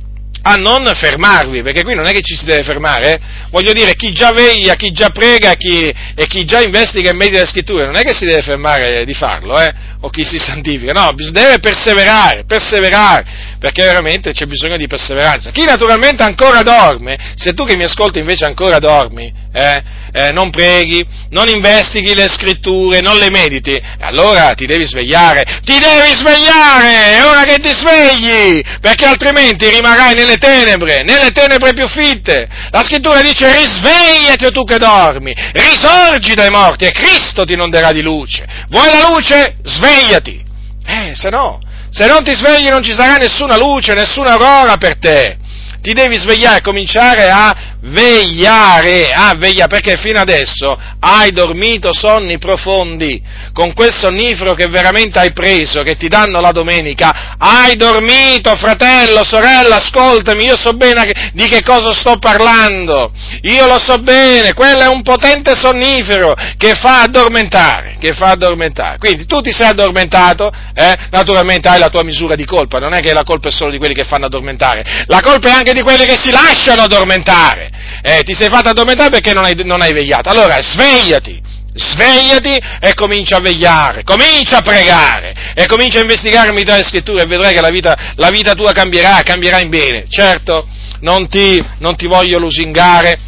a 0.47 0.55
non 0.55 0.89
fermarvi, 0.93 1.63
perché 1.63 1.81
qui 1.81 1.95
non 1.95 2.05
è 2.05 2.11
che 2.11 2.21
ci 2.21 2.35
si 2.35 2.45
deve 2.45 2.61
fermare, 2.61 3.13
eh? 3.13 3.19
voglio 3.49 3.73
dire, 3.73 3.95
chi 3.95 4.11
già 4.11 4.31
veglia, 4.31 4.75
chi 4.75 4.91
già 4.91 5.09
prega 5.09 5.55
chi, 5.55 5.91
e 6.15 6.27
chi 6.27 6.45
già 6.45 6.61
investiga 6.61 7.09
in 7.09 7.17
medio 7.17 7.33
delle 7.33 7.47
scritture, 7.47 7.85
non 7.85 7.95
è 7.95 8.03
che 8.03 8.13
si 8.13 8.25
deve 8.25 8.43
fermare 8.43 9.05
di 9.05 9.13
farlo, 9.15 9.59
eh? 9.59 9.73
o 10.01 10.09
chi 10.09 10.23
si 10.23 10.37
santifica, 10.37 10.91
no, 10.91 11.15
deve 11.31 11.57
perseverare, 11.57 12.43
perseverare, 12.45 13.25
perché 13.59 13.83
veramente 13.83 14.31
c'è 14.31 14.45
bisogno 14.45 14.77
di 14.77 14.87
perseveranza. 14.87 15.51
Chi 15.51 15.63
naturalmente 15.63 16.23
ancora 16.23 16.61
dorme, 16.61 17.17
se 17.35 17.53
tu 17.53 17.65
che 17.65 17.75
mi 17.75 17.83
ascolti 17.83 18.19
invece 18.19 18.45
ancora 18.45 18.79
dormi, 18.79 19.33
eh, 19.53 19.83
eh, 20.11 20.31
non 20.31 20.49
preghi, 20.49 21.05
non 21.29 21.47
investighi 21.47 22.13
le 22.13 22.27
scritture, 22.27 23.01
non 23.01 23.17
le 23.17 23.29
mediti, 23.29 23.79
allora 23.99 24.53
ti 24.53 24.65
devi 24.65 24.85
svegliare, 24.85 25.43
ti 25.63 25.77
devi 25.79 26.13
svegliare, 26.13 27.17
è 27.17 27.25
ora 27.25 27.43
che 27.43 27.57
ti 27.57 27.71
svegli, 27.71 28.61
perché 28.79 29.05
altrimenti 29.05 29.69
rimarrai 29.69 30.13
nelle 30.13 30.37
tenebre, 30.37 31.03
nelle 31.03 31.31
tenebre 31.31 31.73
più 31.73 31.87
fitte. 31.87 32.47
La 32.71 32.83
scrittura 32.83 33.21
dice 33.21 33.51
risvegliati 33.55 34.45
o 34.45 34.51
tu 34.51 34.63
che 34.63 34.77
dormi, 34.77 35.33
risorgi 35.53 36.33
dai 36.33 36.49
morti 36.49 36.85
e 36.85 36.91
Cristo 36.91 37.43
ti 37.43 37.53
inonderà 37.53 37.91
di 37.91 38.01
luce. 38.01 38.45
Vuoi 38.69 38.87
la 38.87 39.09
luce? 39.09 39.57
Svegliati. 39.63 40.43
Eh, 40.87 41.13
se 41.15 41.29
no, 41.29 41.59
se 41.97 42.07
non 42.07 42.25
ti 42.25 42.33
svegli 42.33 42.67
non 42.67 42.83
ci 42.83 42.91
sarà 42.91 43.15
nessuna 43.15 43.55
luce, 43.55 43.93
nessuna 43.93 44.31
aurora 44.31 44.75
per 44.75 44.97
te. 44.97 45.37
Ti 45.81 45.93
devi 45.93 46.17
svegliare 46.17 46.57
e 46.57 46.61
cominciare 46.61 47.29
a 47.29 47.74
vegliare, 47.85 49.11
ah, 49.13 49.35
veglia, 49.37 49.67
perché 49.67 49.97
fino 49.97 50.19
adesso 50.19 50.77
hai 50.99 51.31
dormito 51.31 51.93
sonni 51.93 52.37
profondi, 52.37 53.21
con 53.53 53.73
quel 53.73 53.93
sonnifero 53.93 54.53
che 54.53 54.67
veramente 54.67 55.19
hai 55.19 55.33
preso, 55.33 55.83
che 55.83 55.95
ti 55.95 56.07
danno 56.07 56.39
la 56.39 56.51
domenica, 56.51 57.35
hai 57.37 57.75
dormito, 57.75 58.55
fratello, 58.55 59.23
sorella, 59.23 59.75
ascoltami, 59.75 60.45
io 60.45 60.57
so 60.57 60.73
bene 60.73 61.31
di 61.33 61.47
che 61.47 61.61
cosa 61.61 61.93
sto 61.93 62.17
parlando, 62.17 63.11
io 63.41 63.67
lo 63.67 63.79
so 63.79 63.99
bene, 63.99 64.53
quello 64.53 64.81
è 64.81 64.87
un 64.87 65.03
potente 65.03 65.55
sonnifero 65.55 66.33
che 66.57 66.73
fa 66.73 67.03
addormentare, 67.03 67.97
che 67.99 68.13
fa 68.13 68.31
addormentare, 68.31 68.97
quindi 68.97 69.25
tu 69.25 69.41
ti 69.41 69.51
sei 69.51 69.67
addormentato, 69.67 70.51
eh? 70.73 70.95
naturalmente 71.11 71.67
hai 71.67 71.79
la 71.79 71.89
tua 71.89 72.03
misura 72.03 72.35
di 72.35 72.45
colpa, 72.45 72.79
non 72.79 72.93
è 72.93 73.01
che 73.01 73.13
la 73.13 73.23
colpa 73.23 73.49
è 73.49 73.51
solo 73.51 73.71
di 73.71 73.77
quelli 73.77 73.93
che 73.93 74.05
fanno 74.05 74.25
addormentare, 74.25 75.03
la 75.05 75.21
colpa 75.21 75.49
è 75.49 75.51
anche 75.51 75.73
di 75.73 75.81
quelli 75.81 76.05
che 76.05 76.17
si 76.19 76.31
lasciano 76.31 76.83
addormentare, 76.83 77.74
eh, 78.01 78.21
ti 78.23 78.33
sei 78.33 78.49
fatto 78.49 78.69
addormentare 78.69 79.09
perché 79.09 79.33
non 79.33 79.45
hai, 79.45 79.55
non 79.63 79.81
hai 79.81 79.93
vegliato. 79.93 80.29
Allora 80.29 80.61
svegliati, 80.61 81.41
svegliati 81.73 82.59
e 82.79 82.93
comincia 82.93 83.37
a 83.37 83.41
vegliare, 83.41 84.03
comincia 84.03 84.57
a 84.57 84.61
pregare 84.61 85.53
e 85.53 85.65
comincia 85.65 85.99
a 85.99 86.01
investigare 86.01 86.49
in 86.49 86.55
le 86.55 86.83
scritture 86.83 87.23
e 87.23 87.25
vedrai 87.25 87.53
che 87.53 87.61
la 87.61 87.69
vita, 87.69 88.13
la 88.15 88.29
vita, 88.29 88.53
tua 88.53 88.71
cambierà, 88.71 89.21
cambierà 89.23 89.59
in 89.59 89.69
bene. 89.69 90.05
Certo, 90.07 90.67
non 91.01 91.27
ti, 91.27 91.63
non 91.79 91.95
ti 91.95 92.07
voglio 92.07 92.39
lusingare, 92.39 93.19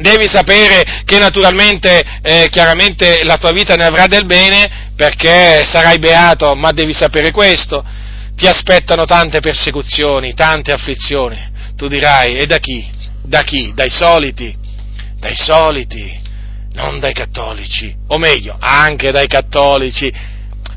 devi 0.00 0.26
sapere 0.26 1.02
che 1.04 1.18
naturalmente, 1.18 2.02
eh, 2.22 2.48
chiaramente 2.50 3.24
la 3.24 3.36
tua 3.36 3.52
vita 3.52 3.74
ne 3.76 3.84
avrà 3.84 4.06
del 4.06 4.26
bene 4.26 4.90
perché 4.96 5.64
sarai 5.64 5.98
beato, 5.98 6.54
ma 6.54 6.72
devi 6.72 6.92
sapere 6.92 7.30
questo, 7.30 7.84
ti 8.36 8.46
aspettano 8.46 9.04
tante 9.04 9.40
persecuzioni, 9.40 10.34
tante 10.34 10.72
afflizioni. 10.72 11.54
Tu 11.76 11.88
dirai, 11.88 12.36
e 12.36 12.46
da 12.46 12.58
chi? 12.58 12.94
Da 13.26 13.42
chi? 13.42 13.72
Dai 13.74 13.90
soliti? 13.90 14.56
Dai 15.18 15.34
soliti, 15.34 16.20
non 16.74 17.00
dai 17.00 17.12
cattolici, 17.12 17.92
o 18.08 18.18
meglio, 18.18 18.56
anche 18.58 19.10
dai 19.10 19.26
cattolici, 19.26 20.12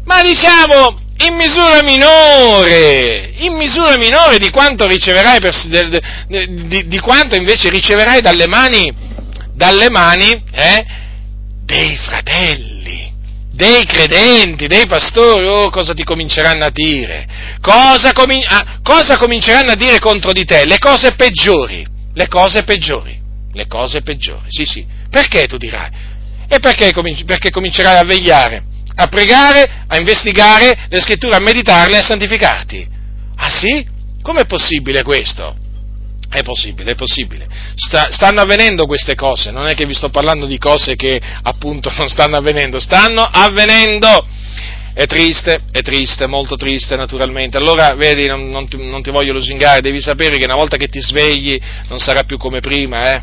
ma 0.06 0.22
diciamo 0.22 0.98
in 1.28 1.36
misura 1.36 1.84
minore, 1.84 3.34
in 3.36 3.54
misura 3.54 3.98
minore 3.98 4.40
di 4.40 4.50
quanto 4.50 4.88
riceverai, 4.88 5.40
per, 5.40 5.56
di, 6.28 6.68
di, 6.68 6.88
di, 6.88 7.00
quanto 7.00 7.36
invece 7.36 7.70
riceverai 7.70 8.22
dalle 8.22 8.48
mani, 8.48 8.92
dalle 9.54 9.90
mani 9.92 10.42
eh, 10.52 10.86
dei 11.66 11.96
fratelli, 11.98 13.14
dei 13.52 13.86
credenti, 13.86 14.66
dei 14.66 14.88
pastori, 14.88 15.46
oh, 15.46 15.70
cosa 15.70 15.94
ti 15.94 16.04
cominceranno 16.04 16.64
a 16.64 16.72
dire? 16.72 17.28
Cosa, 17.62 18.14
comin- 18.14 18.46
ah, 18.48 18.80
cosa 18.82 19.18
cominceranno 19.18 19.72
a 19.72 19.76
dire 19.76 20.00
contro 20.00 20.32
di 20.32 20.46
te? 20.46 20.66
Le 20.66 20.80
cose 20.80 21.12
peggiori 21.12 21.98
le 22.20 22.28
cose 22.28 22.64
peggiori, 22.64 23.18
le 23.54 23.66
cose 23.66 24.02
peggiori, 24.02 24.48
sì 24.50 24.66
sì, 24.66 24.86
perché 25.10 25.48
tu 25.48 25.56
dirai? 25.56 25.90
E 26.50 26.60
perché, 26.60 26.92
perché 27.26 27.50
comincerai 27.50 27.98
a 27.98 28.04
vegliare, 28.04 28.64
a 28.96 29.08
pregare, 29.08 29.86
a 29.88 29.98
investigare 29.98 30.88
le 30.90 31.00
scritture, 31.00 31.38
a 31.38 31.40
meditarle 31.40 31.96
e 31.96 32.00
a 32.00 32.04
santificarti? 32.04 32.88
Ah 33.38 33.50
sì? 33.50 33.88
Com'è 34.22 34.46
possibile 34.46 35.02
questo? 35.02 35.56
È 36.30 36.44
possibile, 36.44 36.92
è 36.92 36.96
possibile. 36.96 37.48
Sta, 37.76 38.12
stanno 38.12 38.42
avvenendo 38.42 38.86
queste 38.86 39.16
cose, 39.16 39.52
non 39.52 39.68
è 39.68 39.74
che 39.74 39.86
vi 39.86 39.94
sto 39.94 40.10
parlando 40.10 40.46
di 40.46 40.58
cose 40.58 40.98
che 40.98 41.22
appunto 41.44 41.90
non 41.96 42.10
stanno 42.10 42.36
avvenendo, 42.36 42.82
stanno 42.82 43.22
avvenendo. 43.22 44.28
È 45.00 45.06
triste, 45.06 45.60
è 45.72 45.82
triste, 45.82 46.28
molto 46.28 46.58
triste 46.58 46.98
naturalmente. 46.98 47.56
Allora, 47.56 47.94
vedi, 47.94 48.28
non, 48.28 48.50
non, 48.50 48.68
ti, 48.68 48.76
non, 48.76 49.02
ti, 49.02 49.12
voglio 49.12 49.32
lusingare, 49.32 49.80
devi 49.80 50.02
sapere 50.02 50.36
che 50.36 50.44
una 50.44 50.56
volta 50.56 50.76
che 50.76 50.88
ti 50.88 51.00
svegli 51.00 51.58
non 51.88 52.00
sarà 52.00 52.24
più 52.24 52.38
come 52.38 52.60
prima, 52.60 53.14
eh? 53.14 53.22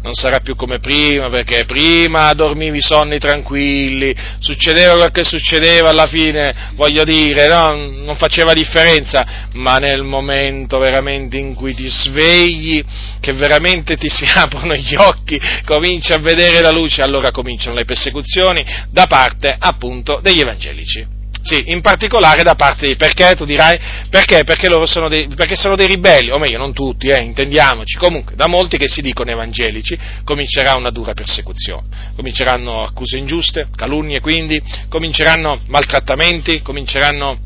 Non 0.00 0.14
sarà 0.14 0.38
più 0.38 0.54
come 0.54 0.78
prima, 0.78 1.28
perché 1.28 1.64
prima 1.64 2.32
dormivi 2.32 2.80
sonni 2.80 3.18
tranquilli, 3.18 4.14
succedeva 4.38 4.94
quel 4.96 5.10
che 5.10 5.24
succedeva 5.24 5.88
alla 5.88 6.06
fine, 6.06 6.70
voglio 6.74 7.02
dire, 7.02 7.48
no? 7.48 7.74
non 7.74 8.14
faceva 8.16 8.52
differenza, 8.52 9.48
ma 9.54 9.78
nel 9.78 10.04
momento 10.04 10.78
veramente 10.78 11.36
in 11.36 11.54
cui 11.54 11.74
ti 11.74 11.88
svegli, 11.88 12.82
che 13.18 13.32
veramente 13.32 13.96
ti 13.96 14.08
si 14.08 14.24
aprono 14.32 14.74
gli 14.76 14.94
occhi, 14.94 15.40
cominci 15.64 16.12
a 16.12 16.18
vedere 16.18 16.60
la 16.60 16.70
luce, 16.70 17.02
allora 17.02 17.32
cominciano 17.32 17.74
le 17.74 17.84
persecuzioni 17.84 18.64
da 18.90 19.06
parte 19.06 19.54
appunto 19.58 20.20
degli 20.22 20.40
evangelici. 20.40 21.17
Sì, 21.48 21.70
in 21.70 21.80
particolare 21.80 22.42
da 22.42 22.54
parte 22.56 22.88
di, 22.88 22.96
perché 22.96 23.34
tu 23.34 23.46
dirai, 23.46 23.78
perché? 24.10 24.44
Perché 24.44 24.68
loro 24.68 24.84
sono 24.84 25.08
dei, 25.08 25.28
perché 25.28 25.56
sono 25.56 25.76
dei 25.76 25.86
ribelli, 25.86 26.30
o 26.30 26.36
meglio, 26.36 26.58
non 26.58 26.74
tutti, 26.74 27.06
eh, 27.06 27.22
intendiamoci, 27.22 27.96
comunque, 27.96 28.36
da 28.36 28.46
molti 28.46 28.76
che 28.76 28.86
si 28.86 29.00
dicono 29.00 29.30
evangelici 29.30 29.98
comincerà 30.24 30.74
una 30.74 30.90
dura 30.90 31.14
persecuzione, 31.14 31.86
cominceranno 32.14 32.82
accuse 32.82 33.16
ingiuste, 33.16 33.68
calunnie 33.74 34.20
quindi, 34.20 34.62
cominceranno 34.90 35.60
maltrattamenti, 35.68 36.60
cominceranno 36.60 37.38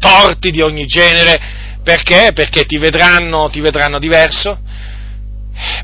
torti 0.00 0.50
di 0.50 0.60
ogni 0.60 0.86
genere, 0.86 1.40
perché? 1.84 2.32
Perché 2.34 2.64
ti 2.64 2.76
vedranno, 2.76 3.50
ti 3.50 3.60
vedranno 3.60 4.00
diverso, 4.00 4.58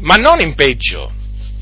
ma 0.01 0.17
non 0.17 0.41
in 0.41 0.57
peggio, 0.57 1.13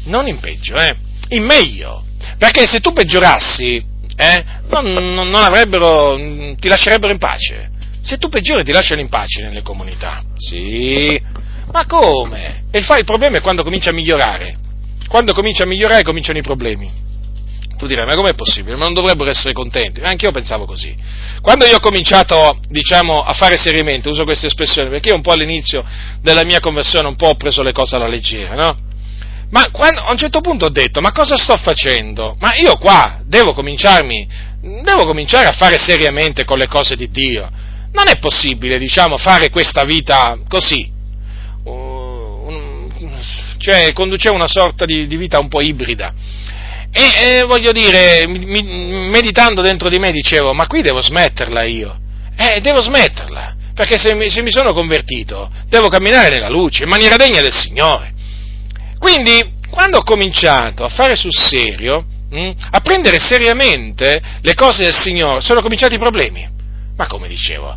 non 0.05 0.27
in 0.27 0.41
peggio, 0.41 0.75
eh, 0.77 0.97
in 1.29 1.45
meglio, 1.45 2.03
perché 2.39 2.67
se 2.67 2.81
tu 2.81 2.95
peggiorassi, 2.95 3.97
eh, 4.21 4.45
non, 4.71 4.93
non, 4.93 5.29
non 5.29 5.43
avrebbero, 5.45 6.17
ti 6.59 6.67
lascerebbero 6.67 7.13
in 7.13 7.19
pace. 7.19 7.71
Se 8.03 8.19
tu 8.19 8.29
peggiori 8.29 8.65
ti 8.65 8.73
lasciano 8.73 9.01
in 9.01 9.09
pace 9.09 9.43
nelle 9.43 9.63
comunità. 9.63 10.25
Sì. 10.37 11.23
Ma 11.71 11.87
come? 11.87 12.65
E 12.73 12.79
il, 12.81 13.05
problema 13.05 13.37
è 13.37 13.41
quando 13.41 13.63
comincia 13.63 13.91
a 13.91 13.93
migliorare. 13.93 14.57
Quando 15.07 15.33
comincia 15.35 15.63
a 15.63 15.67
migliorare 15.67 16.03
cominciano 16.03 16.39
i 16.39 16.43
problemi. 16.43 16.91
Tu 17.77 17.87
direi, 17.87 18.05
ma 18.07 18.17
com'è 18.17 18.35
possibile? 18.35 18.75
Ma 18.75 18.85
non 18.85 18.95
dovrebbero 18.95 19.31
essere 19.31 19.53
contenti? 19.53 20.01
Anche 20.01 20.27
io 20.27 20.33
pensavo 20.33 20.65
così. 20.65 20.97
Quando 21.41 21.65
io 21.65 21.77
ho 21.77 21.81
cominciato, 21.81 22.59
diciamo, 22.67 23.23
a 23.23 23.35
fare 23.35 23.57
seriamente, 23.57 24.09
uso 24.09 24.25
questa 24.25 24.49
espressione, 24.49 24.89
perché 24.89 25.11
io 25.11 25.15
un 25.15 25.23
po' 25.23 25.31
all'inizio 25.31 25.85
della 26.21 26.43
mia 26.43 26.59
conversione 26.59 27.07
un 27.07 27.15
po' 27.15 27.29
ho 27.29 27.35
preso 27.37 27.63
le 27.63 27.71
cose 27.71 27.95
alla 27.95 28.09
leggera, 28.09 28.55
no? 28.55 28.88
Ma 29.51 29.71
quando, 29.71 30.01
a 30.01 30.11
un 30.11 30.19
certo 30.19 30.41
punto 30.41 30.67
ho 30.67 30.71
detto, 30.71 31.01
ma 31.01 31.13
cosa 31.13 31.37
sto 31.37 31.57
facendo? 31.57 32.37
Ma 32.39 32.55
io 32.57 32.77
qua 32.77 33.21
devo 33.25 33.55
cominciarmi, 33.55 34.29
devo 34.83 35.07
cominciare 35.07 35.47
a 35.49 35.53
fare 35.53 35.79
seriamente 35.79 36.45
con 36.45 36.59
le 36.59 36.67
cose 36.67 36.97
di 36.97 37.11
Dio. 37.11 37.49
Non 37.93 38.09
è 38.09 38.19
possibile, 38.19 38.79
diciamo, 38.79 39.17
fare 39.17 39.49
questa 39.49 39.85
vita 39.85 40.39
così. 40.49 40.97
Cioè, 43.59 43.93
conducevo 43.93 44.35
una 44.35 44.47
sorta 44.47 44.85
di, 44.85 45.07
di 45.07 45.17
vita 45.17 45.39
un 45.39 45.49
po' 45.49 45.61
ibrida. 45.61 46.13
E, 46.91 47.39
e 47.39 47.43
voglio 47.45 47.73
dire, 47.73 48.27
mi, 48.27 48.63
meditando 48.63 49.63
dentro 49.63 49.89
di 49.89 49.99
me 49.99 50.11
dicevo, 50.11 50.53
ma 50.53 50.67
qui 50.67 50.83
devo 50.83 51.01
smetterla 51.01 51.65
io. 51.65 51.99
Eh, 52.37 52.61
devo 52.61 52.83
smetterla. 52.83 53.57
Perché 53.75 53.97
se 53.97 54.15
mi, 54.15 54.29
se 54.29 54.43
mi 54.43 54.51
sono 54.51 54.73
convertito, 54.73 55.51
devo 55.69 55.89
camminare 55.89 56.29
nella 56.31 56.49
luce, 56.49 56.83
in 56.85 56.89
maniera 56.89 57.17
degna 57.17 57.41
del 57.41 57.55
Signore. 57.55 58.15
Quindi, 58.99 59.57
quando 59.71 59.99
ho 59.99 60.03
cominciato 60.03 60.85
a 60.85 60.89
fare 60.89 61.15
sul 61.17 61.33
serio, 61.33 62.05
mh, 62.31 62.39
hm, 62.39 62.55
a 62.71 62.81
prendere 62.81 63.19
seriamente 63.19 64.21
le 64.41 64.55
cose 64.55 64.85
del 64.85 64.95
Signore, 64.95 65.41
sono 65.41 65.63
cominciati 65.63 65.95
i 65.95 65.99
problemi. 65.99 66.47
Ma 66.97 67.07
come 67.07 67.29
dicevo? 67.29 67.77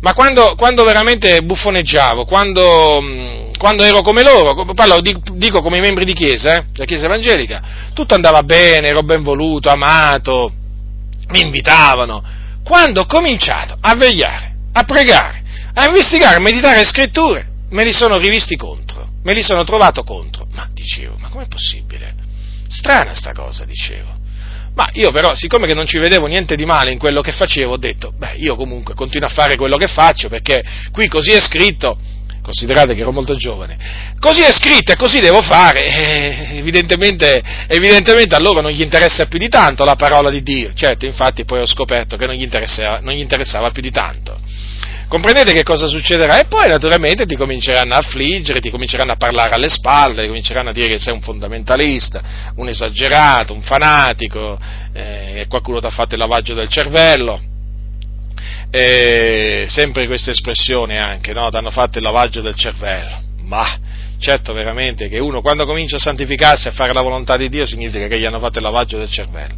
Ma 0.00 0.12
quando, 0.12 0.54
quando 0.56 0.84
veramente 0.84 1.42
buffoneggiavo, 1.42 2.26
quando, 2.26 3.00
mh, 3.00 3.56
quando, 3.58 3.82
ero 3.82 4.02
come 4.02 4.22
loro, 4.22 4.74
parlo, 4.74 5.00
dico 5.00 5.60
come 5.60 5.78
i 5.78 5.80
membri 5.80 6.04
di 6.04 6.12
chiesa, 6.12 6.56
eh, 6.56 6.64
della 6.72 6.84
chiesa 6.84 7.06
evangelica, 7.06 7.62
tutto 7.94 8.14
andava 8.14 8.42
bene, 8.42 8.88
ero 8.88 9.02
ben 9.02 9.22
voluto, 9.22 9.70
amato, 9.70 10.52
mi 11.28 11.40
invitavano. 11.40 12.22
Quando 12.62 13.02
ho 13.02 13.06
cominciato 13.06 13.76
a 13.80 13.94
vegliare, 13.94 14.54
a 14.72 14.84
pregare, 14.84 15.42
a 15.74 15.86
investigare, 15.86 16.36
a 16.36 16.40
meditare 16.40 16.78
le 16.78 16.84
scritture, 16.84 17.48
me 17.70 17.84
li 17.84 17.92
sono 17.92 18.18
rivisti 18.18 18.56
contro, 18.56 19.08
me 19.22 19.32
li 19.32 19.42
sono 19.42 19.64
trovato 19.64 20.02
contro. 20.02 20.46
Ma 20.52 20.68
dicevo, 20.72 21.16
ma 21.18 21.28
com'è 21.28 21.46
possibile? 21.46 22.14
Strana 22.68 23.14
sta 23.14 23.32
cosa, 23.32 23.64
dicevo. 23.64 24.24
Ma 24.74 24.88
io 24.92 25.10
però, 25.10 25.34
siccome 25.34 25.66
che 25.66 25.74
non 25.74 25.86
ci 25.86 25.98
vedevo 25.98 26.26
niente 26.26 26.54
di 26.54 26.66
male 26.66 26.92
in 26.92 26.98
quello 26.98 27.22
che 27.22 27.32
facevo, 27.32 27.72
ho 27.72 27.78
detto, 27.78 28.12
beh, 28.16 28.34
io 28.36 28.56
comunque 28.56 28.94
continuo 28.94 29.26
a 29.26 29.32
fare 29.32 29.56
quello 29.56 29.76
che 29.76 29.86
faccio, 29.86 30.28
perché 30.28 30.62
qui 30.92 31.08
così 31.08 31.30
è 31.30 31.40
scritto, 31.40 31.98
considerate 32.42 32.94
che 32.94 33.00
ero 33.00 33.10
molto 33.10 33.34
giovane, 33.36 33.78
così 34.20 34.42
è 34.42 34.52
scritto 34.52 34.92
e 34.92 34.96
così 34.96 35.18
devo 35.18 35.40
fare, 35.40 35.80
e 35.82 36.58
evidentemente, 36.58 37.42
evidentemente, 37.68 38.34
a 38.34 38.38
loro 38.38 38.60
non 38.60 38.70
gli 38.70 38.82
interessa 38.82 39.24
più 39.26 39.38
di 39.38 39.48
tanto 39.48 39.82
la 39.84 39.94
parola 39.94 40.28
di 40.28 40.42
Dio, 40.42 40.72
certo, 40.74 41.06
infatti 41.06 41.46
poi 41.46 41.60
ho 41.60 41.66
scoperto 41.66 42.18
che 42.18 42.26
non 42.26 42.34
gli 42.34 42.46
non 43.00 43.14
gli 43.14 43.20
interessava 43.20 43.70
più 43.70 43.80
di 43.80 43.90
tanto 43.90 44.38
comprendete 45.08 45.52
che 45.52 45.62
cosa 45.62 45.86
succederà? 45.86 46.38
E 46.40 46.44
poi 46.46 46.68
naturalmente 46.68 47.26
ti 47.26 47.36
cominceranno 47.36 47.94
a 47.94 47.98
affliggere, 47.98 48.60
ti 48.60 48.70
cominceranno 48.70 49.12
a 49.12 49.16
parlare 49.16 49.54
alle 49.54 49.68
spalle, 49.68 50.22
ti 50.22 50.28
cominceranno 50.28 50.70
a 50.70 50.72
dire 50.72 50.88
che 50.88 50.98
sei 50.98 51.12
un 51.12 51.20
fondamentalista, 51.20 52.22
un 52.56 52.68
esagerato, 52.68 53.52
un 53.52 53.62
fanatico, 53.62 54.58
eh, 54.92 55.46
qualcuno 55.48 55.80
ti 55.80 55.86
ha 55.86 55.90
fatto 55.90 56.14
il 56.14 56.20
lavaggio 56.20 56.54
del 56.54 56.68
cervello. 56.68 57.40
E 58.70 59.66
sempre 59.68 60.06
questa 60.06 60.30
espressione 60.30 60.98
anche, 60.98 61.32
no? 61.32 61.48
Ti 61.50 61.56
hanno 61.56 61.70
fatto 61.70 61.98
il 61.98 62.04
lavaggio 62.04 62.40
del 62.40 62.54
cervello. 62.54 63.22
Ma 63.42 63.78
certo 64.18 64.52
veramente 64.52 65.08
che 65.08 65.18
uno 65.18 65.40
quando 65.40 65.66
comincia 65.66 65.96
a 65.96 66.00
santificarsi 66.00 66.66
e 66.66 66.70
a 66.70 66.72
fare 66.72 66.92
la 66.92 67.02
volontà 67.02 67.36
di 67.36 67.48
Dio 67.48 67.66
significa 67.66 68.06
che 68.08 68.18
gli 68.18 68.24
hanno 68.24 68.40
fatto 68.40 68.58
il 68.58 68.64
lavaggio 68.64 68.98
del 68.98 69.10
cervello. 69.10 69.54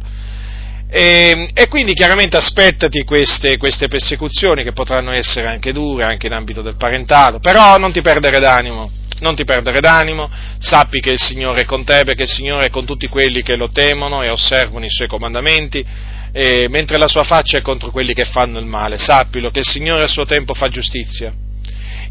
E, 0.91 1.51
e 1.53 1.67
quindi 1.67 1.93
chiaramente 1.93 2.35
aspettati 2.35 3.03
queste, 3.03 3.57
queste, 3.57 3.87
persecuzioni 3.87 4.63
che 4.63 4.71
potranno 4.71 5.11
essere 5.11 5.47
anche 5.47 5.71
dure, 5.71 6.03
anche 6.03 6.25
in 6.25 6.33
ambito 6.33 6.63
del 6.63 6.77
parentato, 6.77 7.39
però 7.39 7.77
non 7.77 7.91
ti 7.91 8.01
perdere 8.01 8.39
d'animo, 8.39 8.89
non 9.19 9.35
ti 9.35 9.43
perdere 9.43 9.81
d'animo, 9.81 10.31
sappi 10.57 10.99
che 10.99 11.11
il 11.11 11.21
Signore 11.21 11.61
è 11.61 11.65
con 11.65 11.83
te, 11.83 12.03
perché 12.05 12.23
il 12.23 12.29
Signore 12.29 12.65
è 12.65 12.69
con 12.71 12.85
tutti 12.85 13.07
quelli 13.07 13.43
che 13.43 13.55
lo 13.55 13.69
temono 13.69 14.23
e 14.23 14.29
osservano 14.29 14.85
i 14.85 14.89
suoi 14.89 15.07
comandamenti, 15.07 15.85
mentre 16.31 16.97
la 16.97 17.07
sua 17.07 17.23
faccia 17.23 17.57
è 17.57 17.61
contro 17.61 17.91
quelli 17.91 18.13
che 18.15 18.25
fanno 18.25 18.57
il 18.57 18.65
male. 18.65 18.97
Sappilo 18.97 19.51
che 19.51 19.59
il 19.59 19.67
Signore 19.67 20.03
a 20.03 20.07
suo 20.07 20.25
tempo 20.25 20.55
fa 20.55 20.69
giustizia. 20.69 21.31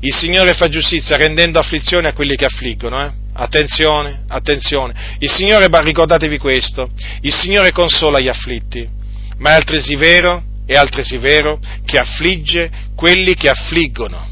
Il 0.01 0.15
Signore 0.15 0.55
fa 0.55 0.69
giustizia 0.69 1.17
rendendo 1.17 1.59
afflizione 1.59 2.09
a 2.09 2.13
quelli 2.13 2.37
che 2.37 2.45
affliggono. 2.45 3.05
Eh? 3.05 3.11
Attenzione, 3.41 4.25
attenzione. 4.27 5.17
Il 5.21 5.31
Signore, 5.31 5.69
ricordatevi 5.71 6.39
questo, 6.39 6.91
il 7.21 7.33
Signore 7.33 7.71
consola 7.71 8.19
gli 8.19 8.27
afflitti, 8.27 8.89
ma 9.37 9.51
è 9.51 9.55
altresì 9.55 9.95
vero, 9.95 10.43
è 10.67 10.75
altresì 10.75 11.19
vero 11.19 11.61
che 11.85 11.99
affligge 11.99 12.69
quelli 12.97 13.37
che 13.37 13.49
affliggono. 13.49 14.27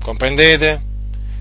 Comprendete? 0.00 0.80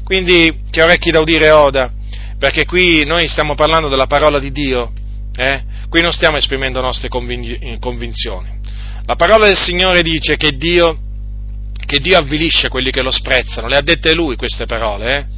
Quindi 0.03 0.63
che 0.71 0.81
orecchi 0.81 1.11
da 1.11 1.19
udire 1.19 1.51
oda, 1.51 1.91
perché 2.39 2.65
qui 2.65 3.05
noi 3.05 3.27
stiamo 3.27 3.53
parlando 3.53 3.89
della 3.89 4.07
parola 4.07 4.39
di 4.39 4.51
Dio, 4.51 4.91
eh? 5.35 5.63
qui 5.89 6.01
non 6.01 6.11
stiamo 6.11 6.37
esprimendo 6.37 6.81
nostre 6.81 7.09
convinzioni. 7.09 8.59
La 9.05 9.15
parola 9.15 9.45
del 9.45 9.57
Signore 9.57 10.01
dice 10.01 10.35
che 10.35 10.57
Dio, 10.57 10.97
che 11.85 11.99
Dio 11.99 12.17
avvilisce 12.17 12.69
quelli 12.69 12.89
che 12.89 13.03
lo 13.03 13.11
sprezzano, 13.11 13.67
le 13.67 13.77
ha 13.77 13.81
dette 13.81 14.15
Lui 14.15 14.35
queste 14.35 14.65
parole, 14.65 15.15
eh? 15.15 15.36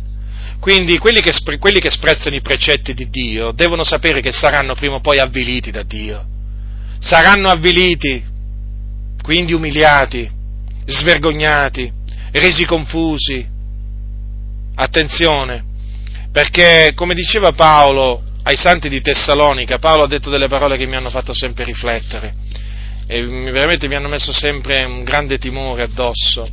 Quindi 0.59 0.97
quelli 0.97 1.21
che, 1.21 1.31
quelli 1.57 1.79
che 1.79 1.89
sprezzano 1.89 2.35
i 2.35 2.41
precetti 2.41 2.93
di 2.93 3.09
Dio 3.09 3.51
devono 3.51 3.83
sapere 3.83 4.21
che 4.21 4.31
saranno 4.31 4.75
prima 4.75 4.95
o 4.95 4.99
poi 4.99 5.19
avviliti 5.19 5.71
da 5.71 5.83
Dio, 5.83 6.25
saranno 6.99 7.49
avviliti, 7.49 8.23
quindi 9.21 9.53
umiliati, 9.53 10.29
svergognati, 10.85 11.91
resi 12.31 12.65
confusi, 12.65 13.57
Attenzione, 14.81 15.61
perché 16.31 16.93
come 16.95 17.13
diceva 17.13 17.51
Paolo 17.51 18.23
ai 18.43 18.55
santi 18.55 18.87
di 18.87 19.01
Tessalonica, 19.01 19.77
Paolo 19.77 20.03
ha 20.03 20.07
detto 20.07 20.29
delle 20.29 20.47
parole 20.47 20.77
che 20.77 20.85
mi 20.85 20.95
hanno 20.95 21.09
fatto 21.09 21.33
sempre 21.33 21.65
riflettere 21.65 22.33
e 23.05 23.21
veramente 23.21 23.89
mi 23.89 23.95
hanno 23.95 24.07
messo 24.07 24.31
sempre 24.31 24.85
un 24.85 25.03
grande 25.03 25.37
timore 25.37 25.81
addosso. 25.83 26.47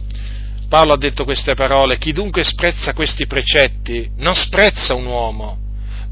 Paolo 0.68 0.92
ha 0.92 0.98
detto 0.98 1.24
queste 1.24 1.54
parole, 1.54 1.98
chi 1.98 2.12
dunque 2.12 2.42
sprezza 2.42 2.92
questi 2.92 3.26
precetti 3.26 4.10
non 4.16 4.34
sprezza 4.34 4.94
un 4.94 5.06
uomo, 5.06 5.58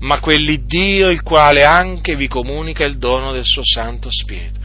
ma 0.01 0.21
quell'Iddio 0.21 1.11
il 1.11 1.23
quale 1.23 1.65
anche 1.65 2.15
vi 2.15 2.29
comunica 2.29 2.85
il 2.85 2.99
dono 2.99 3.33
del 3.33 3.45
suo 3.45 3.63
Santo 3.65 4.11
Spirito. 4.11 4.61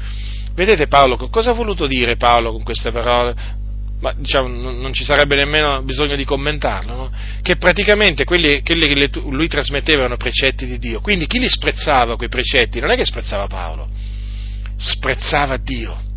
Vedete 0.54 0.88
Paolo, 0.88 1.18
cosa 1.30 1.52
ha 1.52 1.54
voluto 1.54 1.88
dire 1.88 2.18
Paolo 2.18 2.52
con 2.52 2.64
queste 2.64 2.92
parole? 2.92 3.58
ma 4.02 4.14
diciamo, 4.14 4.48
non 4.48 4.94
ci 4.94 5.04
sarebbe 5.04 5.36
nemmeno 5.36 5.82
bisogno 5.82 6.16
di 6.16 6.24
commentarlo, 6.24 6.96
no? 6.96 7.12
che 7.42 7.58
praticamente 7.58 8.24
quelli, 8.24 8.62
quelli 8.62 8.88
che 8.88 9.20
lui 9.26 9.48
trasmetteva 9.48 10.00
erano 10.00 10.16
precetti 10.16 10.66
di 10.66 10.78
Dio, 10.78 11.02
quindi 11.02 11.28
chi 11.28 11.40
li 11.40 11.50
sprezzava 11.50 12.16
quei 12.16 12.30
precetti 12.30 12.80
non 12.80 12.92
è 12.92 12.96
che 12.96 13.06
sprezzava 13.06 13.48
Paolo, 13.48 13.90
sprezzava 14.78 15.58
Dio. 15.58 16.08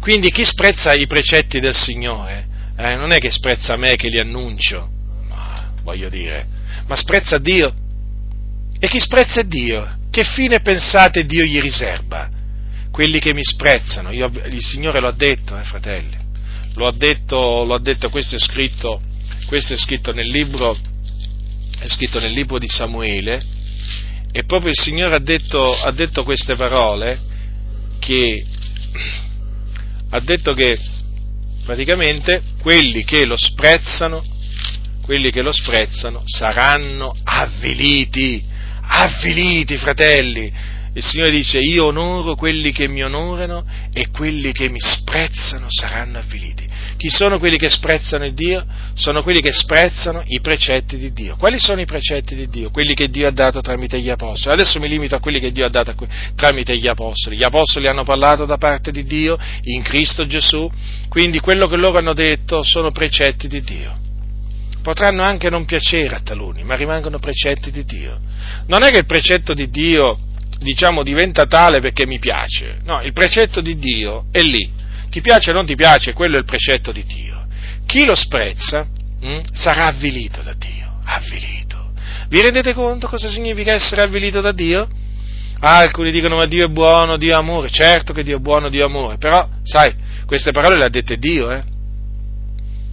Quindi 0.00 0.30
chi 0.30 0.44
sprezza 0.44 0.92
i 0.94 1.06
precetti 1.06 1.60
del 1.60 1.76
Signore 1.76 2.46
eh, 2.76 2.96
non 2.96 3.12
è 3.12 3.18
che 3.18 3.30
sprezza 3.30 3.76
me 3.76 3.96
che 3.96 4.08
li 4.08 4.18
annuncio, 4.18 4.88
ma, 5.28 5.72
voglio 5.82 6.08
dire, 6.08 6.46
ma 6.86 6.96
sprezza 6.96 7.38
Dio. 7.38 7.74
E 8.78 8.88
chi 8.88 8.98
sprezza 8.98 9.42
Dio? 9.42 9.98
Che 10.10 10.24
fine 10.24 10.60
pensate 10.60 11.26
Dio 11.26 11.44
gli 11.44 11.60
riserva? 11.60 12.28
Quelli 12.90 13.18
che 13.18 13.34
mi 13.34 13.44
sprezzano, 13.44 14.10
io, 14.10 14.30
il 14.46 14.62
Signore 14.62 15.00
lo 15.00 15.08
ha 15.08 15.12
detto, 15.12 15.58
eh, 15.58 15.62
fratelli 15.62 16.20
lo 16.74 16.86
ha 16.86 16.92
detto, 16.92 17.64
lo 17.64 17.74
ha 17.74 17.80
detto 17.80 18.10
questo, 18.10 18.36
è 18.36 18.38
scritto, 18.38 19.00
questo 19.46 19.74
è 19.74 19.76
scritto 19.76 20.12
nel 20.12 20.28
libro, 20.28 20.76
è 21.78 21.88
scritto 21.88 22.20
nel 22.20 22.32
libro 22.32 22.58
di 22.58 22.68
Samuele, 22.68 23.42
e 24.32 24.44
proprio 24.44 24.70
il 24.70 24.78
Signore 24.78 25.14
ha 25.14 25.20
detto, 25.20 25.72
ha 25.72 25.90
detto 25.90 26.22
queste 26.22 26.54
parole, 26.54 27.18
che 27.98 28.44
ha 30.10 30.20
detto 30.20 30.52
che 30.54 30.78
praticamente 31.64 32.42
quelli 32.60 33.04
che 33.04 33.24
lo 33.24 33.36
sprezzano, 33.36 34.24
quelli 35.02 35.30
che 35.30 35.42
lo 35.42 35.52
sprezzano 35.52 36.22
saranno 36.24 37.16
avviliti, 37.24 38.44
avviliti 38.82 39.76
fratelli, 39.76 40.52
il 40.92 41.04
Signore 41.04 41.30
dice 41.30 41.58
io 41.58 41.86
onoro 41.86 42.34
quelli 42.34 42.72
che 42.72 42.88
mi 42.88 43.04
onorano 43.04 43.64
e 43.92 44.08
quelli 44.10 44.50
che 44.50 44.68
mi 44.68 44.80
sprezzano 44.80 45.66
saranno 45.68 46.18
avviliti. 46.18 46.68
Chi 46.96 47.08
sono 47.08 47.38
quelli 47.38 47.56
che 47.56 47.68
sprezzano 47.68 48.24
il 48.24 48.34
Dio? 48.34 48.64
Sono 48.94 49.22
quelli 49.22 49.40
che 49.40 49.52
sprezzano 49.52 50.22
i 50.26 50.40
precetti 50.40 50.98
di 50.98 51.12
Dio. 51.12 51.36
Quali 51.36 51.60
sono 51.60 51.80
i 51.80 51.86
precetti 51.86 52.34
di 52.34 52.48
Dio? 52.48 52.70
Quelli 52.70 52.94
che 52.94 53.08
Dio 53.08 53.28
ha 53.28 53.30
dato 53.30 53.60
tramite 53.60 54.00
gli 54.00 54.10
apostoli. 54.10 54.54
Adesso 54.54 54.80
mi 54.80 54.88
limito 54.88 55.14
a 55.14 55.20
quelli 55.20 55.38
che 55.38 55.52
Dio 55.52 55.64
ha 55.64 55.70
dato 55.70 55.94
tramite 56.34 56.76
gli 56.76 56.88
apostoli. 56.88 57.36
Gli 57.36 57.44
apostoli 57.44 57.86
hanno 57.86 58.02
parlato 58.02 58.44
da 58.44 58.58
parte 58.58 58.90
di 58.90 59.04
Dio 59.04 59.38
in 59.62 59.82
Cristo 59.82 60.26
Gesù, 60.26 60.70
quindi 61.08 61.38
quello 61.38 61.68
che 61.68 61.76
loro 61.76 61.98
hanno 61.98 62.14
detto 62.14 62.62
sono 62.62 62.90
precetti 62.90 63.48
di 63.48 63.62
Dio 63.62 63.98
potranno 64.82 65.22
anche 65.22 65.50
non 65.50 65.66
piacere 65.66 66.14
a 66.14 66.20
taluni, 66.20 66.64
ma 66.64 66.74
rimangono 66.74 67.18
precetti 67.18 67.70
di 67.70 67.84
Dio. 67.84 68.18
Non 68.66 68.82
è 68.82 68.90
che 68.90 69.00
il 69.00 69.04
precetto 69.04 69.52
di 69.52 69.68
Dio 69.68 70.18
diciamo, 70.60 71.02
diventa 71.02 71.46
tale 71.46 71.80
perché 71.80 72.06
mi 72.06 72.18
piace. 72.18 72.78
No, 72.84 73.00
il 73.02 73.12
precetto 73.12 73.60
di 73.60 73.78
Dio 73.78 74.26
è 74.30 74.40
lì. 74.40 74.70
Ti 75.08 75.20
piace 75.20 75.50
o 75.50 75.54
non 75.54 75.66
ti 75.66 75.74
piace, 75.74 76.12
quello 76.12 76.36
è 76.36 76.38
il 76.38 76.44
precetto 76.44 76.92
di 76.92 77.04
Dio. 77.04 77.46
Chi 77.86 78.04
lo 78.04 78.14
sprezza 78.14 78.86
mh, 79.20 79.26
hm, 79.26 79.40
sarà 79.52 79.86
avvilito 79.86 80.42
da 80.42 80.52
Dio. 80.56 80.98
Avvilito. 81.04 81.90
Vi 82.28 82.40
rendete 82.40 82.72
conto 82.74 83.08
cosa 83.08 83.28
significa 83.28 83.72
essere 83.72 84.02
avvilito 84.02 84.40
da 84.40 84.52
Dio? 84.52 84.88
Ah, 85.62 85.78
alcuni 85.78 86.10
dicono 86.10 86.36
ma 86.36 86.46
Dio 86.46 86.66
è 86.66 86.68
buono, 86.68 87.16
Dio 87.16 87.34
è 87.34 87.36
amore. 87.36 87.68
Certo 87.70 88.12
che 88.12 88.22
Dio 88.22 88.36
è 88.36 88.40
buono, 88.40 88.68
Dio 88.68 88.82
è 88.82 88.88
amore. 88.88 89.18
Però, 89.18 89.48
sai, 89.62 89.92
queste 90.26 90.52
parole 90.52 90.76
le 90.76 90.84
ha 90.84 90.88
dette 90.88 91.16
Dio, 91.18 91.50
eh? 91.50 91.62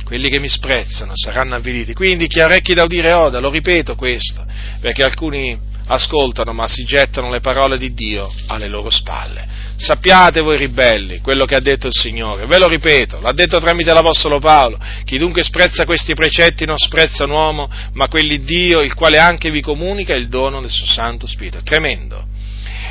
quelli 0.03 0.30
che 0.30 0.39
mi 0.39 0.47
sprezzano 0.47 1.11
saranno 1.15 1.55
avviliti. 1.55 1.93
Quindi 1.93 2.28
chi 2.28 2.39
ha 2.39 2.45
orecchi 2.45 2.74
da 2.74 2.84
udire 2.84 3.11
oda, 3.11 3.39
lo 3.39 3.49
ripeto 3.49 3.95
questo, 3.95 4.45
perché 4.80 5.03
alcuni 5.03 5.59
ascoltano 5.88 6.53
ma 6.53 6.67
si 6.67 6.83
gettano 6.83 7.29
le 7.31 7.39
parole 7.39 7.77
di 7.77 7.93
Dio 7.93 8.31
alle 8.47 8.67
loro 8.67 8.89
spalle. 8.89 9.45
Sappiate 9.77 10.41
voi 10.41 10.57
ribelli 10.57 11.19
quello 11.19 11.45
che 11.45 11.55
ha 11.55 11.61
detto 11.61 11.88
il 11.88 11.93
Signore, 11.93 12.45
ve 12.45 12.57
lo 12.57 12.67
ripeto, 12.67 13.21
l'ha 13.21 13.31
detto 13.31 13.59
tramite 13.59 13.93
l'Apostolo 13.93 14.39
Paolo, 14.39 14.79
chi 15.05 15.17
dunque 15.17 15.43
sprezza 15.43 15.85
questi 15.85 16.13
precetti 16.13 16.65
non 16.65 16.77
sprezza 16.77 17.25
un 17.25 17.31
uomo, 17.31 17.69
ma 17.93 18.07
quelli 18.07 18.43
Dio, 18.43 18.79
il 18.79 18.93
quale 18.95 19.17
anche 19.19 19.51
vi 19.51 19.61
comunica 19.61 20.13
il 20.13 20.29
dono 20.29 20.61
del 20.61 20.71
suo 20.71 20.88
Santo 20.88 21.27
Spirito. 21.27 21.59
È 21.59 21.63
tremendo. 21.63 22.25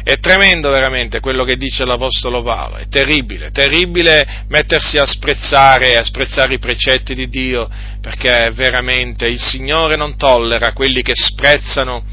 È 0.03 0.20
tremendo 0.20 0.70
veramente 0.70 1.18
quello 1.18 1.42
che 1.42 1.57
dice 1.57 1.84
l'Apostolo 1.84 2.40
Paolo, 2.40 2.76
è 2.76 2.86
terribile, 2.86 3.51
terribile 3.51 4.44
mettersi 4.49 4.99
a 4.99 5.05
sprezzare, 5.05 5.97
a 5.97 6.05
sprezzare 6.05 6.55
i 6.55 6.59
precetti 6.61 7.12
di 7.16 7.28
Dio, 7.28 7.68
perché 8.01 8.53
veramente 8.55 9.26
il 9.26 9.40
Signore 9.40 9.97
non 9.97 10.16
tollera 10.16 10.72
quelli 10.72 11.03
che 11.03 11.16
sprezzano 11.16 12.05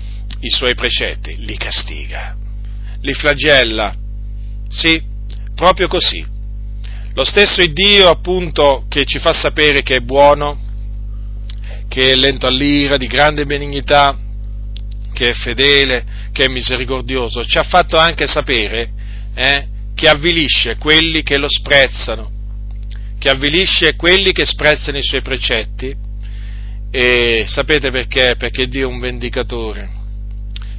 i 0.44 0.50
suoi 0.50 0.76
precetti, 0.76 1.36
li 1.38 1.56
castiga, 1.56 2.36
li 3.02 3.14
flagella. 3.14 3.96
Sì, 4.68 5.02
proprio 5.56 5.88
così. 5.88 6.26
Lo 7.14 7.24
stesso 7.24 7.66
Dio 7.66 8.10
appunto 8.10 8.86
che 8.90 9.06
ci 9.06 9.20
fa 9.20 9.32
sapere 9.32 9.84
che 9.84 9.98
è 9.98 10.00
buono, 10.00 10.60
che 11.88 12.12
è 12.12 12.16
lento 12.16 12.48
all'ira, 12.48 12.98
di 12.98 13.08
grande 13.08 13.46
benignità, 13.46 14.18
che 15.14 15.30
è 15.30 15.34
fedele, 15.34 16.04
che 16.34 16.46
è 16.46 16.48
misericordioso, 16.50 17.46
ci 17.46 17.58
ha 17.58 17.64
fatto 17.64 17.98
anche 17.98 18.26
sapere 18.26 18.92
eh, 19.36 19.68
che 19.96 20.10
avvilisce 20.10 20.76
quelli 20.78 21.22
che 21.24 21.38
lo 21.38 21.48
sprezzano, 21.48 22.30
che 23.18 23.30
avvilisce 23.30 23.96
quelli 23.96 24.34
che 24.34 24.44
sprezzano 24.46 24.98
i 24.98 25.04
suoi 25.04 25.22
precetti. 25.22 25.96
E 26.92 27.46
sapete 27.48 27.92
perché? 27.92 28.36
Perché 28.38 28.68
Dio 28.68 28.88
è 28.88 28.92
un 28.92 29.00
vendicatore 29.00 30.02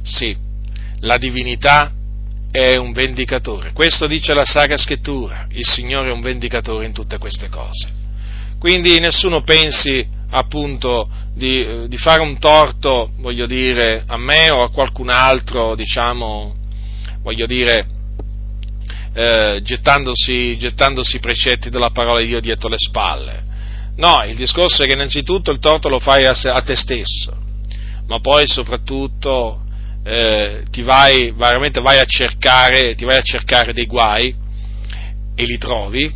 sì, 0.05 0.37
la 0.99 1.17
divinità 1.17 1.91
è 2.51 2.77
un 2.77 2.93
vendicatore. 2.93 3.73
Questo 3.73 4.07
dice 4.07 4.33
la 4.33 4.45
Sacra 4.45 4.77
Scrittura. 4.77 5.47
Il 5.49 5.65
Signore 5.65 6.09
è 6.09 6.13
un 6.13 6.21
vendicatore 6.21 6.85
in 6.85 6.93
tutte 6.93 7.17
queste 7.17 7.49
cose. 7.49 7.89
Quindi 8.57 8.99
nessuno 8.99 9.43
pensi 9.43 10.07
appunto 10.29 11.09
di, 11.33 11.61
eh, 11.61 11.87
di 11.87 11.97
fare 11.97 12.21
un 12.21 12.39
torto, 12.39 13.11
voglio 13.17 13.45
dire, 13.45 14.03
a 14.07 14.17
me 14.17 14.49
o 14.51 14.63
a 14.63 14.69
qualcun 14.69 15.09
altro, 15.09 15.75
diciamo, 15.75 16.55
voglio 17.21 17.45
dire, 17.45 17.87
eh, 19.13 19.59
gettandosi, 19.61 20.57
gettandosi 20.57 21.17
i 21.17 21.19
precetti 21.19 21.69
della 21.69 21.89
parola 21.89 22.21
di 22.21 22.27
Dio 22.27 22.39
dietro 22.39 22.69
le 22.69 22.77
spalle. 22.77 23.43
No, 23.97 24.23
il 24.25 24.35
discorso 24.35 24.83
è 24.83 24.87
che 24.87 24.93
innanzitutto 24.93 25.51
il 25.51 25.59
torto 25.59 25.89
lo 25.89 25.99
fai 25.99 26.25
a, 26.25 26.31
a 26.31 26.61
te 26.61 26.75
stesso, 26.75 27.35
ma 28.07 28.19
poi 28.19 28.47
soprattutto 28.47 29.64
eh, 30.07 30.63
ti 30.69 30.83
vai, 30.83 31.33
veramente 31.35 31.81
vai 31.81 31.97
a 31.97 32.05
cercare, 32.05 32.95
vai 32.99 33.17
a 33.17 33.23
cercare 33.23 33.73
dei 33.73 33.87
guai 33.87 34.33
e 35.33 35.43
li 35.43 35.57
trovi, 35.57 36.13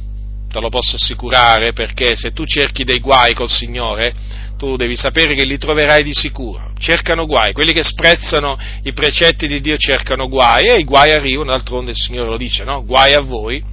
te 0.47 0.59
lo 0.59 0.69
posso 0.69 0.95
assicurare, 0.95 1.73
perché 1.73 2.15
se 2.15 2.31
tu 2.31 2.45
cerchi 2.45 2.83
dei 2.83 2.99
guai 2.99 3.33
col 3.33 3.49
Signore, 3.49 4.13
tu 4.57 4.75
devi 4.75 4.95
sapere 4.95 5.33
che 5.33 5.43
li 5.43 5.57
troverai 5.57 6.03
di 6.03 6.13
sicuro. 6.13 6.71
Cercano 6.77 7.25
guai, 7.25 7.51
quelli 7.53 7.73
che 7.73 7.83
sprezzano 7.83 8.57
i 8.83 8.93
precetti 8.93 9.47
di 9.47 9.59
Dio 9.59 9.77
cercano 9.77 10.27
guai 10.27 10.65
e 10.65 10.79
i 10.79 10.83
guai 10.83 11.11
arrivano, 11.11 11.51
d'altronde 11.51 11.91
il 11.91 11.97
Signore 11.97 12.29
lo 12.29 12.37
dice, 12.37 12.63
no? 12.63 12.85
Guai 12.85 13.13
a 13.13 13.21
voi. 13.21 13.63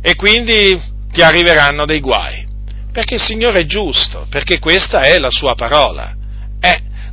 E 0.00 0.16
quindi 0.16 0.80
ti 1.12 1.22
arriveranno 1.22 1.84
dei 1.84 2.00
guai. 2.00 2.44
Perché 2.90 3.14
il 3.14 3.20
Signore 3.20 3.60
è 3.60 3.66
giusto, 3.66 4.26
perché 4.28 4.58
questa 4.58 5.02
è 5.02 5.18
la 5.18 5.30
sua 5.30 5.54
parola. 5.54 6.16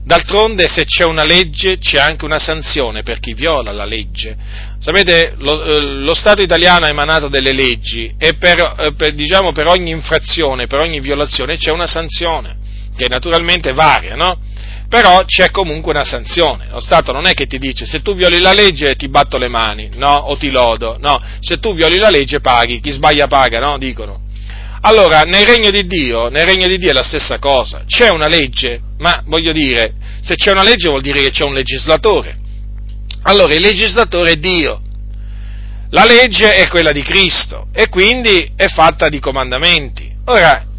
D'altronde 0.03 0.67
se 0.67 0.85
c'è 0.85 1.05
una 1.05 1.23
legge 1.23 1.77
c'è 1.77 1.99
anche 1.99 2.25
una 2.25 2.39
sanzione 2.39 3.03
per 3.03 3.19
chi 3.19 3.33
viola 3.33 3.71
la 3.71 3.85
legge. 3.85 4.35
Sapete, 4.79 5.35
lo, 5.37 5.63
eh, 5.63 5.81
lo 5.81 6.13
Stato 6.15 6.41
italiano 6.41 6.85
ha 6.85 6.89
emanato 6.89 7.27
delle 7.27 7.51
leggi 7.51 8.13
e 8.17 8.33
per, 8.33 8.75
eh, 8.79 8.93
per, 8.93 9.13
diciamo, 9.13 9.51
per 9.51 9.67
ogni 9.67 9.91
infrazione, 9.91 10.67
per 10.67 10.79
ogni 10.79 10.99
violazione 10.99 11.57
c'è 11.57 11.71
una 11.71 11.87
sanzione 11.87 12.57
che 12.95 13.07
naturalmente 13.07 13.71
varia, 13.73 14.15
no? 14.15 14.39
Però 14.89 15.23
c'è 15.25 15.51
comunque 15.51 15.93
una 15.93 16.03
sanzione. 16.03 16.67
Lo 16.71 16.79
Stato 16.79 17.11
non 17.11 17.27
è 17.27 17.33
che 17.33 17.45
ti 17.45 17.59
dice 17.59 17.85
se 17.85 18.01
tu 18.01 18.15
violi 18.15 18.39
la 18.39 18.53
legge 18.53 18.95
ti 18.95 19.07
batto 19.09 19.37
le 19.37 19.47
mani, 19.47 19.91
no? 19.95 20.11
O 20.11 20.37
ti 20.37 20.49
lodo, 20.49 20.97
no? 20.99 21.21
Se 21.39 21.59
tu 21.59 21.75
violi 21.75 21.97
la 21.97 22.09
legge 22.09 22.39
paghi, 22.39 22.79
chi 22.79 22.91
sbaglia 22.91 23.27
paga, 23.27 23.59
no? 23.59 23.77
Dicono. 23.77 24.27
Allora, 24.81 25.21
nel 25.21 25.45
regno 25.45 25.71
di 25.71 25.85
Dio, 25.85 26.29
nel 26.29 26.45
regno 26.45 26.67
di 26.67 26.77
Dio 26.77 26.89
è 26.89 26.93
la 26.93 27.03
stessa 27.03 27.37
cosa. 27.39 27.83
C'è 27.85 28.09
una 28.09 28.27
legge, 28.27 28.81
ma 28.99 29.21
voglio 29.25 29.51
dire, 29.51 29.93
se 30.21 30.35
c'è 30.35 30.51
una 30.51 30.63
legge 30.63 30.87
vuol 30.87 31.01
dire 31.01 31.21
che 31.21 31.31
c'è 31.31 31.43
un 31.43 31.53
legislatore. 31.53 32.37
Allora, 33.23 33.53
il 33.53 33.61
legislatore 33.61 34.31
è 34.31 34.35
Dio. 34.35 34.81
La 35.91 36.05
legge 36.05 36.55
è 36.55 36.67
quella 36.67 36.91
di 36.91 37.01
Cristo 37.01 37.67
e 37.73 37.89
quindi 37.89 38.51
è 38.55 38.67
fatta 38.67 39.09
di 39.09 39.19
comandamenti. 39.19 40.07
Ora, 40.25 40.69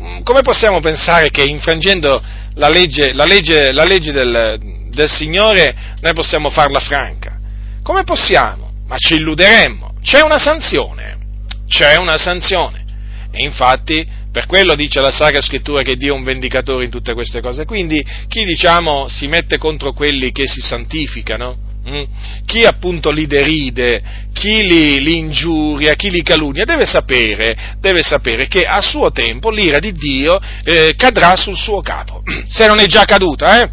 Mm, 0.00 0.22
come 0.22 0.42
possiamo 0.42 0.78
pensare 0.78 1.30
che 1.30 1.42
infrangendo 1.42 2.22
la 2.54 2.68
legge, 2.68 3.12
la 3.12 3.24
legge, 3.24 3.72
la 3.72 3.84
legge 3.84 4.12
del, 4.12 4.86
del 4.90 5.10
Signore 5.10 5.96
noi 6.00 6.12
possiamo 6.12 6.50
farla 6.50 6.78
franca? 6.78 7.36
Come 7.82 8.04
possiamo? 8.04 8.70
Ma 8.86 8.96
ci 8.96 9.14
illuderemmo. 9.14 9.94
C'è 10.00 10.22
una 10.22 10.38
sanzione, 10.38 11.18
c'è 11.66 11.96
una 11.96 12.16
sanzione. 12.16 12.84
E 13.30 13.42
infatti 13.42 14.06
per 14.30 14.46
quello 14.46 14.74
dice 14.74 15.00
la 15.00 15.10
Sacra 15.10 15.40
Scrittura 15.40 15.82
che 15.82 15.96
Dio 15.96 16.14
è 16.14 16.16
un 16.16 16.24
vendicatore 16.24 16.84
in 16.84 16.90
tutte 16.90 17.14
queste 17.14 17.40
cose. 17.40 17.64
Quindi 17.64 18.04
chi 18.28 18.44
diciamo 18.44 19.08
si 19.08 19.26
mette 19.26 19.58
contro 19.58 19.92
quelli 19.92 20.32
che 20.32 20.46
si 20.46 20.60
santificano, 20.60 21.66
Mm? 21.88 22.02
Chi 22.44 22.64
appunto 22.64 23.10
li 23.10 23.26
deride, 23.26 24.02
chi 24.34 24.62
li, 24.62 25.00
li, 25.00 25.16
ingiuria, 25.16 25.94
chi 25.94 26.10
li 26.10 26.22
calunnia, 26.22 26.66
deve 26.66 26.84
sapere, 26.84 27.76
deve 27.80 28.02
sapere 28.02 28.46
che 28.46 28.60
a 28.60 28.82
suo 28.82 29.10
tempo 29.10 29.50
l'ira 29.50 29.78
di 29.78 29.92
Dio 29.92 30.38
eh, 30.64 30.94
cadrà 30.96 31.34
sul 31.36 31.56
suo 31.56 31.80
capo, 31.80 32.22
se 32.46 32.66
non 32.66 32.78
è 32.78 32.86
già 32.86 33.04
caduta, 33.04 33.62
eh? 33.62 33.70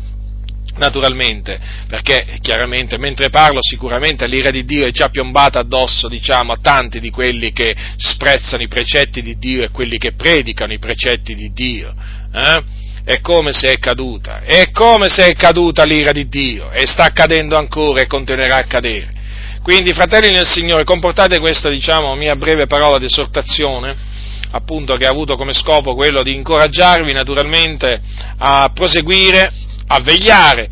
Naturalmente, 0.78 1.60
perché 1.88 2.38
chiaramente 2.42 2.98
mentre 2.98 3.30
parlo 3.30 3.60
sicuramente 3.62 4.28
l'ira 4.28 4.52
di 4.52 4.66
Dio 4.66 4.86
è 4.86 4.92
già 4.92 5.10
piombata 5.10 5.60
addosso, 5.60 6.08
diciamo, 6.08 6.52
a 6.52 6.60
tanti 6.62 7.00
di 7.00 7.10
quelli 7.10 7.52
che 7.52 7.76
sprezzano 7.98 8.64
i 8.64 8.68
precetti 8.68 9.22
di 9.22 9.38
Dio 9.38 9.64
e 9.64 9.70
quelli 9.70 9.98
che 9.98 10.14
predicano 10.14 10.74
i 10.74 10.80
precetti 10.80 11.36
di 11.36 11.52
Dio. 11.54 11.94
Eh? 12.34 12.84
è 13.06 13.22
come 13.22 13.54
se 13.54 13.72
è 13.72 13.78
caduta, 13.78 14.42
è 14.42 14.72
come 14.72 15.10
se 15.10 15.28
è 15.28 15.34
caduta 15.36 15.84
l'ira 15.84 16.12
di 16.12 16.28
Dio 16.28 16.72
e 16.72 16.88
sta 16.88 17.04
accadendo 17.04 17.56
ancora 17.56 18.02
e 18.02 18.08
continuerà 18.08 18.58
a 18.58 18.66
cadere. 18.66 19.14
Quindi, 19.62 19.94
fratelli 19.94 20.32
nel 20.32 20.48
Signore, 20.48 20.84
comportate 20.84 21.40
questa, 21.40 21.70
diciamo, 21.70 22.16
mia 22.16 22.36
breve 22.36 22.66
parola 22.66 22.98
di 22.98 23.06
esortazione, 23.06 23.96
appunto, 24.52 24.96
che 24.96 25.06
ha 25.06 25.10
avuto 25.10 25.36
come 25.36 25.54
scopo 25.54 25.94
quello 25.94 26.24
di 26.24 26.36
incoraggiarvi 26.36 27.14
naturalmente 27.14 28.02
a 28.38 28.70
proseguire, 28.74 29.52
a 29.88 30.02
vegliare, 30.02 30.70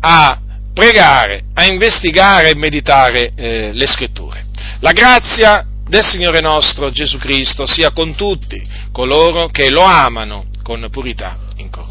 a 0.00 0.40
pregare, 0.72 1.44
a 1.54 1.64
investigare 1.64 2.50
e 2.50 2.54
meditare 2.54 3.32
eh, 3.34 3.72
le 3.72 3.86
scritture. 3.86 4.44
La 4.80 4.92
grazia 4.92 5.64
del 5.88 6.04
Signore 6.04 6.40
nostro 6.40 6.90
Gesù 6.90 7.18
Cristo 7.18 7.64
sia 7.66 7.92
con 7.92 8.14
tutti 8.14 8.60
coloro 8.92 9.48
che 9.48 9.70
lo 9.70 9.82
amano 9.82 10.46
con 10.62 10.86
purità 10.90 11.38
incorrotta. 11.56 11.85